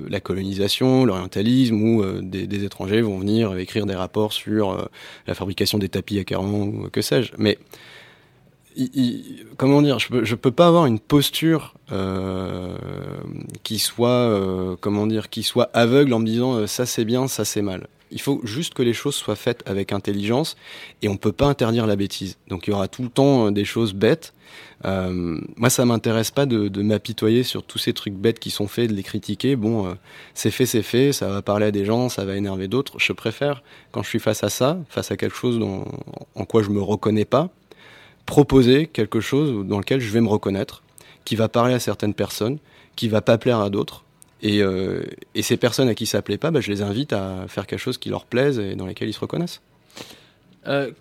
la 0.10 0.19
colonisation, 0.19 1.06
l'orientalisme, 1.06 1.82
où 1.82 2.21
des, 2.21 2.63
étrangers 2.63 3.02
vont 3.02 3.19
venir 3.19 3.56
écrire 3.58 3.86
des 3.86 3.95
rapports 3.95 4.34
sur 4.34 4.89
la 5.28 5.34
fabrication 5.34 5.78
des 5.78 5.89
tapis 5.89 6.19
à 6.19 6.24
Caron 6.24 6.63
ou 6.63 6.89
que 6.89 7.02
sais-je. 7.02 7.34
Mais 7.38 7.58
comment 9.58 9.82
dire, 9.82 10.00
je 10.00 10.10
peux, 10.10 10.24
peux 10.36 10.52
pas 10.52 10.67
avoir 10.67 10.86
une 10.86 11.00
posture 11.00 11.76
qui 13.63 13.80
soit, 13.80 14.78
comment 14.82 15.08
dire, 15.08 15.30
qui 15.30 15.43
soit 15.43 15.69
aveugle 15.74 16.13
en 16.13 16.19
me 16.19 16.26
disant 16.26 16.67
ça 16.67 16.86
c'est 16.86 17.06
bien, 17.06 17.28
ça 17.28 17.45
c'est 17.45 17.62
mal. 17.62 17.88
Il 18.15 18.21
faut 18.21 18.39
juste 18.45 18.73
que 18.73 18.82
les 18.82 18.93
choses 18.93 19.13
soient 19.13 19.36
faites 19.36 19.62
avec 19.67 19.91
intelligence 19.91 20.56
et 21.01 21.10
on 21.10 21.17
peut 21.17 21.34
pas 21.34 21.47
interdire 21.47 21.86
la 21.86 21.97
bêtise. 21.97 22.38
Donc 22.47 22.65
il 22.65 22.71
y 22.71 22.73
aura 22.73 22.88
tout 22.88 23.04
le 23.04 23.10
temps 23.10 23.47
euh, 23.47 23.51
des 23.51 23.65
choses 23.65 23.93
bêtes. 23.93 24.34
Euh, 24.86 25.41
moi, 25.58 25.69
ça 25.69 25.84
m'intéresse 25.84 26.32
pas 26.32 26.45
de, 26.45 26.82
m'apitoyer 26.82 27.43
sur 27.43 27.63
tous 27.63 27.78
ces 27.78 27.91
trucs 27.91 28.13
bêtes 28.13 28.39
qui 28.39 28.51
sont 28.51 28.69
faits, 28.69 28.89
de 28.89 28.95
les 28.95 29.04
critiquer. 29.04 29.58
Bon, 29.58 29.88
euh, 29.88 29.93
c'est 30.34 30.49
fait, 30.49 30.65
c'est 30.65 30.82
fait, 30.82 31.12
ça 31.12 31.28
va 31.28 31.41
parler 31.41 31.65
à 31.65 31.71
des 31.71 31.84
gens, 31.84 32.08
ça 32.08 32.23
va 32.23 32.38
énerver 32.38 32.69
d'autres. 32.69 32.93
Je 32.99 33.12
préfère, 33.12 33.63
quand 33.91 34.01
je 34.01 34.08
suis 34.08 34.19
face 34.19 34.45
à 34.45 34.49
ça, 34.49 34.80
face 34.88 35.12
à 35.12 35.17
quelque 35.17 35.36
chose 35.36 35.60
en 36.36 36.45
quoi 36.45 36.63
je 36.63 36.69
me 36.69 36.82
reconnais 36.82 37.25
pas, 37.25 37.49
proposer 38.25 38.88
quelque 38.88 39.19
chose 39.19 39.67
dans 39.67 39.80
lequel 39.80 39.99
je 39.99 40.10
vais 40.10 40.21
me 40.21 40.30
reconnaître, 40.30 40.84
qui 41.25 41.36
va 41.36 41.49
parler 41.49 41.73
à 41.73 41.80
certaines 41.80 42.13
personnes, 42.13 42.60
qui 42.95 43.10
va 43.10 43.21
pas 43.21 43.38
plaire 43.38 43.60
à 43.60 43.69
d'autres 43.69 44.04
et, 44.45 44.62
euh, 44.62 45.01
et, 45.34 45.41
ces 45.41 45.58
personnes 45.58 45.89
à 45.89 45.95
qui 45.95 46.05
ça 46.05 46.21
plaît 46.21 46.38
pas, 46.38 46.51
bah, 46.51 46.62
je 46.62 46.69
les 46.69 46.84
invite 46.84 47.13
à 47.13 47.45
faire 47.47 47.65
quelque 47.65 47.79
chose 47.79 47.97
qui 47.97 48.10
leur 48.10 48.25
plaise 48.25 48.60
et 48.60 48.75
dans 48.75 48.86
lesquels 48.86 49.10
ils 49.10 49.13
se 49.13 49.19
reconnaissent. 49.19 49.62
Euh, 50.67 50.91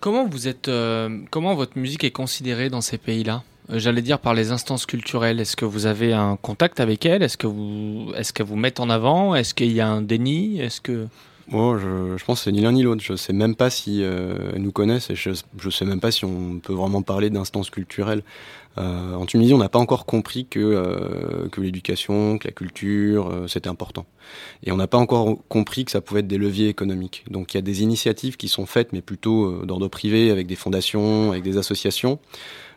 euh, 0.67 1.19
comment 1.29 1.53
votre 1.53 1.77
musique 1.77 2.03
est 2.03 2.11
considérée 2.11 2.69
dans 2.69 2.81
ces 2.81 2.97
pays-là? 2.97 3.43
J'allais 3.69 4.01
dire 4.01 4.17
par 4.17 4.33
les 4.33 4.51
instances 4.51 4.87
culturelles. 4.87 5.39
Est-ce 5.39 5.55
que 5.55 5.65
vous 5.65 5.85
avez 5.85 6.11
un 6.11 6.37
contact 6.37 6.79
avec 6.79 7.05
elles? 7.05 7.21
Est-ce 7.21 7.37
que 7.37 7.45
vous, 7.45 8.11
est-ce 8.15 8.33
qu'elles 8.33 8.47
vous 8.47 8.55
mettent 8.55 8.79
en 8.79 8.89
avant? 8.89 9.35
Est-ce 9.35 9.53
qu'il 9.53 9.71
y 9.71 9.81
a 9.81 9.87
un 9.87 10.01
déni? 10.01 10.59
Est-ce 10.59 10.81
que 10.81 11.07
moi, 11.47 11.77
je, 11.77 12.23
pense 12.25 12.39
que 12.39 12.45
c'est 12.45 12.51
ni 12.51 12.61
l'un 12.61 12.71
ni 12.71 12.81
l'autre. 12.81 13.03
Je 13.03 13.15
sais 13.15 13.33
même 13.33 13.55
pas 13.55 13.69
si 13.69 14.01
euh, 14.01 14.51
elles 14.53 14.61
nous 14.61 14.71
connaissent 14.71 15.11
et 15.11 15.15
je, 15.15 15.29
je 15.59 15.69
sais 15.69 15.85
même 15.85 15.99
pas 15.99 16.09
si 16.09 16.25
on 16.25 16.59
peut 16.59 16.73
vraiment 16.73 17.03
parler 17.03 17.29
d'instances 17.29 17.69
culturelles. 17.69 18.23
Euh, 18.77 19.13
en 19.13 19.25
Tunisie, 19.25 19.53
on 19.53 19.59
n'a 19.59 19.69
pas 19.69 19.79
encore 19.79 20.05
compris 20.05 20.47
que, 20.47 20.59
euh, 20.59 21.47
l'éducation, 21.57 22.39
que 22.39 22.47
la 22.47 22.51
culture, 22.51 23.31
c'était 23.47 23.69
important. 23.69 24.05
Et 24.63 24.71
on 24.71 24.77
n'a 24.77 24.87
pas 24.87 24.97
encore 24.97 25.37
compris 25.47 25.85
que 25.85 25.91
ça 25.91 26.01
pouvait 26.01 26.21
être 26.21 26.27
des 26.27 26.39
leviers 26.39 26.67
économiques. 26.67 27.23
Donc 27.29 27.53
il 27.53 27.57
y 27.57 27.59
a 27.59 27.61
des 27.61 27.83
initiatives 27.83 28.37
qui 28.37 28.47
sont 28.47 28.65
faites, 28.65 28.91
mais 28.91 29.01
plutôt 29.01 29.65
d'ordre 29.65 29.87
privé, 29.87 30.31
avec 30.31 30.47
des 30.47 30.55
fondations, 30.55 31.31
avec 31.31 31.43
des 31.43 31.57
associations. 31.57 32.19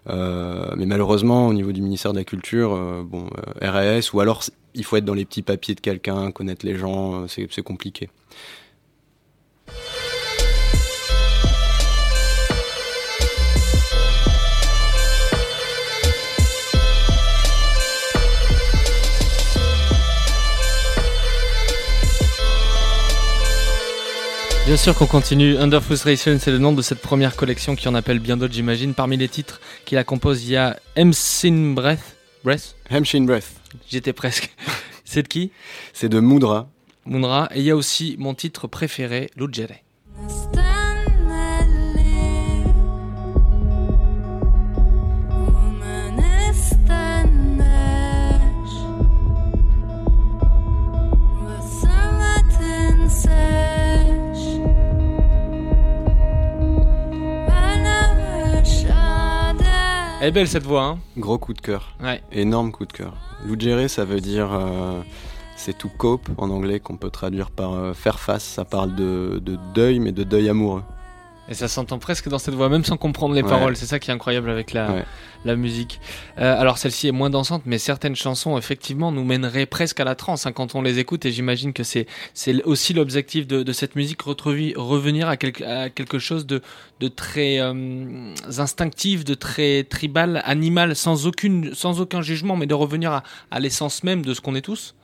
mais 0.07 0.87
malheureusement, 0.87 1.48
au 1.48 1.54
niveau 1.54 1.72
du 1.72 1.81
ministère 1.81 2.12
de 2.12 2.18
la 2.18 2.24
Culture, 2.24 2.78
bon, 3.04 3.28
RAS, 3.61 4.12
ou 4.12 4.20
alors 4.20 4.42
il 4.78 4.84
faut 4.84 4.96
être 4.96 5.04
dans 5.04 5.14
les 5.14 5.24
petits 5.24 5.42
papiers 5.42 5.74
de 5.74 5.80
quelqu'un, 5.80 6.30
connaître 6.30 6.64
les 6.64 6.76
gens, 6.76 7.26
c'est 7.28 7.62
compliqué. 7.62 8.08
Bien 24.68 24.76
sûr 24.76 24.94
qu'on 24.94 25.06
continue. 25.06 25.56
Under 25.56 25.82
Frustration, 25.82 26.36
c'est 26.38 26.50
le 26.50 26.58
nom 26.58 26.74
de 26.74 26.82
cette 26.82 27.00
première 27.00 27.36
collection 27.36 27.74
qui 27.74 27.88
en 27.88 27.94
appelle 27.94 28.18
bien 28.18 28.36
d'autres, 28.36 28.52
j'imagine. 28.52 28.92
Parmi 28.92 29.16
les 29.16 29.28
titres 29.28 29.62
qui 29.86 29.94
la 29.94 30.04
composent, 30.04 30.44
il 30.44 30.50
y 30.50 30.56
a 30.56 30.78
Hemshin 30.94 31.72
Breath. 31.72 32.17
Breath? 32.44 32.74
Hemshin 32.90 33.24
Breath. 33.24 33.61
J'étais 33.88 34.12
presque. 34.12 34.55
c'est 35.05 35.22
de 35.22 35.29
qui? 35.29 35.51
C'est 35.92 36.09
de 36.09 36.20
Moudra. 36.20 36.68
Moudra. 37.05 37.48
Et 37.55 37.61
il 37.61 37.64
y 37.64 37.70
a 37.70 37.77
aussi 37.77 38.16
mon 38.18 38.35
titre 38.35 38.66
préféré, 38.66 39.31
Lugere. 39.37 39.83
Elle 60.20 60.28
est 60.28 60.33
belle 60.33 60.48
cette 60.48 60.64
voix, 60.64 60.83
hein 60.85 60.98
Gros 61.16 61.38
coup 61.38 61.52
de 61.54 61.61
cœur. 61.61 61.94
Ouais. 62.02 62.22
Énorme 62.33 62.72
coup 62.72 62.85
de 62.87 62.92
cœur. 62.92 63.14
Lugere, 63.46 63.88
ça 63.88 64.04
veut 64.04 64.20
dire. 64.20 64.48
euh, 64.52 65.00
c'est 65.57 65.76
to 65.78 65.88
cope 65.96 66.28
en 66.38 66.50
anglais 66.50 66.81
qu'on 66.81 66.96
peut 66.96 67.11
traduire 67.11 67.50
par 67.50 67.72
euh, 67.74 67.92
faire 67.92 68.18
face. 68.18 68.42
Ça 68.44 68.64
parle 68.64 68.94
de, 68.96 69.40
de 69.44 69.57
deuil, 69.74 70.00
mais 70.00 70.12
de 70.12 70.24
deuil 70.24 70.48
amoureux. 70.48 70.83
Et 71.50 71.54
ça 71.54 71.66
s'entend 71.66 71.98
presque 71.98 72.28
dans 72.28 72.38
cette 72.38 72.54
voix, 72.54 72.68
même 72.68 72.84
sans 72.84 72.96
comprendre 72.98 73.34
les 73.34 73.42
Ouais. 73.42 73.48
paroles. 73.48 73.74
C'est 73.76 73.87
ça 73.87 73.98
qui 73.98 74.11
est 74.11 74.14
incroyable 74.14 74.50
avec 74.50 74.72
la, 74.74 74.90
Ouais. 74.92 75.04
la 75.46 75.56
musique. 75.56 75.98
Euh, 76.38 76.61
alors 76.61 76.76
celle-ci 76.76 77.08
est 77.08 77.12
moins 77.12 77.30
dansante, 77.30 77.62
mais 77.64 77.78
certaines 77.78 78.16
chansons, 78.16 78.58
effectivement, 78.58 79.12
nous 79.12 79.24
mèneraient 79.24 79.64
presque 79.64 79.98
à 80.00 80.04
la 80.04 80.14
transe 80.14 80.44
hein, 80.44 80.52
quand 80.52 80.74
on 80.74 80.82
les 80.82 80.98
écoute. 80.98 81.24
Et 81.24 81.32
j'imagine 81.32 81.72
que 81.72 81.84
c'est 81.84 82.06
aussi 82.64 82.92
l'objectif 82.92 83.46
de, 83.46 83.62
de 83.62 83.72
cette 83.72 83.96
musique, 83.96 84.20
revenir 84.22 85.28
à, 85.28 85.37
quelque- 85.38 85.64
à 85.64 85.88
quelque 85.88 86.18
chose 86.18 86.44
de, 86.46 86.61
de 87.00 87.08
très 87.08 87.61
euh, 87.61 88.34
instinctif, 88.58 89.24
de 89.24 89.34
très 89.34 89.84
tribal, 89.84 90.42
animal, 90.44 90.94
sans, 90.96 91.26
aucune, 91.26 91.74
sans 91.74 92.00
aucun 92.00 92.20
jugement, 92.22 92.56
mais 92.56 92.66
de 92.66 92.74
revenir 92.74 93.11
à, 93.12 93.22
à 93.50 93.58
l'essence 93.61 94.02
même 94.04 94.22
de 94.24 94.34
ce 94.34 94.40
qu'on 94.42 94.54
est 94.54 94.61
tous. 94.62 94.94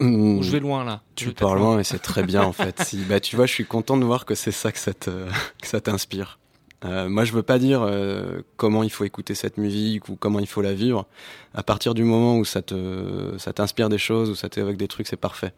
Hmm. 0.00 0.38
Ou 0.38 0.42
je 0.42 0.50
vais 0.50 0.60
loin 0.60 0.84
là. 0.84 1.02
Tu 1.14 1.32
parles 1.32 1.58
loin, 1.58 1.76
mais 1.76 1.84
c'est 1.84 1.98
très 1.98 2.22
bien 2.22 2.42
en 2.42 2.52
fait. 2.52 2.80
Si, 2.86 2.98
bah, 2.98 3.20
tu 3.20 3.36
vois, 3.36 3.46
je 3.46 3.52
suis 3.52 3.64
content 3.64 3.96
de 3.96 4.04
voir 4.04 4.26
que 4.26 4.34
c'est 4.34 4.52
ça 4.52 4.70
que 4.72 4.78
ça 4.78 5.80
t'inspire. 5.80 6.38
Euh, 6.84 7.08
moi, 7.08 7.24
je 7.24 7.32
veux 7.32 7.42
pas 7.42 7.58
dire 7.58 7.82
euh, 7.82 8.40
comment 8.56 8.82
il 8.82 8.90
faut 8.90 9.04
écouter 9.04 9.34
cette 9.34 9.56
musique 9.56 10.08
ou 10.08 10.16
comment 10.16 10.40
il 10.40 10.46
faut 10.46 10.62
la 10.62 10.74
vivre. 10.74 11.06
À 11.54 11.62
partir 11.62 11.94
du 11.94 12.04
moment 12.04 12.36
où 12.36 12.44
ça 12.44 12.62
te, 12.62 13.34
ça 13.38 13.52
t'inspire 13.52 13.88
des 13.88 13.98
choses, 13.98 14.30
où 14.30 14.34
ça 14.34 14.48
t'évoque 14.48 14.76
des 14.76 14.88
trucs, 14.88 15.06
c'est 15.06 15.16
parfait. 15.16 15.52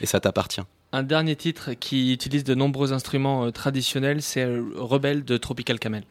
Et 0.00 0.06
ça 0.06 0.20
t'appartient. 0.20 0.62
Un 0.92 1.02
dernier 1.02 1.34
titre 1.34 1.72
qui 1.72 2.12
utilise 2.12 2.44
de 2.44 2.54
nombreux 2.54 2.92
instruments 2.92 3.46
euh, 3.46 3.50
traditionnels, 3.50 4.22
c'est 4.22 4.46
Rebelle 4.76 5.24
de 5.24 5.36
Tropical 5.36 5.78
Camel. 5.78 6.04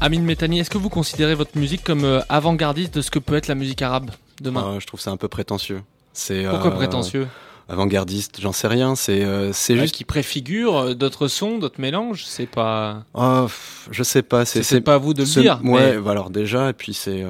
Amine 0.00 0.24
Métani, 0.24 0.60
est-ce 0.60 0.70
que 0.70 0.78
vous 0.78 0.88
considérez 0.90 1.34
votre 1.34 1.56
musique 1.58 1.82
comme 1.82 2.04
euh, 2.04 2.20
avant-gardiste 2.28 2.94
de 2.94 3.00
ce 3.02 3.10
que 3.10 3.18
peut 3.18 3.34
être 3.34 3.48
la 3.48 3.54
musique 3.54 3.82
arabe 3.82 4.10
demain 4.40 4.74
Euh, 4.74 4.80
je 4.80 4.86
trouve 4.86 5.00
ça 5.00 5.10
un 5.10 5.16
peu 5.16 5.28
prétentieux. 5.28 5.82
C'est 6.12 6.44
Pourquoi 6.48 6.70
euh, 6.70 6.76
prétentieux? 6.76 7.26
Avant-gardiste, 7.68 8.40
j'en 8.40 8.52
sais 8.52 8.68
rien. 8.68 8.94
C'est 8.94 9.24
euh, 9.24 9.52
c'est 9.52 9.74
Ouais, 9.74 9.80
juste. 9.80 9.94
qui 9.96 10.04
préfigure 10.04 10.76
euh, 10.76 10.94
d'autres 10.94 11.26
sons, 11.26 11.58
d'autres 11.58 11.80
mélanges, 11.80 12.24
c'est 12.26 12.46
pas. 12.46 13.02
Oh, 13.14 13.42
pff, 13.44 13.88
je 13.90 14.02
sais 14.04 14.22
pas. 14.22 14.44
C'est- 14.44 14.62
c'est 14.62 14.80
pas 14.80 14.94
à 14.94 14.98
vous 14.98 15.14
de 15.14 15.22
le 15.22 15.26
dire, 15.28 15.58
Ouais, 15.64 15.94
mais- 15.96 15.98
bah 16.00 16.12
alors 16.12 16.30
déjà, 16.30 16.70
et 16.70 16.72
puis 16.74 16.94
c'est 16.94 17.24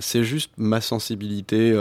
c'est 0.00 0.24
juste 0.24 0.50
ma 0.58 0.80
sensibilité 0.82 1.72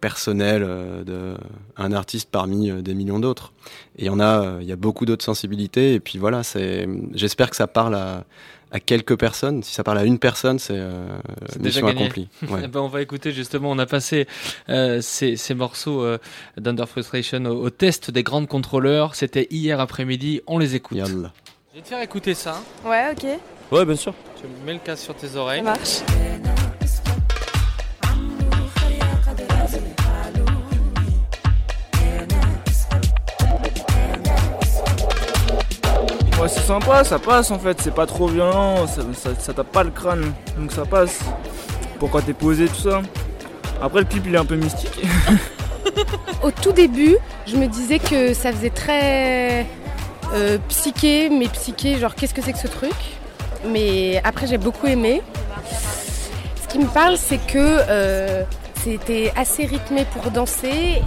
personnelle 0.00 0.64
euh, 0.66 1.04
de 1.04 1.36
un 1.76 1.92
artiste 1.92 2.28
parmi 2.30 2.70
euh, 2.70 2.82
des 2.82 2.94
millions 2.94 3.18
d'autres. 3.18 3.52
Et 3.96 4.02
il 4.02 4.06
y 4.06 4.10
en 4.10 4.20
a, 4.20 4.42
euh, 4.42 4.58
il 4.60 4.68
y 4.68 4.72
a 4.72 4.76
beaucoup 4.76 5.06
d'autres 5.06 5.24
sensibilités. 5.24 5.94
Et 5.94 6.00
puis 6.00 6.18
voilà, 6.18 6.42
c'est. 6.42 6.88
J'espère 7.14 7.50
que 7.50 7.56
ça 7.56 7.66
parle 7.66 7.94
à 7.94 8.24
à 8.70 8.80
quelques 8.80 9.16
personnes. 9.18 9.62
Si 9.62 9.74
ça 9.74 9.82
parle 9.82 9.98
à 9.98 10.04
une 10.04 10.18
personne, 10.18 10.58
c'est 10.58 10.76
euh, 10.76 11.18
déjà 11.58 11.80
mission 11.80 11.86
gagné. 11.86 12.00
accomplie. 12.02 12.28
Ouais. 12.50 12.68
Ben, 12.68 12.80
on 12.80 12.88
va 12.88 13.02
écouter 13.02 13.32
justement, 13.32 13.70
on 13.70 13.78
a 13.78 13.86
passé 13.86 14.26
euh, 14.68 15.00
ces, 15.00 15.36
ces 15.36 15.54
morceaux 15.54 16.02
euh, 16.02 16.18
d'Under 16.56 16.86
Frustration 16.86 17.44
au, 17.46 17.64
au 17.64 17.70
test 17.70 18.10
des 18.10 18.22
grandes 18.22 18.48
contrôleurs. 18.48 19.14
C'était 19.14 19.46
hier 19.50 19.80
après-midi, 19.80 20.40
on 20.46 20.58
les 20.58 20.74
écoute. 20.74 20.96
Yallah. 20.96 21.32
Je 21.72 21.78
vais 21.78 21.82
te 21.82 21.88
faire 21.88 22.02
écouter 22.02 22.34
ça. 22.34 22.62
Ouais, 22.84 23.12
ok. 23.12 23.26
Ouais, 23.72 23.84
bien 23.84 23.96
sûr. 23.96 24.14
Tu 24.40 24.46
mets 24.64 24.72
le 24.74 24.80
casque 24.80 25.04
sur 25.04 25.14
tes 25.14 25.36
oreilles. 25.36 25.60
Ça 25.60 25.64
marche. 25.64 26.00
C'est 36.50 36.60
sympa, 36.62 37.04
ça 37.04 37.18
passe 37.18 37.50
en 37.50 37.58
fait, 37.58 37.80
c'est 37.80 37.94
pas 37.94 38.06
trop 38.06 38.26
violent, 38.26 38.86
ça, 38.86 39.02
ça, 39.38 39.52
tape 39.52 39.70
pas 39.70 39.84
le 39.84 39.90
crâne, 39.90 40.32
donc 40.58 40.72
ça 40.72 40.84
passe. 40.84 41.20
Pourquoi 41.98 42.22
t'es 42.22 42.32
posé, 42.32 42.66
tout 42.66 42.90
ça? 42.90 43.02
Après, 43.82 44.00
le 44.00 44.06
clip 44.06 44.24
il 44.26 44.34
est 44.34 44.38
un 44.38 44.44
peu 44.44 44.56
mystique. 44.56 45.00
Au 46.42 46.50
tout 46.50 46.72
début, 46.72 47.16
je 47.46 47.56
me 47.56 47.66
disais 47.66 47.98
que 47.98 48.34
ça 48.34 48.52
faisait 48.52 48.70
très 48.70 49.66
euh, 50.34 50.58
psyché, 50.68 51.30
mais 51.30 51.48
psyché, 51.48 51.98
genre 51.98 52.14
qu'est-ce 52.14 52.34
que 52.34 52.42
c'est 52.42 52.52
que 52.52 52.58
ce 52.58 52.68
truc? 52.68 52.94
Mais 53.66 54.20
après, 54.24 54.46
j'ai 54.46 54.58
beaucoup 54.58 54.86
aimé. 54.86 55.22
Ce 56.62 56.68
qui 56.68 56.78
me 56.78 56.86
parle, 56.86 57.16
c'est 57.16 57.44
que 57.46 57.58
euh, 57.58 58.44
c'était 58.82 59.32
assez 59.36 59.66
rythmé 59.66 60.06
pour 60.12 60.30
danser. 60.30 61.02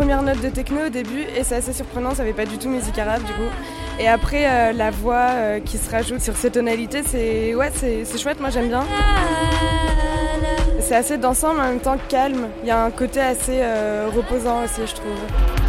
Premières 0.00 0.22
notes 0.22 0.40
de 0.40 0.48
techno 0.48 0.86
au 0.86 0.88
début 0.88 1.26
et 1.36 1.44
c'est 1.44 1.56
assez 1.56 1.74
surprenant, 1.74 2.14
ça 2.14 2.24
fait 2.24 2.32
pas 2.32 2.46
du 2.46 2.56
tout 2.56 2.70
musique 2.70 2.98
arabe 2.98 3.22
du 3.22 3.34
coup. 3.34 3.50
Et 3.98 4.08
après 4.08 4.46
euh, 4.46 4.72
la 4.72 4.90
voix 4.90 5.26
euh, 5.28 5.60
qui 5.60 5.76
se 5.76 5.90
rajoute 5.90 6.22
sur 6.22 6.34
ces 6.36 6.50
tonalités, 6.50 7.02
c'est 7.02 7.54
ouais, 7.54 7.70
c'est 7.74 8.06
c'est 8.06 8.16
chouette, 8.16 8.40
moi 8.40 8.48
j'aime 8.48 8.68
bien. 8.68 8.82
C'est 10.80 10.96
assez 10.96 11.18
dansant 11.18 11.52
mais 11.52 11.60
en 11.60 11.66
même 11.66 11.80
temps 11.80 11.98
calme. 12.08 12.48
Il 12.62 12.68
y 12.68 12.70
a 12.70 12.82
un 12.82 12.90
côté 12.90 13.20
assez 13.20 13.58
euh, 13.60 14.08
reposant 14.10 14.64
aussi, 14.64 14.80
je 14.86 14.94
trouve. 14.94 15.59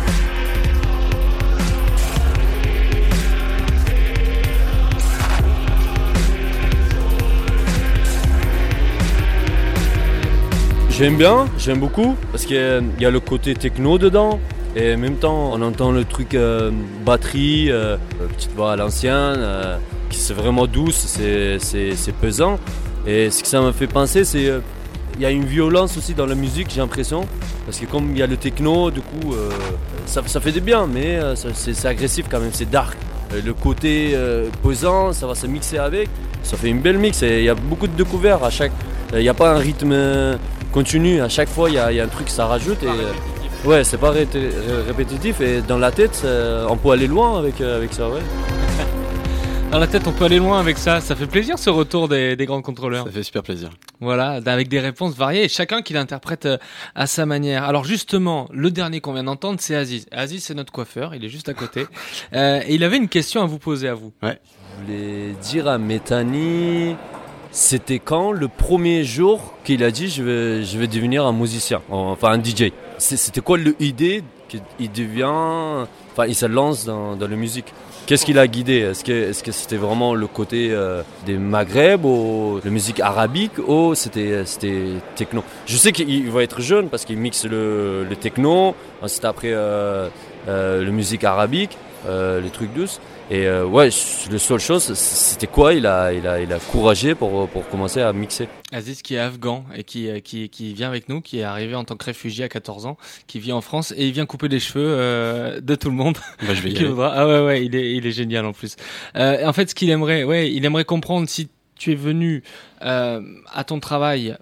J'aime 11.01 11.17
bien, 11.17 11.47
j'aime 11.57 11.79
beaucoup, 11.79 12.15
parce 12.31 12.45
qu'il 12.45 12.57
y 12.99 13.05
a- 13.05 13.09
le 13.09 13.19
côté 13.19 13.55
techno 13.55 13.97
dedans, 13.97 14.39
et 14.75 14.93
en 14.93 14.99
même 14.99 15.15
temps, 15.15 15.49
on 15.51 15.59
entend 15.63 15.91
le 15.91 16.05
truc 16.05 16.35
euh, 16.35 16.69
batterie, 17.03 17.71
euh, 17.71 17.97
petite 18.37 18.51
voix 18.55 18.73
à 18.73 18.75
l'ancienne, 18.75 19.33
euh, 19.39 19.77
qui 20.11 20.19
c'est 20.19 20.35
vraiment 20.35 20.67
douce, 20.67 21.03
c'est- 21.07 22.11
pesant. 22.21 22.59
Et 23.07 23.31
ce 23.31 23.41
que 23.41 23.47
ça 23.47 23.61
me 23.61 23.71
fait 23.71 23.87
penser, 23.87 24.23
c'est 24.23 24.45
euh, 24.47 24.59
il 25.15 25.21
y 25.21 25.25
a 25.25 25.31
une 25.31 25.45
violence 25.45 25.97
aussi 25.97 26.13
dans 26.13 26.27
la 26.27 26.35
musique, 26.35 26.67
j'ai 26.69 26.81
l'impression, 26.81 27.21
parce 27.65 27.79
que 27.79 27.87
comme 27.87 28.11
il 28.11 28.19
y 28.19 28.21
a 28.21 28.27
le 28.27 28.37
techno, 28.37 28.91
du 28.91 29.01
coup, 29.01 29.33
euh, 29.33 29.49
ça, 30.05 30.21
ça 30.27 30.39
fait 30.39 30.51
du 30.51 30.61
bien, 30.61 30.85
mais 30.85 31.15
euh, 31.17 31.33
c'est 31.35 31.87
agressif 31.87 32.27
quand 32.29 32.39
même, 32.39 32.51
c'est 32.53 32.69
dark. 32.69 32.95
Euh, 33.33 33.41
Le 33.43 33.55
côté 33.55 34.11
euh, 34.13 34.49
pesant, 34.61 35.13
ça 35.13 35.25
va 35.25 35.33
se 35.33 35.47
mixer 35.47 35.79
avec, 35.79 36.09
ça 36.43 36.57
fait 36.57 36.69
une 36.69 36.79
belle 36.81 36.99
mix, 36.99 37.23
et 37.23 37.39
il 37.39 37.45
y 37.45 37.49
a 37.49 37.55
beaucoup 37.55 37.87
de 37.87 37.95
découvertes 37.97 38.43
à 38.43 38.51
chaque. 38.51 38.71
Il 39.13 39.19
n'y 39.19 39.29
a 39.29 39.33
pas 39.33 39.55
un 39.55 39.57
rythme 39.57 39.93
euh, 40.71 40.73
continu, 40.73 41.21
à 41.21 41.29
chaque 41.29 41.49
fois 41.49 41.69
il 41.69 41.75
y, 41.75 41.79
a 41.79 41.91
il 41.91 41.97
y 41.97 41.99
a 41.99 42.03
un 42.03 42.07
truc 42.07 42.25
que 42.27 42.31
ça 42.31 42.45
rajoute. 42.45 42.81
Et, 42.83 42.87
euh, 42.87 43.69
ouais, 43.69 43.83
c'est 43.83 43.97
pas 43.97 44.11
ré- 44.11 44.27
ré- 44.33 44.49
répétitif, 44.87 45.41
et 45.41 45.61
dans 45.61 45.77
la 45.77 45.91
tête, 45.91 46.25
on 46.69 46.77
peut 46.77 46.91
aller 46.91 47.07
loin 47.07 47.37
avec, 47.39 47.61
euh, 47.61 47.77
avec 47.77 47.93
ça, 47.93 48.09
ouais. 48.09 48.21
Dans 49.71 49.79
la 49.79 49.87
tête, 49.87 50.05
on 50.05 50.11
peut 50.11 50.25
aller 50.25 50.37
loin 50.39 50.59
avec 50.59 50.77
ça. 50.77 50.99
Ça 50.99 51.15
fait 51.15 51.27
plaisir 51.27 51.57
ce 51.57 51.69
retour 51.69 52.09
des, 52.09 52.35
des 52.35 52.45
grands 52.45 52.61
contrôleurs. 52.61 53.05
Ça 53.05 53.11
fait 53.11 53.23
super 53.23 53.41
plaisir. 53.41 53.69
Voilà, 54.01 54.41
avec 54.45 54.67
des 54.67 54.81
réponses 54.81 55.15
variées 55.15 55.45
et 55.45 55.47
chacun 55.47 55.81
qui 55.81 55.93
l'interprète 55.93 56.45
euh, 56.45 56.57
à 56.93 57.07
sa 57.07 57.25
manière. 57.25 57.63
Alors 57.63 57.85
justement, 57.85 58.49
le 58.51 58.69
dernier 58.69 58.99
qu'on 58.99 59.13
vient 59.13 59.23
d'entendre, 59.23 59.59
c'est 59.61 59.75
Aziz. 59.77 60.07
Aziz, 60.11 60.43
c'est 60.43 60.55
notre 60.55 60.73
coiffeur, 60.73 61.15
il 61.15 61.23
est 61.23 61.29
juste 61.29 61.47
à 61.47 61.53
côté. 61.53 61.85
Euh, 62.33 62.61
et 62.67 62.75
il 62.75 62.83
avait 62.83 62.97
une 62.97 63.07
question 63.09 63.41
à 63.41 63.45
vous 63.45 63.59
poser 63.59 63.87
à 63.87 63.93
vous. 63.93 64.11
Ouais. 64.23 64.39
Je 64.79 64.85
voulais 64.85 65.33
dire 65.41 65.67
à 65.67 65.77
Métani, 65.77 66.95
c'était 67.51 67.99
quand 67.99 68.31
le 68.31 68.47
premier 68.47 69.03
jour 69.03 69.53
qu'il 69.63 69.83
a 69.83 69.91
dit 69.91 70.09
je 70.09 70.23
vais, 70.23 70.87
devenir 70.87 71.25
un 71.25 71.33
musicien, 71.33 71.81
enfin 71.89 72.29
un 72.31 72.43
DJ 72.43 72.71
C'était 72.97 73.41
quoi 73.41 73.57
l'idée 73.57 74.23
qu'il 74.47 74.91
devient, 74.91 75.85
enfin, 76.11 76.25
il 76.27 76.35
se 76.35 76.45
lance 76.45 76.85
dans, 76.85 77.17
la 77.19 77.27
musique? 77.35 77.73
Qu'est-ce 78.05 78.25
qui 78.25 78.33
l'a 78.33 78.47
guidé? 78.47 78.79
Est-ce 78.79 79.43
que 79.43 79.51
c'était 79.51 79.77
vraiment 79.77 80.15
le 80.15 80.27
côté 80.27 80.69
euh, 80.71 81.03
des 81.25 81.37
Maghreb 81.37 82.03
ou 82.03 82.59
la 82.63 82.71
musique 82.71 82.99
arabique 82.99 83.57
ou 83.65 83.95
c'était 83.95 84.43
techno? 85.15 85.43
Je 85.65 85.77
sais 85.77 85.91
qu'il 85.91 86.29
va 86.31 86.43
être 86.43 86.61
jeune 86.61 86.89
parce 86.89 87.05
qu'il 87.05 87.17
mixe 87.17 87.45
le, 87.45 88.03
le 88.03 88.15
techno, 88.15 88.75
ensuite 89.01 89.23
après 89.23 89.51
euh, 89.53 90.09
euh, 90.47 90.83
la 90.83 90.91
musique 90.91 91.23
arabique, 91.23 91.77
les 92.07 92.49
trucs 92.49 92.73
douces. 92.73 92.99
Et 93.31 93.47
euh, 93.47 93.65
ouais, 93.65 93.89
la 94.29 94.39
seule 94.39 94.59
chose, 94.59 94.93
c'était 94.93 95.47
quoi? 95.47 95.73
Il 95.73 95.87
a 95.87 96.11
il 96.11 96.27
a 96.27 96.41
il 96.41 96.51
a 96.51 96.59
couragé 96.59 97.15
pour 97.15 97.47
pour 97.47 97.65
commencer 97.69 98.01
à 98.01 98.11
mixer. 98.11 98.49
Aziz 98.73 99.01
qui 99.01 99.15
est 99.15 99.19
afghan 99.19 99.63
et 99.73 99.85
qui, 99.85 100.09
euh, 100.09 100.19
qui, 100.19 100.49
qui 100.49 100.73
vient 100.73 100.89
avec 100.89 101.07
nous, 101.07 101.21
qui 101.21 101.39
est 101.39 101.43
arrivé 101.43 101.75
en 101.75 101.85
tant 101.85 101.95
que 101.95 102.03
réfugié 102.03 102.43
à 102.43 102.49
14 102.49 102.85
ans, 102.85 102.97
qui 103.27 103.39
vit 103.39 103.53
en 103.53 103.61
France 103.61 103.93
et 103.95 104.05
il 104.05 104.11
vient 104.11 104.25
couper 104.25 104.49
les 104.49 104.59
cheveux 104.59 104.83
euh, 104.85 105.61
de 105.61 105.75
tout 105.75 105.89
le 105.89 105.95
monde. 105.95 106.17
Bah, 106.45 106.53
je 106.53 106.61
vais 106.61 106.71
y 106.71 106.77
aller. 106.79 106.93
Ah 106.99 107.25
ouais 107.25 107.39
ouais, 107.39 107.65
il 107.65 107.73
est, 107.73 107.93
il 107.95 108.05
est 108.05 108.11
génial 108.11 108.45
en 108.45 108.51
plus. 108.51 108.75
Euh, 109.15 109.47
en 109.47 109.53
fait, 109.53 109.69
ce 109.69 109.75
qu'il 109.75 109.89
aimerait, 109.89 110.25
ouais, 110.25 110.51
il 110.51 110.65
aimerait 110.65 110.85
comprendre 110.85 111.29
si 111.29 111.49
tu 111.75 111.93
es 111.93 111.95
venu 111.95 112.43
euh, 112.81 113.21
à 113.53 113.63
ton 113.63 113.79
travail 113.79 114.37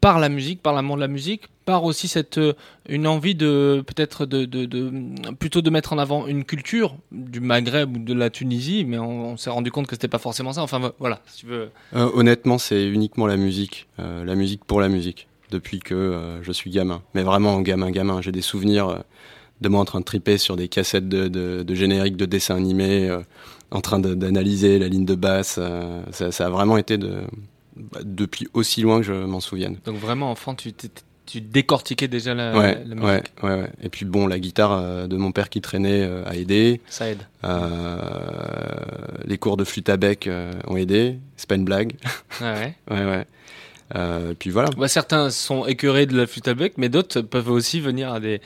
par 0.00 0.18
la 0.18 0.30
musique, 0.30 0.62
par 0.62 0.72
l'amour 0.72 0.96
de 0.96 1.02
la 1.02 1.08
musique, 1.08 1.44
par 1.64 1.84
aussi 1.84 2.08
cette 2.08 2.38
euh, 2.38 2.52
une 2.88 3.06
envie 3.06 3.34
de 3.34 3.82
peut-être 3.86 4.26
de, 4.26 4.44
de, 4.44 4.64
de 4.66 4.92
plutôt 5.38 5.62
de 5.62 5.70
mettre 5.70 5.92
en 5.92 5.98
avant 5.98 6.26
une 6.26 6.44
culture 6.44 6.96
du 7.12 7.40
Maghreb 7.40 7.96
ou 7.96 7.98
de 7.98 8.14
la 8.14 8.30
Tunisie, 8.30 8.84
mais 8.84 8.98
on, 8.98 9.32
on 9.32 9.36
s'est 9.36 9.50
rendu 9.50 9.70
compte 9.70 9.86
que 9.86 9.94
c'était 9.94 10.08
pas 10.08 10.18
forcément 10.18 10.52
ça. 10.52 10.62
Enfin 10.62 10.92
voilà, 10.98 11.20
si 11.26 11.38
tu 11.38 11.46
veux. 11.46 11.70
Euh, 11.94 12.10
honnêtement, 12.14 12.58
c'est 12.58 12.86
uniquement 12.86 13.26
la 13.26 13.36
musique, 13.36 13.88
euh, 13.98 14.24
la 14.24 14.34
musique 14.34 14.64
pour 14.64 14.80
la 14.80 14.88
musique, 14.88 15.28
depuis 15.50 15.78
que 15.80 15.94
euh, 15.94 16.42
je 16.42 16.52
suis 16.52 16.70
gamin. 16.70 17.02
Mais 17.14 17.22
vraiment 17.22 17.60
gamin, 17.60 17.90
gamin. 17.90 18.20
J'ai 18.20 18.32
des 18.32 18.42
souvenirs 18.42 19.02
de 19.60 19.68
moi 19.68 19.80
en 19.80 19.84
train 19.84 20.00
de 20.00 20.04
triper 20.04 20.38
sur 20.38 20.56
des 20.56 20.68
cassettes 20.68 21.08
de, 21.08 21.28
de, 21.28 21.62
de 21.62 21.74
génériques 21.74 22.16
de 22.16 22.26
dessins 22.26 22.56
animés, 22.56 23.16
en 23.70 23.80
train 23.80 23.98
d'analyser 23.98 24.78
la 24.78 24.88
ligne 24.88 25.06
de 25.06 25.14
basse. 25.14 25.60
ça, 26.10 26.32
ça 26.32 26.46
a 26.46 26.50
vraiment 26.50 26.76
été 26.76 26.98
de, 26.98 27.22
bah, 27.76 28.00
depuis 28.04 28.48
aussi 28.52 28.82
loin 28.82 28.98
que 28.98 29.06
je 29.06 29.12
m'en 29.12 29.40
souvienne. 29.40 29.78
Donc 29.84 29.96
vraiment 29.96 30.30
enfant, 30.30 30.54
tu 30.54 30.72
tu 31.26 31.40
décortiquais 31.40 32.08
déjà 32.08 32.34
la, 32.34 32.56
ouais, 32.56 32.82
la 32.86 32.94
musique. 32.94 33.02
ouais, 33.02 33.22
ouais, 33.42 33.60
ouais. 33.62 33.70
Et 33.82 33.88
puis 33.88 34.04
bon, 34.04 34.26
la 34.26 34.38
guitare 34.38 34.72
euh, 34.72 35.06
de 35.06 35.16
mon 35.16 35.32
père 35.32 35.48
qui 35.48 35.60
traînait 35.60 36.02
euh, 36.02 36.24
a 36.26 36.36
aidé. 36.36 36.80
Ça 36.88 37.08
aide. 37.08 37.22
Euh, 37.44 37.98
les 39.24 39.38
cours 39.38 39.56
de 39.56 39.64
flûte 39.64 39.88
à 39.88 39.96
bec 39.96 40.28
ont 40.66 40.76
aidé. 40.76 41.18
C'est 41.36 41.48
pas 41.48 41.56
une 41.56 41.64
blague. 41.64 41.92
Ah 42.40 42.54
ouais. 42.54 42.74
ouais, 42.90 43.04
ouais. 43.04 43.26
Euh, 43.94 44.32
et 44.32 44.34
puis 44.34 44.50
voilà. 44.50 44.70
Bah, 44.76 44.88
certains 44.88 45.30
sont 45.30 45.66
écœurés 45.66 46.06
de 46.06 46.16
la 46.16 46.26
flûte 46.26 46.48
à 46.48 46.54
bec, 46.54 46.74
mais 46.78 46.88
d'autres 46.88 47.20
peuvent 47.20 47.50
aussi 47.50 47.80
venir 47.80 48.12
à 48.12 48.18
des. 48.18 48.40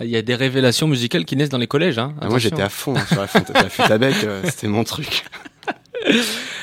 Il 0.00 0.08
y 0.08 0.16
a 0.16 0.22
des 0.22 0.34
révélations 0.34 0.88
musicales 0.88 1.24
qui 1.24 1.36
naissent 1.36 1.48
dans 1.48 1.58
les 1.58 1.66
collèges. 1.66 1.98
Hein. 1.98 2.14
Ah, 2.20 2.28
moi 2.28 2.38
j'étais 2.38 2.62
à 2.62 2.68
fond 2.68 2.94
hein, 2.96 3.04
sur 3.06 3.20
la 3.20 3.26
flûte, 3.26 3.50
la 3.54 3.70
flûte 3.70 3.90
à 3.90 3.98
bec, 3.98 4.16
euh, 4.24 4.42
c'était 4.44 4.68
mon 4.68 4.84
truc. 4.84 5.24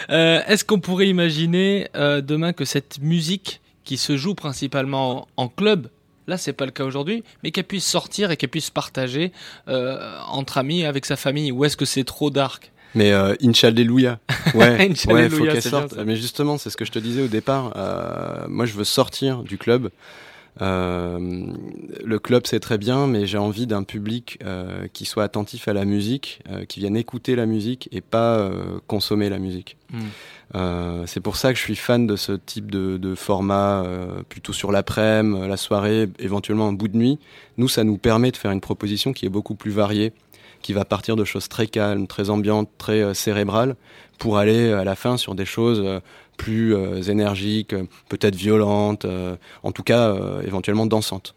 Est-ce 0.09 0.63
qu'on 0.63 0.80
pourrait 0.80 1.07
imaginer 1.07 1.88
demain 1.95 2.53
que 2.53 2.65
cette 2.65 2.99
musique 3.01 3.61
qui 3.88 3.96
se 3.96 4.18
joue 4.18 4.36
principalement 4.36 5.30
en, 5.38 5.48
club, 5.48 5.88
là 6.28 6.38
c'est 6.38 6.52
pas 6.52 6.66
le 6.66 6.72
cas 6.72 6.84
aujourd'hui, 6.84 7.24
mais 7.42 7.52
qu'elle 7.52 7.64
puisse 7.64 7.86
sortir 7.86 8.32
et 8.32 8.38
qu'elle 8.38 8.50
puisse 8.50 8.70
partager 8.70 9.32
euh, 9.70 10.20
entre 10.28 10.58
amis 10.58 10.84
avec 10.84 11.06
sa 11.06 11.16
famille 11.16 11.54
Ou 11.54 11.64
est-ce 11.64 11.78
que 11.78 11.86
c'est 11.86 12.04
trop 12.04 12.30
dark? 12.30 12.74
Mais 12.96 13.14
euh, 13.14 13.34
Inch'Alléluia. 13.42 14.20
Ouais, 14.54 14.60
ouais, 14.78 14.92
Inch'Alléluia, 14.92 15.30
faut 15.30 15.46
qu'elle 15.46 15.62
sorte. 15.62 15.96
Mais 16.06 16.18
justement, 16.18 16.58
c'est 16.58 16.70
ce 16.70 16.76
que 16.76 16.84
je 16.84 16.92
te 16.92 17.00
disais 17.00 17.22
au 17.22 17.28
départ. 17.28 17.74
Euh, 17.78 18.46
moi, 18.50 18.66
je 18.66 18.74
veux 18.74 18.84
sortir 18.84 19.44
du 19.44 19.58
club. 19.58 19.90
Euh, 20.62 21.47
le 22.03 22.20
club, 22.20 22.43
c'est 22.45 22.60
très 22.60 22.78
bien, 22.78 23.08
mais 23.08 23.26
j'ai 23.26 23.38
envie 23.38 23.68
d'un 23.68 23.84
public 23.84 24.39
euh, 24.43 24.88
qui 24.93 25.05
soit 25.05 25.24
attentif 25.24 25.68
à 25.68 25.74
la 25.74 25.86
musique, 25.86 26.41
euh, 26.49 26.66
qui 26.66 26.80
vienne 26.80 26.95
écouter 26.95 27.36
la 27.36 27.45
musique 27.45 27.89
et 27.91 28.01
pas 28.01 28.49
consommer 28.88 29.30
la 29.30 29.39
musique. 29.39 29.78
Mm. 29.91 31.05
C'est 31.05 31.20
pour 31.20 31.36
ça 31.36 31.51
que 31.51 31.60
je 31.60 31.64
suis 31.64 31.76
fan 31.76 32.08
de 32.08 32.16
ce 32.16 32.32
type 32.32 32.72
de, 32.72 32.97
de 32.97 33.16
format, 33.16 33.84
plutôt 34.30 34.53
sur 34.53 34.72
l'après-midi, 34.72 35.47
la 35.47 35.58
soirée, 35.58 36.10
éventuellement 36.20 36.68
en 36.68 36.74
bout 36.74 36.88
de 36.88 36.97
nuit. 36.97 37.20
Nous, 37.58 37.68
ça 37.68 37.84
nous 37.84 37.97
permet 37.97 38.32
de 38.32 38.38
faire 38.38 38.51
une 38.51 38.62
proposition 38.62 39.14
qui 39.14 39.26
est 39.26 39.30
beaucoup 39.30 39.55
plus 39.55 39.72
variée, 39.72 40.14
qui 40.62 40.74
va 40.74 40.86
partir 40.86 41.16
de 41.16 41.24
choses 41.24 41.47
très 41.47 41.68
calmes, 41.68 42.08
très 42.08 42.30
ambiantes, 42.30 42.70
très 42.78 43.01
euh, 43.01 43.14
cérébrales, 43.14 43.76
pour 44.18 44.38
aller 44.38 44.72
à 44.72 44.84
la 44.84 44.95
fin 44.95 45.18
sur 45.18 45.36
des 45.36 45.45
choses 45.45 45.82
euh, 45.84 45.99
plus 46.38 46.76
euh, 46.76 47.02
énergiques, 47.02 47.74
euh, 47.74 47.84
peut-être 48.10 48.36
violentes, 48.36 49.06
euh, 49.06 49.36
en 49.64 49.72
tout 49.72 49.84
cas 49.84 50.16
éventuellement 50.46 50.86
dansantes. 50.86 51.36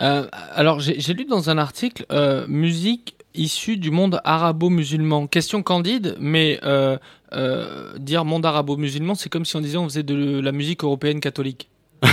Euh, 0.00 0.26
alors, 0.54 0.80
j'ai 0.80 1.14
lu 1.14 1.24
dans 1.24 1.50
un 1.50 1.58
article 1.58 2.06
musique 2.48 3.16
issue 3.34 3.76
du 3.76 3.90
monde 3.90 4.20
arabo-musulman. 4.24 5.26
Question 5.26 5.62
candide, 5.62 6.16
mais 6.20 6.58
euh, 6.62 6.98
euh, 7.32 7.96
dire 7.98 8.24
monde 8.24 8.44
arabo-musulman, 8.44 9.14
c'est 9.14 9.28
comme 9.28 9.44
si 9.44 9.56
on 9.56 9.60
disait 9.60 9.78
on 9.78 9.84
faisait 9.84 10.02
de 10.02 10.40
la 10.40 10.52
musique 10.52 10.84
européenne 10.84 11.20
catholique. 11.20 11.68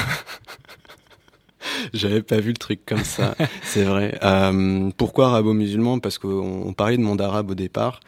J'avais 1.94 2.22
pas 2.22 2.38
vu 2.38 2.50
le 2.52 2.58
truc 2.58 2.82
comme 2.86 3.04
ça, 3.04 3.36
c'est 3.64 3.84
vrai. 3.84 4.18
Euh, 4.24 4.90
pourquoi 4.98 5.28
arabo-musulman? 5.28 6.00
Parce 6.00 6.18
qu'on 6.18 6.64
on 6.66 6.74
parlait 6.74 6.98
de 6.98 7.02
monde 7.02 7.22
arabe 7.22 7.52
au 7.52 7.56
départ, 7.56 8.00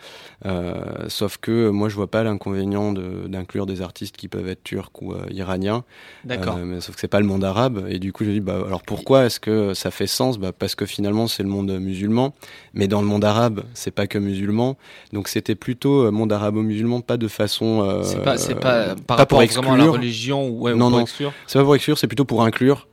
euh, 0.45 0.73
sauf 1.07 1.37
que 1.37 1.69
moi 1.69 1.89
je 1.89 1.95
vois 1.95 2.09
pas 2.09 2.23
l'inconvénient 2.23 2.91
de- 2.93 3.27
d'inclure 3.27 3.65
des 3.65 3.81
artistes 3.81 4.17
qui 4.17 4.27
peuvent 4.27 4.47
être 4.49 4.63
turcs 4.63 4.91
ou 5.01 5.13
euh, 5.13 5.25
iraniens. 5.29 5.83
D'accord. 6.25 6.57
Sauf 6.79 6.95
que 6.95 7.01
c'est 7.01 7.07
pas 7.07 7.19
le 7.19 7.25
monde 7.25 7.43
arabe, 7.43 7.85
et 7.89 7.99
du 7.99 8.11
coup 8.13 8.23
j'ai 8.25 8.33
dit 8.33 8.39
bah 8.39 8.59
alors 8.65 8.81
pourquoi 8.83 9.25
est-ce 9.25 9.39
que 9.39 9.73
ça 9.73 9.91
fait 9.91 10.07
sens? 10.07 10.37
Bah 10.37 10.51
parce 10.57 10.75
que 10.75 10.85
finalement 10.85 11.27
c'est 11.27 11.43
le 11.43 11.49
monde 11.49 11.71
musulman, 11.79 12.33
mais 12.73 12.87
dans 12.87 13.01
le 13.01 13.07
monde 13.07 13.23
arabe 13.25 13.63
c'est 13.73 13.91
pas 13.91 14.07
que 14.07 14.17
musulman, 14.17 14.77
donc 15.13 15.27
c'était 15.27 15.55
plutôt 15.55 16.11
monde 16.11 16.31
arabo-musulman, 16.33 17.01
pas 17.01 17.17
de 17.17 17.27
façon. 17.27 18.01
C'est 18.03 18.23
pas, 18.23 18.35
pas 18.37 18.95
par 18.95 19.17
pas 19.17 19.25
pour 19.25 19.39
rapport 19.39 19.61
vraiment 19.61 19.73
à 19.73 19.77
la 19.77 19.83
exclure. 19.83 19.93
religion 19.93 20.47
ou, 20.49 20.61
ouais, 20.61 20.73
ou 20.73 20.77
non, 20.77 20.89
pour 20.89 20.97
non, 20.97 21.03
exclure. 21.03 21.33
c'est 21.47 21.59
pas 21.59 21.63
pour 21.65 21.75
exclure, 21.75 21.97
c'est 21.97 22.07
plutôt 22.07 22.25
pour 22.25 22.43
inclure 22.43 22.87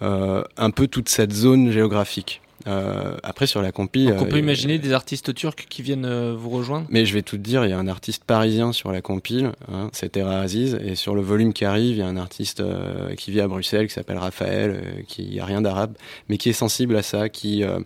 un 0.00 0.70
peu 0.70 0.86
toute 0.86 1.08
cette 1.08 1.32
zone 1.32 1.70
géographique. 1.70 2.40
Euh, 2.66 3.16
après, 3.22 3.46
sur 3.46 3.60
la 3.62 3.72
compil. 3.72 4.10
Donc 4.10 4.22
on 4.22 4.24
peut 4.26 4.36
euh, 4.36 4.38
imaginer 4.38 4.78
des 4.78 4.92
artistes 4.92 5.34
turcs 5.34 5.66
qui 5.68 5.82
viennent 5.82 6.04
euh, 6.04 6.34
vous 6.36 6.50
rejoindre? 6.50 6.86
Mais 6.90 7.04
je 7.04 7.14
vais 7.14 7.22
tout 7.22 7.36
te 7.36 7.42
dire, 7.42 7.64
il 7.64 7.70
y 7.70 7.72
a 7.72 7.78
un 7.78 7.88
artiste 7.88 8.22
parisien 8.24 8.72
sur 8.72 8.92
la 8.92 9.00
compile, 9.00 9.52
hein, 9.72 9.88
c'est 9.92 10.12
Terra 10.12 10.40
Aziz, 10.40 10.78
et 10.80 10.94
sur 10.94 11.14
le 11.14 11.22
volume 11.22 11.52
qui 11.52 11.64
arrive, 11.64 11.96
il 11.96 11.98
y 11.98 12.02
a 12.02 12.06
un 12.06 12.16
artiste 12.16 12.60
euh, 12.60 13.14
qui 13.16 13.30
vit 13.32 13.40
à 13.40 13.48
Bruxelles, 13.48 13.88
qui 13.88 13.94
s'appelle 13.94 14.18
Raphaël, 14.18 14.70
euh, 14.70 15.02
qui 15.08 15.40
a 15.40 15.44
rien 15.44 15.60
d'arabe, 15.60 15.96
mais 16.28 16.38
qui 16.38 16.50
est 16.50 16.52
sensible 16.52 16.94
à 16.96 17.02
ça, 17.02 17.28
qui, 17.28 17.64
euh, 17.64 17.80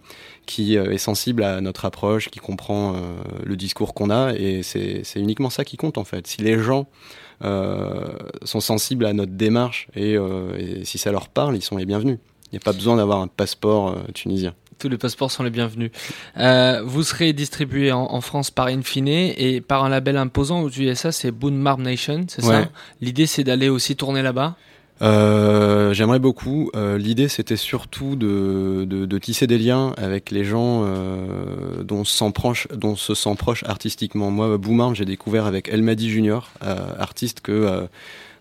qui 0.45 0.77
euh, 0.77 0.93
est 0.93 0.99
sensible 0.99 1.43
à 1.43 1.61
notre 1.61 1.87
approche, 1.87 2.29
qui 2.29 2.39
comprend 2.39 2.95
euh, 2.95 2.99
le 3.45 3.57
discours 3.57 3.95
qu'on 3.95 4.11
a, 4.11 4.35
et 4.35 4.63
c'est 4.63 5.01
c'est 5.05 5.21
uniquement 5.21 5.51
ça 5.51 5.65
qui 5.65 5.77
compte 5.79 5.97
en 5.97 6.05
fait. 6.05 6.27
Si 6.27 6.43
les 6.43 6.59
gens 6.59 6.81
euh, 6.81 7.26
sont 7.43 8.61
sensibles 8.61 9.07
à 9.07 9.12
notre 9.12 9.32
démarche 9.32 9.89
et, 9.95 10.16
euh, 10.16 10.57
et 10.59 10.84
si 10.84 10.99
ça 10.99 11.12
leur 11.12 11.28
parle, 11.28 11.57
ils 11.57 11.62
sont 11.62 11.76
les 11.76 11.87
bienvenus. 11.87 12.18
Il 12.47 12.55
n'y 12.55 12.59
a 12.59 12.64
pas 12.64 12.72
besoin 12.72 12.97
d'avoir 12.97 13.20
un 13.20 13.26
passeport 13.28 13.89
euh, 13.89 13.95
tunisien. 14.14 14.55
Tous 14.78 14.89
les 14.89 14.99
passeports 14.99 15.30
sont 15.30 15.43
les 15.43 15.51
bienvenus. 15.51 15.91
Euh, 16.37 16.82
vous 16.84 17.03
serez 17.03 17.32
distribué 17.32 17.93
en, 17.93 18.03
en 18.11 18.20
France 18.20 18.51
par 18.51 18.66
Infine 18.66 19.09
et 19.09 19.61
par 19.62 19.84
un 19.84 19.89
label 19.89 20.16
imposant 20.18 20.61
aux 20.62 20.68
USA, 20.70 21.12
c'est 21.12 21.30
Boone 21.30 21.57
Marb 21.57 21.80
Nation, 21.80 22.26
c'est 22.28 22.45
Ouais. 22.45 22.62
ça 22.64 22.70
L'idée 23.01 23.26
c'est 23.26 23.43
d'aller 23.43 23.68
aussi 23.70 23.97
tourner 23.97 24.22
là-bas 24.22 24.55
Euh, 25.03 25.92
J'aimerais 25.92 26.18
beaucoup. 26.18 26.70
Euh, 26.74 26.99
L'idée, 26.99 27.28
c'était 27.28 27.57
surtout 27.57 28.16
de, 28.16 28.84
de, 28.88 29.07
de 29.07 29.18
tisser 29.18 29.47
des 29.47 29.59
liens 29.59 29.92
avec 29.97 30.30
les 30.30 30.44
gens 30.44 30.82
euh, 30.84 31.82
dont, 31.82 32.03
proche, 32.34 32.66
dont 32.74 32.97
se 32.97 33.14
sent 33.14 33.34
proche 33.36 33.62
artistiquement. 33.64 34.30
Moi, 34.30 34.57
Boomarm, 34.59 34.94
j'ai 34.94 35.05
découvert 35.05 35.47
avec 35.47 35.68
Elmadi 35.68 36.11
Junior, 36.11 36.51
euh, 36.64 36.76
artiste 36.99 37.40
que, 37.40 37.86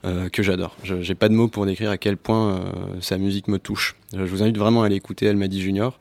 euh, 0.06 0.30
que 0.30 0.44
j'adore. 0.44 0.76
Je- 0.84 1.02
J'ai 1.02 1.16
pas 1.16 1.30
de 1.30 1.34
mots 1.34 1.48
pour 1.48 1.66
décrire 1.66 1.90
à 1.90 1.98
quel 1.98 2.16
point 2.18 2.62
sa 3.02 3.18
musique 3.18 3.48
me 3.48 3.58
touche. 3.60 3.96
Je 4.16 4.24
vous 4.24 4.44
invite 4.44 4.58
vraiment 4.58 4.84
à 4.84 4.86
aller 4.86 4.96
écouter 4.96 5.26
Elmadi 5.26 5.62
Junior. 5.62 6.00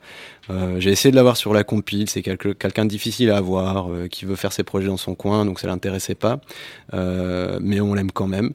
J'ai 0.78 0.90
essayé 0.90 1.10
de 1.10 1.16
l'avoir 1.16 1.38
sur 1.38 1.54
la 1.54 1.64
compile, 1.64 2.08
c'est 2.10 2.20
quelqu'un 2.20 2.84
de 2.84 2.90
difficile 2.90 3.30
à 3.30 3.38
avoir, 3.38 3.88
qui 4.10 4.26
veut 4.26 4.36
faire 4.36 4.52
ses 4.52 4.62
projets 4.62 4.88
dans 4.88 4.98
son 4.98 5.14
coin, 5.14 5.46
donc 5.46 5.58
ça 5.58 5.66
l'intéressait 5.68 6.14
pas. 6.14 6.38
Mais 6.92 7.80
on 7.80 7.94
l'aime 7.94 8.12
quand 8.12 8.26
même. 8.26 8.52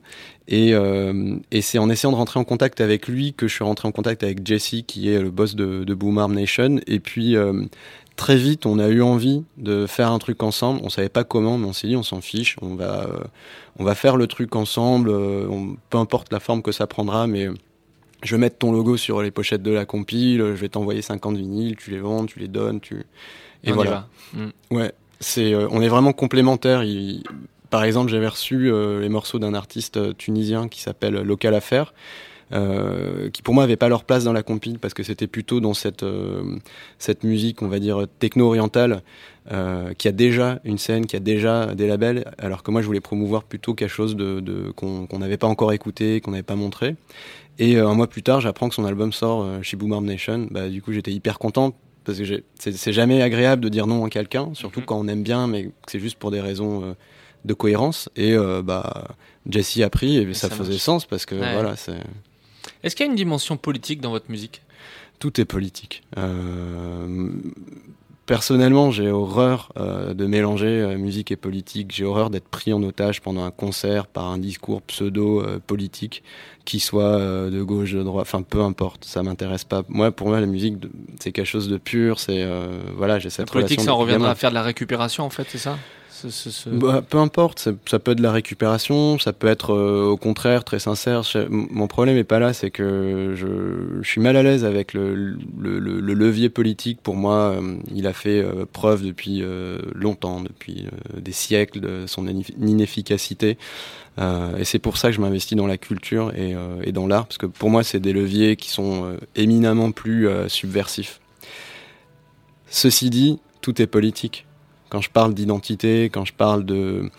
Et, 0.52 0.74
euh, 0.74 1.36
et 1.52 1.62
c'est 1.62 1.78
en 1.78 1.90
essayant 1.92 2.12
de 2.12 2.18
rentrer 2.18 2.40
en 2.40 2.44
contact 2.44 2.82
avec 2.82 3.08
lui 3.08 3.34
que 3.34 3.48
je 3.48 3.54
suis 3.54 3.64
rentré 3.64 3.88
en 3.88 3.92
contact 3.92 4.24
avec 4.24 4.46
Jesse, 4.46 4.82
qui 4.88 5.08
est 5.10 5.22
le 5.22 5.30
boss 5.30 5.56
de, 5.56 5.84
de 5.84 5.94
Boom 5.94 6.18
Arm 6.18 6.34
Nation. 6.34 6.80
Et 6.88 7.00
puis 7.00 7.36
euh, 7.36 7.66
très 8.16 8.36
vite, 8.36 8.66
on 8.66 8.80
a 8.80 8.88
eu 8.88 9.04
envie 9.04 9.44
de 9.58 9.86
faire 9.86 10.12
un 10.12 10.18
truc 10.18 10.42
ensemble. 10.42 10.82
On 10.84 10.90
savait 10.90 11.08
pas 11.10 11.24
comment, 11.24 11.60
mais 11.60 11.68
on 11.68 11.74
s'est 11.74 11.88
dit, 11.88 11.96
on 11.96 12.02
s'en 12.04 12.20
fiche, 12.20 12.56
on 12.64 12.74
va, 12.74 13.06
euh, 13.06 13.20
on 13.78 13.84
va 13.84 13.94
faire 13.94 14.18
le 14.18 14.26
truc 14.26 14.56
ensemble. 14.56 15.12
on- 15.12 15.78
peu 15.92 16.00
importe 16.00 16.34
la 16.34 16.40
forme 16.40 16.64
que 16.64 16.72
ça 16.72 16.88
prendra, 16.88 17.28
mais 17.28 17.48
je 18.24 18.36
vais 18.36 18.40
mettre 18.42 18.58
ton 18.58 18.72
logo 18.72 18.98
sur 18.98 19.22
les 19.22 19.30
pochettes 19.30 19.62
de 19.62 19.72
la 19.72 19.86
compile. 19.86 20.40
Je 20.40 20.60
vais 20.60 20.70
t'envoyer 20.70 21.04
50 21.04 21.38
vinyles, 21.38 21.76
tu 21.76 21.92
les 21.92 22.00
vends, 22.00 22.26
tu 22.26 22.40
les 22.40 22.48
donnes, 22.48 22.80
tu 22.80 22.96
et 23.64 23.68
On 23.68 23.70
y 23.70 23.74
voilà. 23.76 24.08
va. 24.34 24.42
Mm. 24.46 24.76
Ouais, 24.78 24.92
c'est, 25.20 25.54
on 25.54 25.80
est 25.82 25.88
vraiment 25.90 26.12
complémentaires. 26.12 26.82
Il- 26.84 27.22
par 27.70 27.84
exemple, 27.84 28.10
j'avais 28.12 28.28
reçu 28.28 28.72
euh, 28.72 29.00
les 29.02 29.10
morceaux 29.10 29.40
d'un 29.40 29.54
artiste 29.54 29.98
euh, 29.98 30.14
tunisien 30.14 30.68
qui 30.68 30.82
s'appelle 30.82 31.16
Local 31.16 31.54
Affaires. 31.56 31.94
euh, 32.52 33.30
qui 33.30 33.42
pour 33.42 33.54
moi 33.54 33.64
avaient 33.64 33.76
pas 33.78 33.90
leur 33.90 34.04
place 34.04 34.24
dans 34.24 34.34
la 34.34 34.44
compile 34.44 34.80
parce 34.80 34.94
que 34.94 35.04
c'était 35.04 35.28
plutôt 35.28 35.60
dans 35.60 35.74
cette 35.74 36.04
euh, 36.04 36.58
cette 36.98 37.24
musique, 37.24 37.62
on 37.62 37.68
va 37.68 37.80
dire 37.80 38.06
techno-orientale, 38.20 39.02
euh, 39.52 39.94
qui 39.94 40.08
a 40.08 40.12
déjà 40.12 40.60
une 40.64 40.78
scène, 40.78 41.06
qui 41.06 41.16
a 41.16 41.20
déjà 41.20 41.76
des 41.76 41.88
labels, 41.88 42.26
alors 42.38 42.64
que 42.64 42.72
moi 42.72 42.82
je 42.82 42.88
voulais 42.88 43.02
promouvoir 43.02 43.44
plutôt 43.44 43.74
quelque 43.74 43.90
chose 43.92 44.16
de, 44.16 44.40
de 44.40 44.72
qu'on 44.72 45.08
n'avait 45.20 45.38
pas 45.38 45.48
encore 45.48 45.74
écouté, 45.74 46.22
qu'on 46.22 46.32
n'avait 46.32 46.44
pas 46.44 46.56
montré. 46.56 46.96
Et 47.60 47.78
euh, 47.78 47.88
un 47.88 47.94
mois 47.94 48.08
plus 48.08 48.24
tard, 48.24 48.42
j'apprends 48.42 48.70
que 48.70 48.76
son 48.76 48.86
album 48.86 49.12
sort 49.12 49.44
euh, 49.44 49.62
chez 49.62 49.78
Boom 49.78 50.04
Nation. 50.06 50.48
Bah, 50.52 50.70
du 50.70 50.82
coup, 50.82 50.92
j'étais 50.94 51.12
hyper 51.12 51.40
content 51.40 51.74
parce 52.06 52.18
que 52.20 52.44
c'est 52.58 52.94
jamais 52.94 53.22
agréable 53.22 53.62
de 53.64 53.70
dire 53.70 53.86
non 53.86 54.04
à 54.06 54.10
quelqu'un, 54.10 54.50
surtout 54.54 54.82
quand 54.82 54.98
on 54.98 55.08
aime 55.08 55.22
bien, 55.22 55.46
mais 55.48 55.66
que 55.66 55.92
c'est 55.92 56.00
juste 56.00 56.18
pour 56.18 56.32
des 56.32 56.42
raisons 56.42 56.84
euh, 56.84 56.94
de 57.46 57.54
cohérence. 57.54 58.10
Et 58.16 58.34
euh, 58.34 58.62
bah, 58.62 59.08
Jesse 59.50 59.80
a 59.80 59.90
pris 59.90 60.18
et, 60.18 60.34
ça, 60.34 60.50
ça 60.50 60.56
faisait 60.56 60.78
sens 60.78 61.06
parce 61.06 61.26
que 61.26 61.36
Ouais. 61.36 61.54
voilà, 61.54 61.76
c'est 61.76 62.00
Est-ce 62.84 62.96
qu'il 62.96 63.06
y 63.06 63.10
a 63.10 63.12
une 63.12 63.18
dimension 63.18 63.58
politique 63.58 64.02
dans 64.02 64.12
votre 64.12 64.30
musique? 64.30 64.62
Tout 65.20 65.40
est 65.42 65.46
politique. 65.46 66.04
Euh, 66.18 67.30
personnellement, 68.30 68.92
j'ai 68.92 69.10
horreur 69.10 69.74
euh, 69.76 70.14
de 70.14 70.28
mélanger 70.28 70.68
euh, 70.68 70.98
musique 71.00 71.32
et 71.32 71.36
politique. 71.36 71.92
J'ai 71.92 72.06
horreur 72.06 72.30
d'être 72.30 72.48
pris 72.48 72.72
en 72.72 72.84
otage 72.84 73.22
pendant 73.22 73.44
un 73.44 73.50
concert 73.50 74.06
par 74.06 74.26
un 74.28 74.38
discours 74.38 74.84
pseudo 74.84 75.42
euh, 75.42 75.60
politique, 75.66 76.22
qui 76.64 76.80
soit 76.80 77.18
de 77.18 77.64
gauche, 77.64 77.94
de 77.94 78.04
droite, 78.04 78.28
enfin 78.30 78.44
peu 78.44 78.62
importe. 78.62 79.04
Ça 79.04 79.24
m'intéresse 79.24 79.64
pas. 79.64 79.82
Moi, 79.90 80.12
pour 80.12 80.28
moi, 80.28 80.40
la 80.40 80.46
musique, 80.46 80.76
c'est 81.20 81.32
quelque 81.32 81.48
chose 81.48 81.68
de 81.68 81.78
pur. 81.78 82.20
C'est 82.20 82.48
voilà, 82.96 83.18
j'ai 83.18 83.32
cette 83.32 83.48
La 83.48 83.52
politique, 83.52 83.80
relation 83.80 83.92
ça 83.92 83.96
en 83.96 83.98
reviendra 83.98 84.30
à 84.30 84.36
faire 84.36 84.52
de 84.52 84.56
la 84.56 84.62
récupération, 84.62 85.26
en 85.26 85.32
fait, 85.32 85.48
c'est 85.50 85.58
ça? 85.58 85.80
Bah, 86.72 87.02
peu 87.08 87.18
importe, 87.18 87.60
ça, 87.60 88.00
peut 88.00 88.12
être 88.12 88.18
de 88.18 88.24
la 88.24 88.32
récupération, 88.32 89.18
ça 89.20 89.34
peut 89.34 89.48
être 89.48 89.74
euh, 89.74 90.06
au 90.06 90.18
contraire 90.18 90.64
très 90.64 90.80
sincère. 90.80 91.22
Mon 91.50 91.88
problème 91.88 92.18
est 92.18 92.24
pas 92.24 92.40
là, 92.40 92.54
c'est 92.54 92.72
que 92.72 93.34
je, 93.36 94.02
suis 94.04 94.22
mal 94.22 94.36
à 94.38 94.44
l'aise 94.44 94.66
avec 94.66 94.94
le, 94.94 95.16
le, 95.16 95.80
le- 95.80 96.00
le 96.00 96.14
levier 96.14 96.50
politique. 96.50 97.00
Pour 97.02 97.16
moi, 97.16 97.54
euh, 97.54 97.78
il 97.94 98.08
a 98.08 98.14
fait 98.14 98.42
euh, 98.42 98.66
preuve 98.72 99.06
depuis 99.06 99.44
longtemps, 99.96 100.42
depuis 100.42 100.86
des 101.16 101.32
siècles, 101.32 101.80
de 101.80 102.06
son 102.08 102.26
inef- 102.26 102.54
inefficacité. 102.60 103.58
Et 104.58 104.66
c'est 104.66 104.80
pour 104.80 104.98
ça 104.98 105.10
que 105.10 105.16
je 105.16 105.22
m'investis 105.22 105.56
dans 105.58 105.68
la 105.68 105.78
culture 105.78 106.34
et, 106.36 106.92
dans 106.92 107.08
l'art, 107.08 107.26
parce 107.26 107.38
que 107.38 107.46
pour 107.46 107.70
moi, 107.70 107.84
c'est 107.84 108.02
des 108.02 108.12
leviers 108.12 108.58
qui 108.58 108.70
sont 108.70 109.16
éminemment 109.38 109.92
plus 109.92 110.28
subversifs. 110.50 111.22
Ceci 112.70 113.10
dit, 113.10 113.40
tout 113.62 113.82
est 113.82 113.88
politique. 113.88 114.46
Quand 114.90 115.02
je 115.02 115.10
parle 115.10 115.34
d'identité, 115.34 116.06
quand 116.06 116.26
je 116.26 116.34
parle 116.34 116.66
de, 116.66 117.10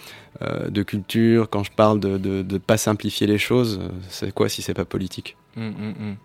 euh, 0.42 0.68
de 0.68 0.82
culture, 0.82 1.48
quand 1.48 1.64
je 1.64 1.70
parle 1.70 2.00
de 2.00 2.18
ne 2.18 2.58
pas 2.58 2.76
simplifier 2.76 3.26
les 3.26 3.38
choses, 3.38 3.78
euh, 3.80 3.88
c'est 4.08 4.32
quoi 4.32 4.48
si 4.48 4.62
c'est 4.62 4.74
pas 4.74 4.84
politique? 4.84 5.36
Hum, 5.56 5.74
hum, 5.78 5.94
hum. 6.00 6.16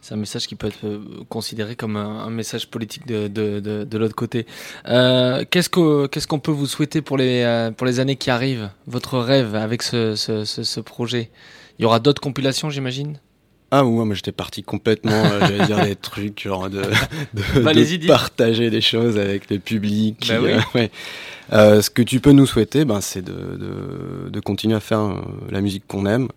C'est 0.00 0.14
un 0.14 0.18
message 0.18 0.46
qui 0.46 0.54
peut 0.54 0.68
être 0.68 0.86
euh, 0.86 1.00
considéré 1.28 1.76
comme 1.76 1.96
un, 1.96 2.30
message 2.30 2.68
politique 2.70 3.06
de, 3.06 3.28
de, 3.28 3.60
de, 3.84 3.98
l'autre 3.98 4.14
côté. 4.14 4.46
Qu'est-ce 4.84 5.68
que 5.68 6.06
qu'est-ce 6.06 6.26
qu'on 6.26 6.38
peut 6.38 6.52
vous 6.52 6.66
souhaiter 6.66 7.02
pour 7.02 7.18
les 7.18 7.70
pour 7.76 7.86
les 7.86 8.00
années 8.00 8.16
qui 8.16 8.30
arrivent? 8.30 8.70
Votre 8.86 9.18
rêve 9.18 9.54
avec 9.54 9.82
ce, 9.82 10.14
ce, 10.14 10.44
ce, 10.44 10.62
ce 10.62 10.80
projet? 10.80 11.30
Il 11.78 11.82
y 11.82 11.84
aura 11.84 12.00
d'autres 12.00 12.22
compilations, 12.22 12.70
j'imagine? 12.70 13.18
Ah 13.70 13.84
ouais, 13.84 14.04
moi 14.04 14.14
j'étais 14.14 14.32
parti 14.32 14.62
complètement, 14.62 15.12
euh, 15.12 15.40
j'allais 15.40 15.66
dire 15.66 15.84
des 15.84 15.94
trucs 15.96 16.42
genre 16.42 16.70
de, 16.70 16.82
de, 17.34 17.60
Bah, 17.62 17.74
de 17.74 18.06
partager 18.06 18.70
des 18.70 18.80
choses 18.80 19.18
avec 19.18 19.50
le 19.50 19.58
public. 19.58 20.26
Bah 20.28 20.38
oui. 20.40 20.52
euh, 20.52 20.60
ouais. 20.74 20.90
Euh, 21.52 21.82
ce 21.82 21.90
que 21.90 22.02
tu 22.02 22.20
peux 22.20 22.32
nous 22.32 22.46
souhaiter, 22.46 22.86
ben, 22.86 23.00
c'est 23.02 23.22
de, 23.22 23.32
de, 23.32 24.30
de 24.30 24.40
continuer 24.40 24.74
à 24.74 24.80
faire 24.80 25.22
la 25.50 25.60
musique 25.60 25.86
qu'on 25.86 26.06
aime, 26.06 26.28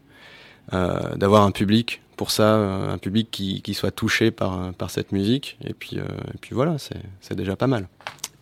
d'avoir 0.71 1.43
un 1.43 1.51
public 1.51 2.01
pour 2.17 2.31
ça, 2.31 2.55
un 2.55 2.97
public 2.97 3.29
qui, 3.31 3.61
qui 3.61 3.73
soit 3.73 3.91
touché 3.91 4.31
par, 4.31 4.73
par 4.73 4.89
cette 4.89 5.11
musique. 5.11 5.57
Et 5.65 5.73
puis, 5.73 5.97
et 5.97 6.37
puis 6.39 6.53
voilà, 6.53 6.75
c'est 6.77 7.35
déjà 7.35 7.55
pas 7.55 7.67
mal. 7.67 7.87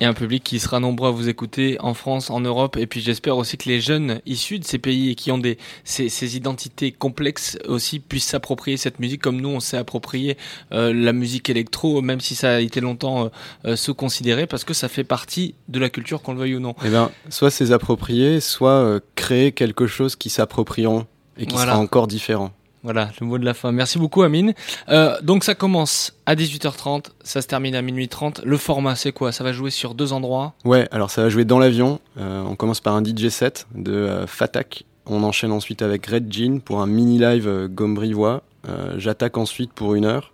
Et 0.02 0.06
un 0.06 0.14
public 0.14 0.44
qui 0.44 0.60
sera 0.60 0.80
nombreux 0.80 1.10
à 1.10 1.12
vous 1.12 1.28
écouter 1.30 1.78
en 1.82 1.94
France, 1.94 2.30
en 2.30 2.40
Europe, 2.40 2.78
et 2.78 2.88
puis 2.88 3.02
j'espère 3.02 3.36
aussi 3.38 3.58
que 3.58 3.68
les 3.68 3.82
jeunes 3.82 4.22
issus 4.26 4.60
de 4.60 4.64
ces 4.66 4.78
pays 4.80 5.10
et 5.12 5.16
qui 5.16 5.32
ont 5.32 5.38
des 5.38 5.58
ces, 5.84 6.08
ces 6.10 6.38
identités 6.38 6.92
complexes 6.92 7.58
aussi 7.68 8.00
puissent 8.00 8.28
s'approprier 8.28 8.78
cette 8.78 9.00
musique 9.00 9.22
comme 9.22 9.42
nous 9.42 9.50
on 9.50 9.60
s'est 9.60 9.78
approprié 9.78 10.38
euh, 10.72 10.94
la 10.94 11.12
musique 11.14 11.50
électro, 11.50 12.02
même 12.02 12.22
si 12.22 12.36
ça 12.36 12.56
a 12.56 12.60
été 12.60 12.80
longtemps 12.82 13.26
euh, 13.26 13.30
euh, 13.66 13.76
sous-considéré, 13.76 14.48
parce 14.48 14.64
que 14.64 14.74
ça 14.74 14.88
fait 14.88 15.04
partie 15.04 15.56
de 15.68 15.80
la 15.80 15.90
culture 15.90 16.22
qu'on 16.22 16.34
le 16.34 16.40
veuille 16.40 16.56
ou 16.56 16.60
non. 16.60 16.76
Eh 16.86 16.90
ben, 16.90 17.12
soit 17.30 17.52
c'est 17.52 17.72
approprié, 17.72 18.40
soit 18.40 18.72
euh, 18.72 19.00
créer 19.16 19.52
quelque 19.52 19.88
chose 19.88 20.16
qui 20.16 20.30
s'approprieront 20.30 21.06
et 21.38 21.46
qui 21.46 21.54
Voilà. 21.56 21.72
sera 21.74 21.82
encore 21.82 22.08
différent. 22.08 22.52
Voilà, 22.84 23.10
le 23.20 23.28
mot 23.28 23.38
de 23.38 23.46
la 23.46 23.54
fin. 23.54 23.72
Merci 23.72 24.00
beaucoup 24.00 24.22
Amine. 24.22 24.54
Euh, 24.88 25.18
donc 25.22 25.44
ça 25.44 25.54
commence 25.54 26.14
à 26.26 26.36
18h30, 26.36 27.08
ça 27.24 27.42
se 27.42 27.48
termine 27.48 27.76
à 27.76 27.82
minuit 27.82 28.08
30. 28.08 28.42
Le 28.46 28.58
format 28.58 28.96
c'est 28.96 29.12
quoi? 29.12 29.32
Ça 29.32 29.44
va 29.44 29.52
jouer 29.52 29.70
sur 29.70 29.96
deux 29.96 30.14
endroits? 30.14 30.54
Ouais, 30.64 30.88
alors 30.92 31.12
ça 31.12 31.24
va 31.24 31.30
jouer 31.30 31.44
dans 31.44 31.60
l'avion. 31.60 32.00
Euh, 32.18 32.42
on 32.44 32.56
commence 32.56 32.80
par 32.80 32.96
un 32.96 33.04
DJ 33.04 33.28
set 33.30 33.68
de 33.76 33.92
euh, 33.92 34.28
Fatak. 34.28 34.86
On 35.06 35.24
enchaîne 35.24 35.52
ensuite 35.52 35.82
avec 35.82 36.06
Red 36.06 36.32
Jean 36.32 36.60
pour 36.62 36.82
un 36.82 36.88
mini 36.88 37.20
live 37.20 37.48
euh, 37.48 37.68
Gombrivois. 37.68 38.44
J'attaque 38.98 39.38
ensuite 39.38 39.74
pour 39.74 39.96
une 39.96 40.06
heure. 40.06 40.32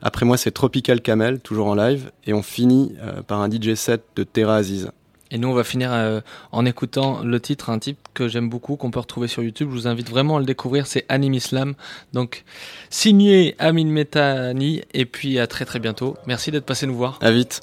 Après 0.00 0.24
moi, 0.24 0.36
c'est 0.36 0.52
Tropical 0.52 1.00
Camel, 1.00 1.40
toujours 1.40 1.66
en 1.66 1.74
live. 1.74 2.12
Et 2.24 2.32
on 2.32 2.42
finit 2.42 2.94
par 3.26 3.40
un 3.40 3.50
DJ 3.50 3.74
set 3.74 4.04
de 4.14 4.22
Terra 4.22 4.56
Aziz. 4.56 4.90
Et 5.30 5.38
nous, 5.38 5.48
on 5.48 5.54
va 5.54 5.64
finir 5.64 5.92
euh, 5.92 6.20
en 6.52 6.64
écoutant 6.64 7.22
le 7.22 7.40
titre, 7.40 7.70
un 7.70 7.78
type 7.78 7.98
que 8.14 8.28
j'aime 8.28 8.48
beaucoup, 8.48 8.76
qu'on 8.76 8.90
peut 8.90 9.00
retrouver 9.00 9.28
sur 9.28 9.42
YouTube. 9.42 9.68
Je 9.70 9.74
vous 9.74 9.86
invite 9.86 10.08
vraiment 10.08 10.36
à 10.36 10.40
le 10.40 10.46
découvrir. 10.46 10.86
C'est 10.86 11.04
Anim 11.08 11.34
Islam. 11.34 11.74
Donc, 12.12 12.44
signé 12.90 13.54
Amin 13.58 13.86
Metani. 13.86 14.82
Et 14.92 15.06
puis, 15.06 15.38
à 15.38 15.46
très 15.46 15.64
très 15.64 15.78
bientôt. 15.78 16.16
Merci 16.26 16.50
d'être 16.50 16.66
passé 16.66 16.86
nous 16.86 16.96
voir. 16.96 17.18
À 17.20 17.30
vite. 17.30 17.60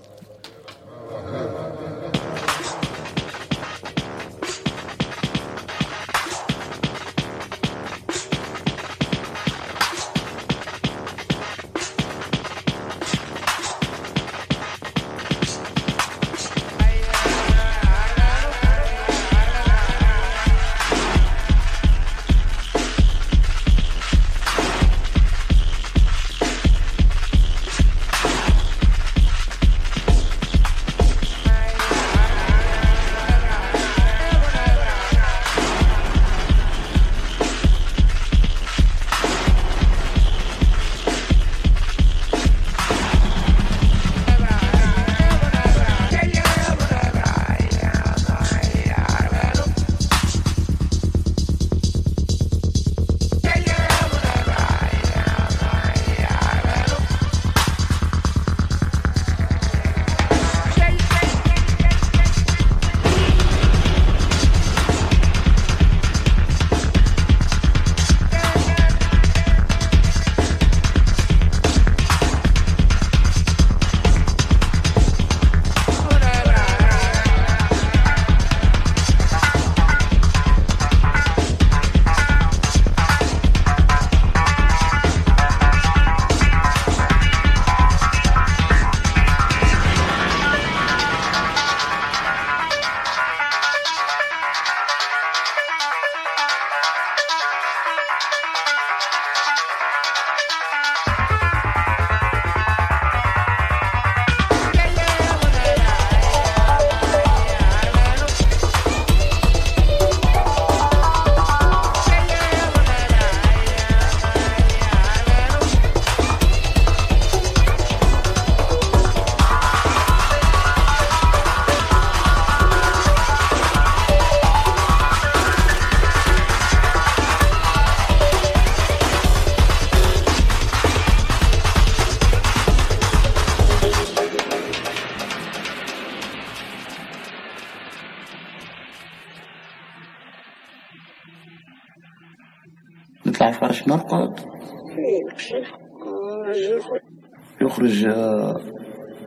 يخرج 147.61 148.05
آه، 148.05 148.61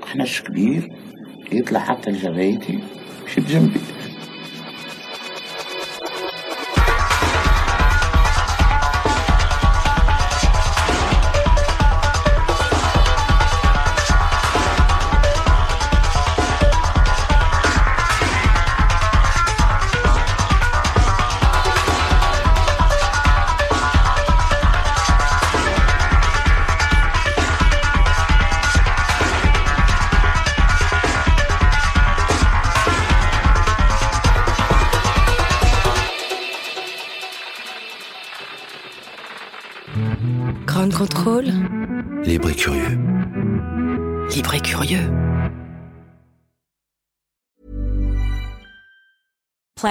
حنش 0.03 0.43
كبير 0.43 0.93
يطلع 1.53 1.81
حتى 1.81 2.11
لجبهتي 2.11 2.79
يشد 3.27 3.47
جنبي. 3.47 3.81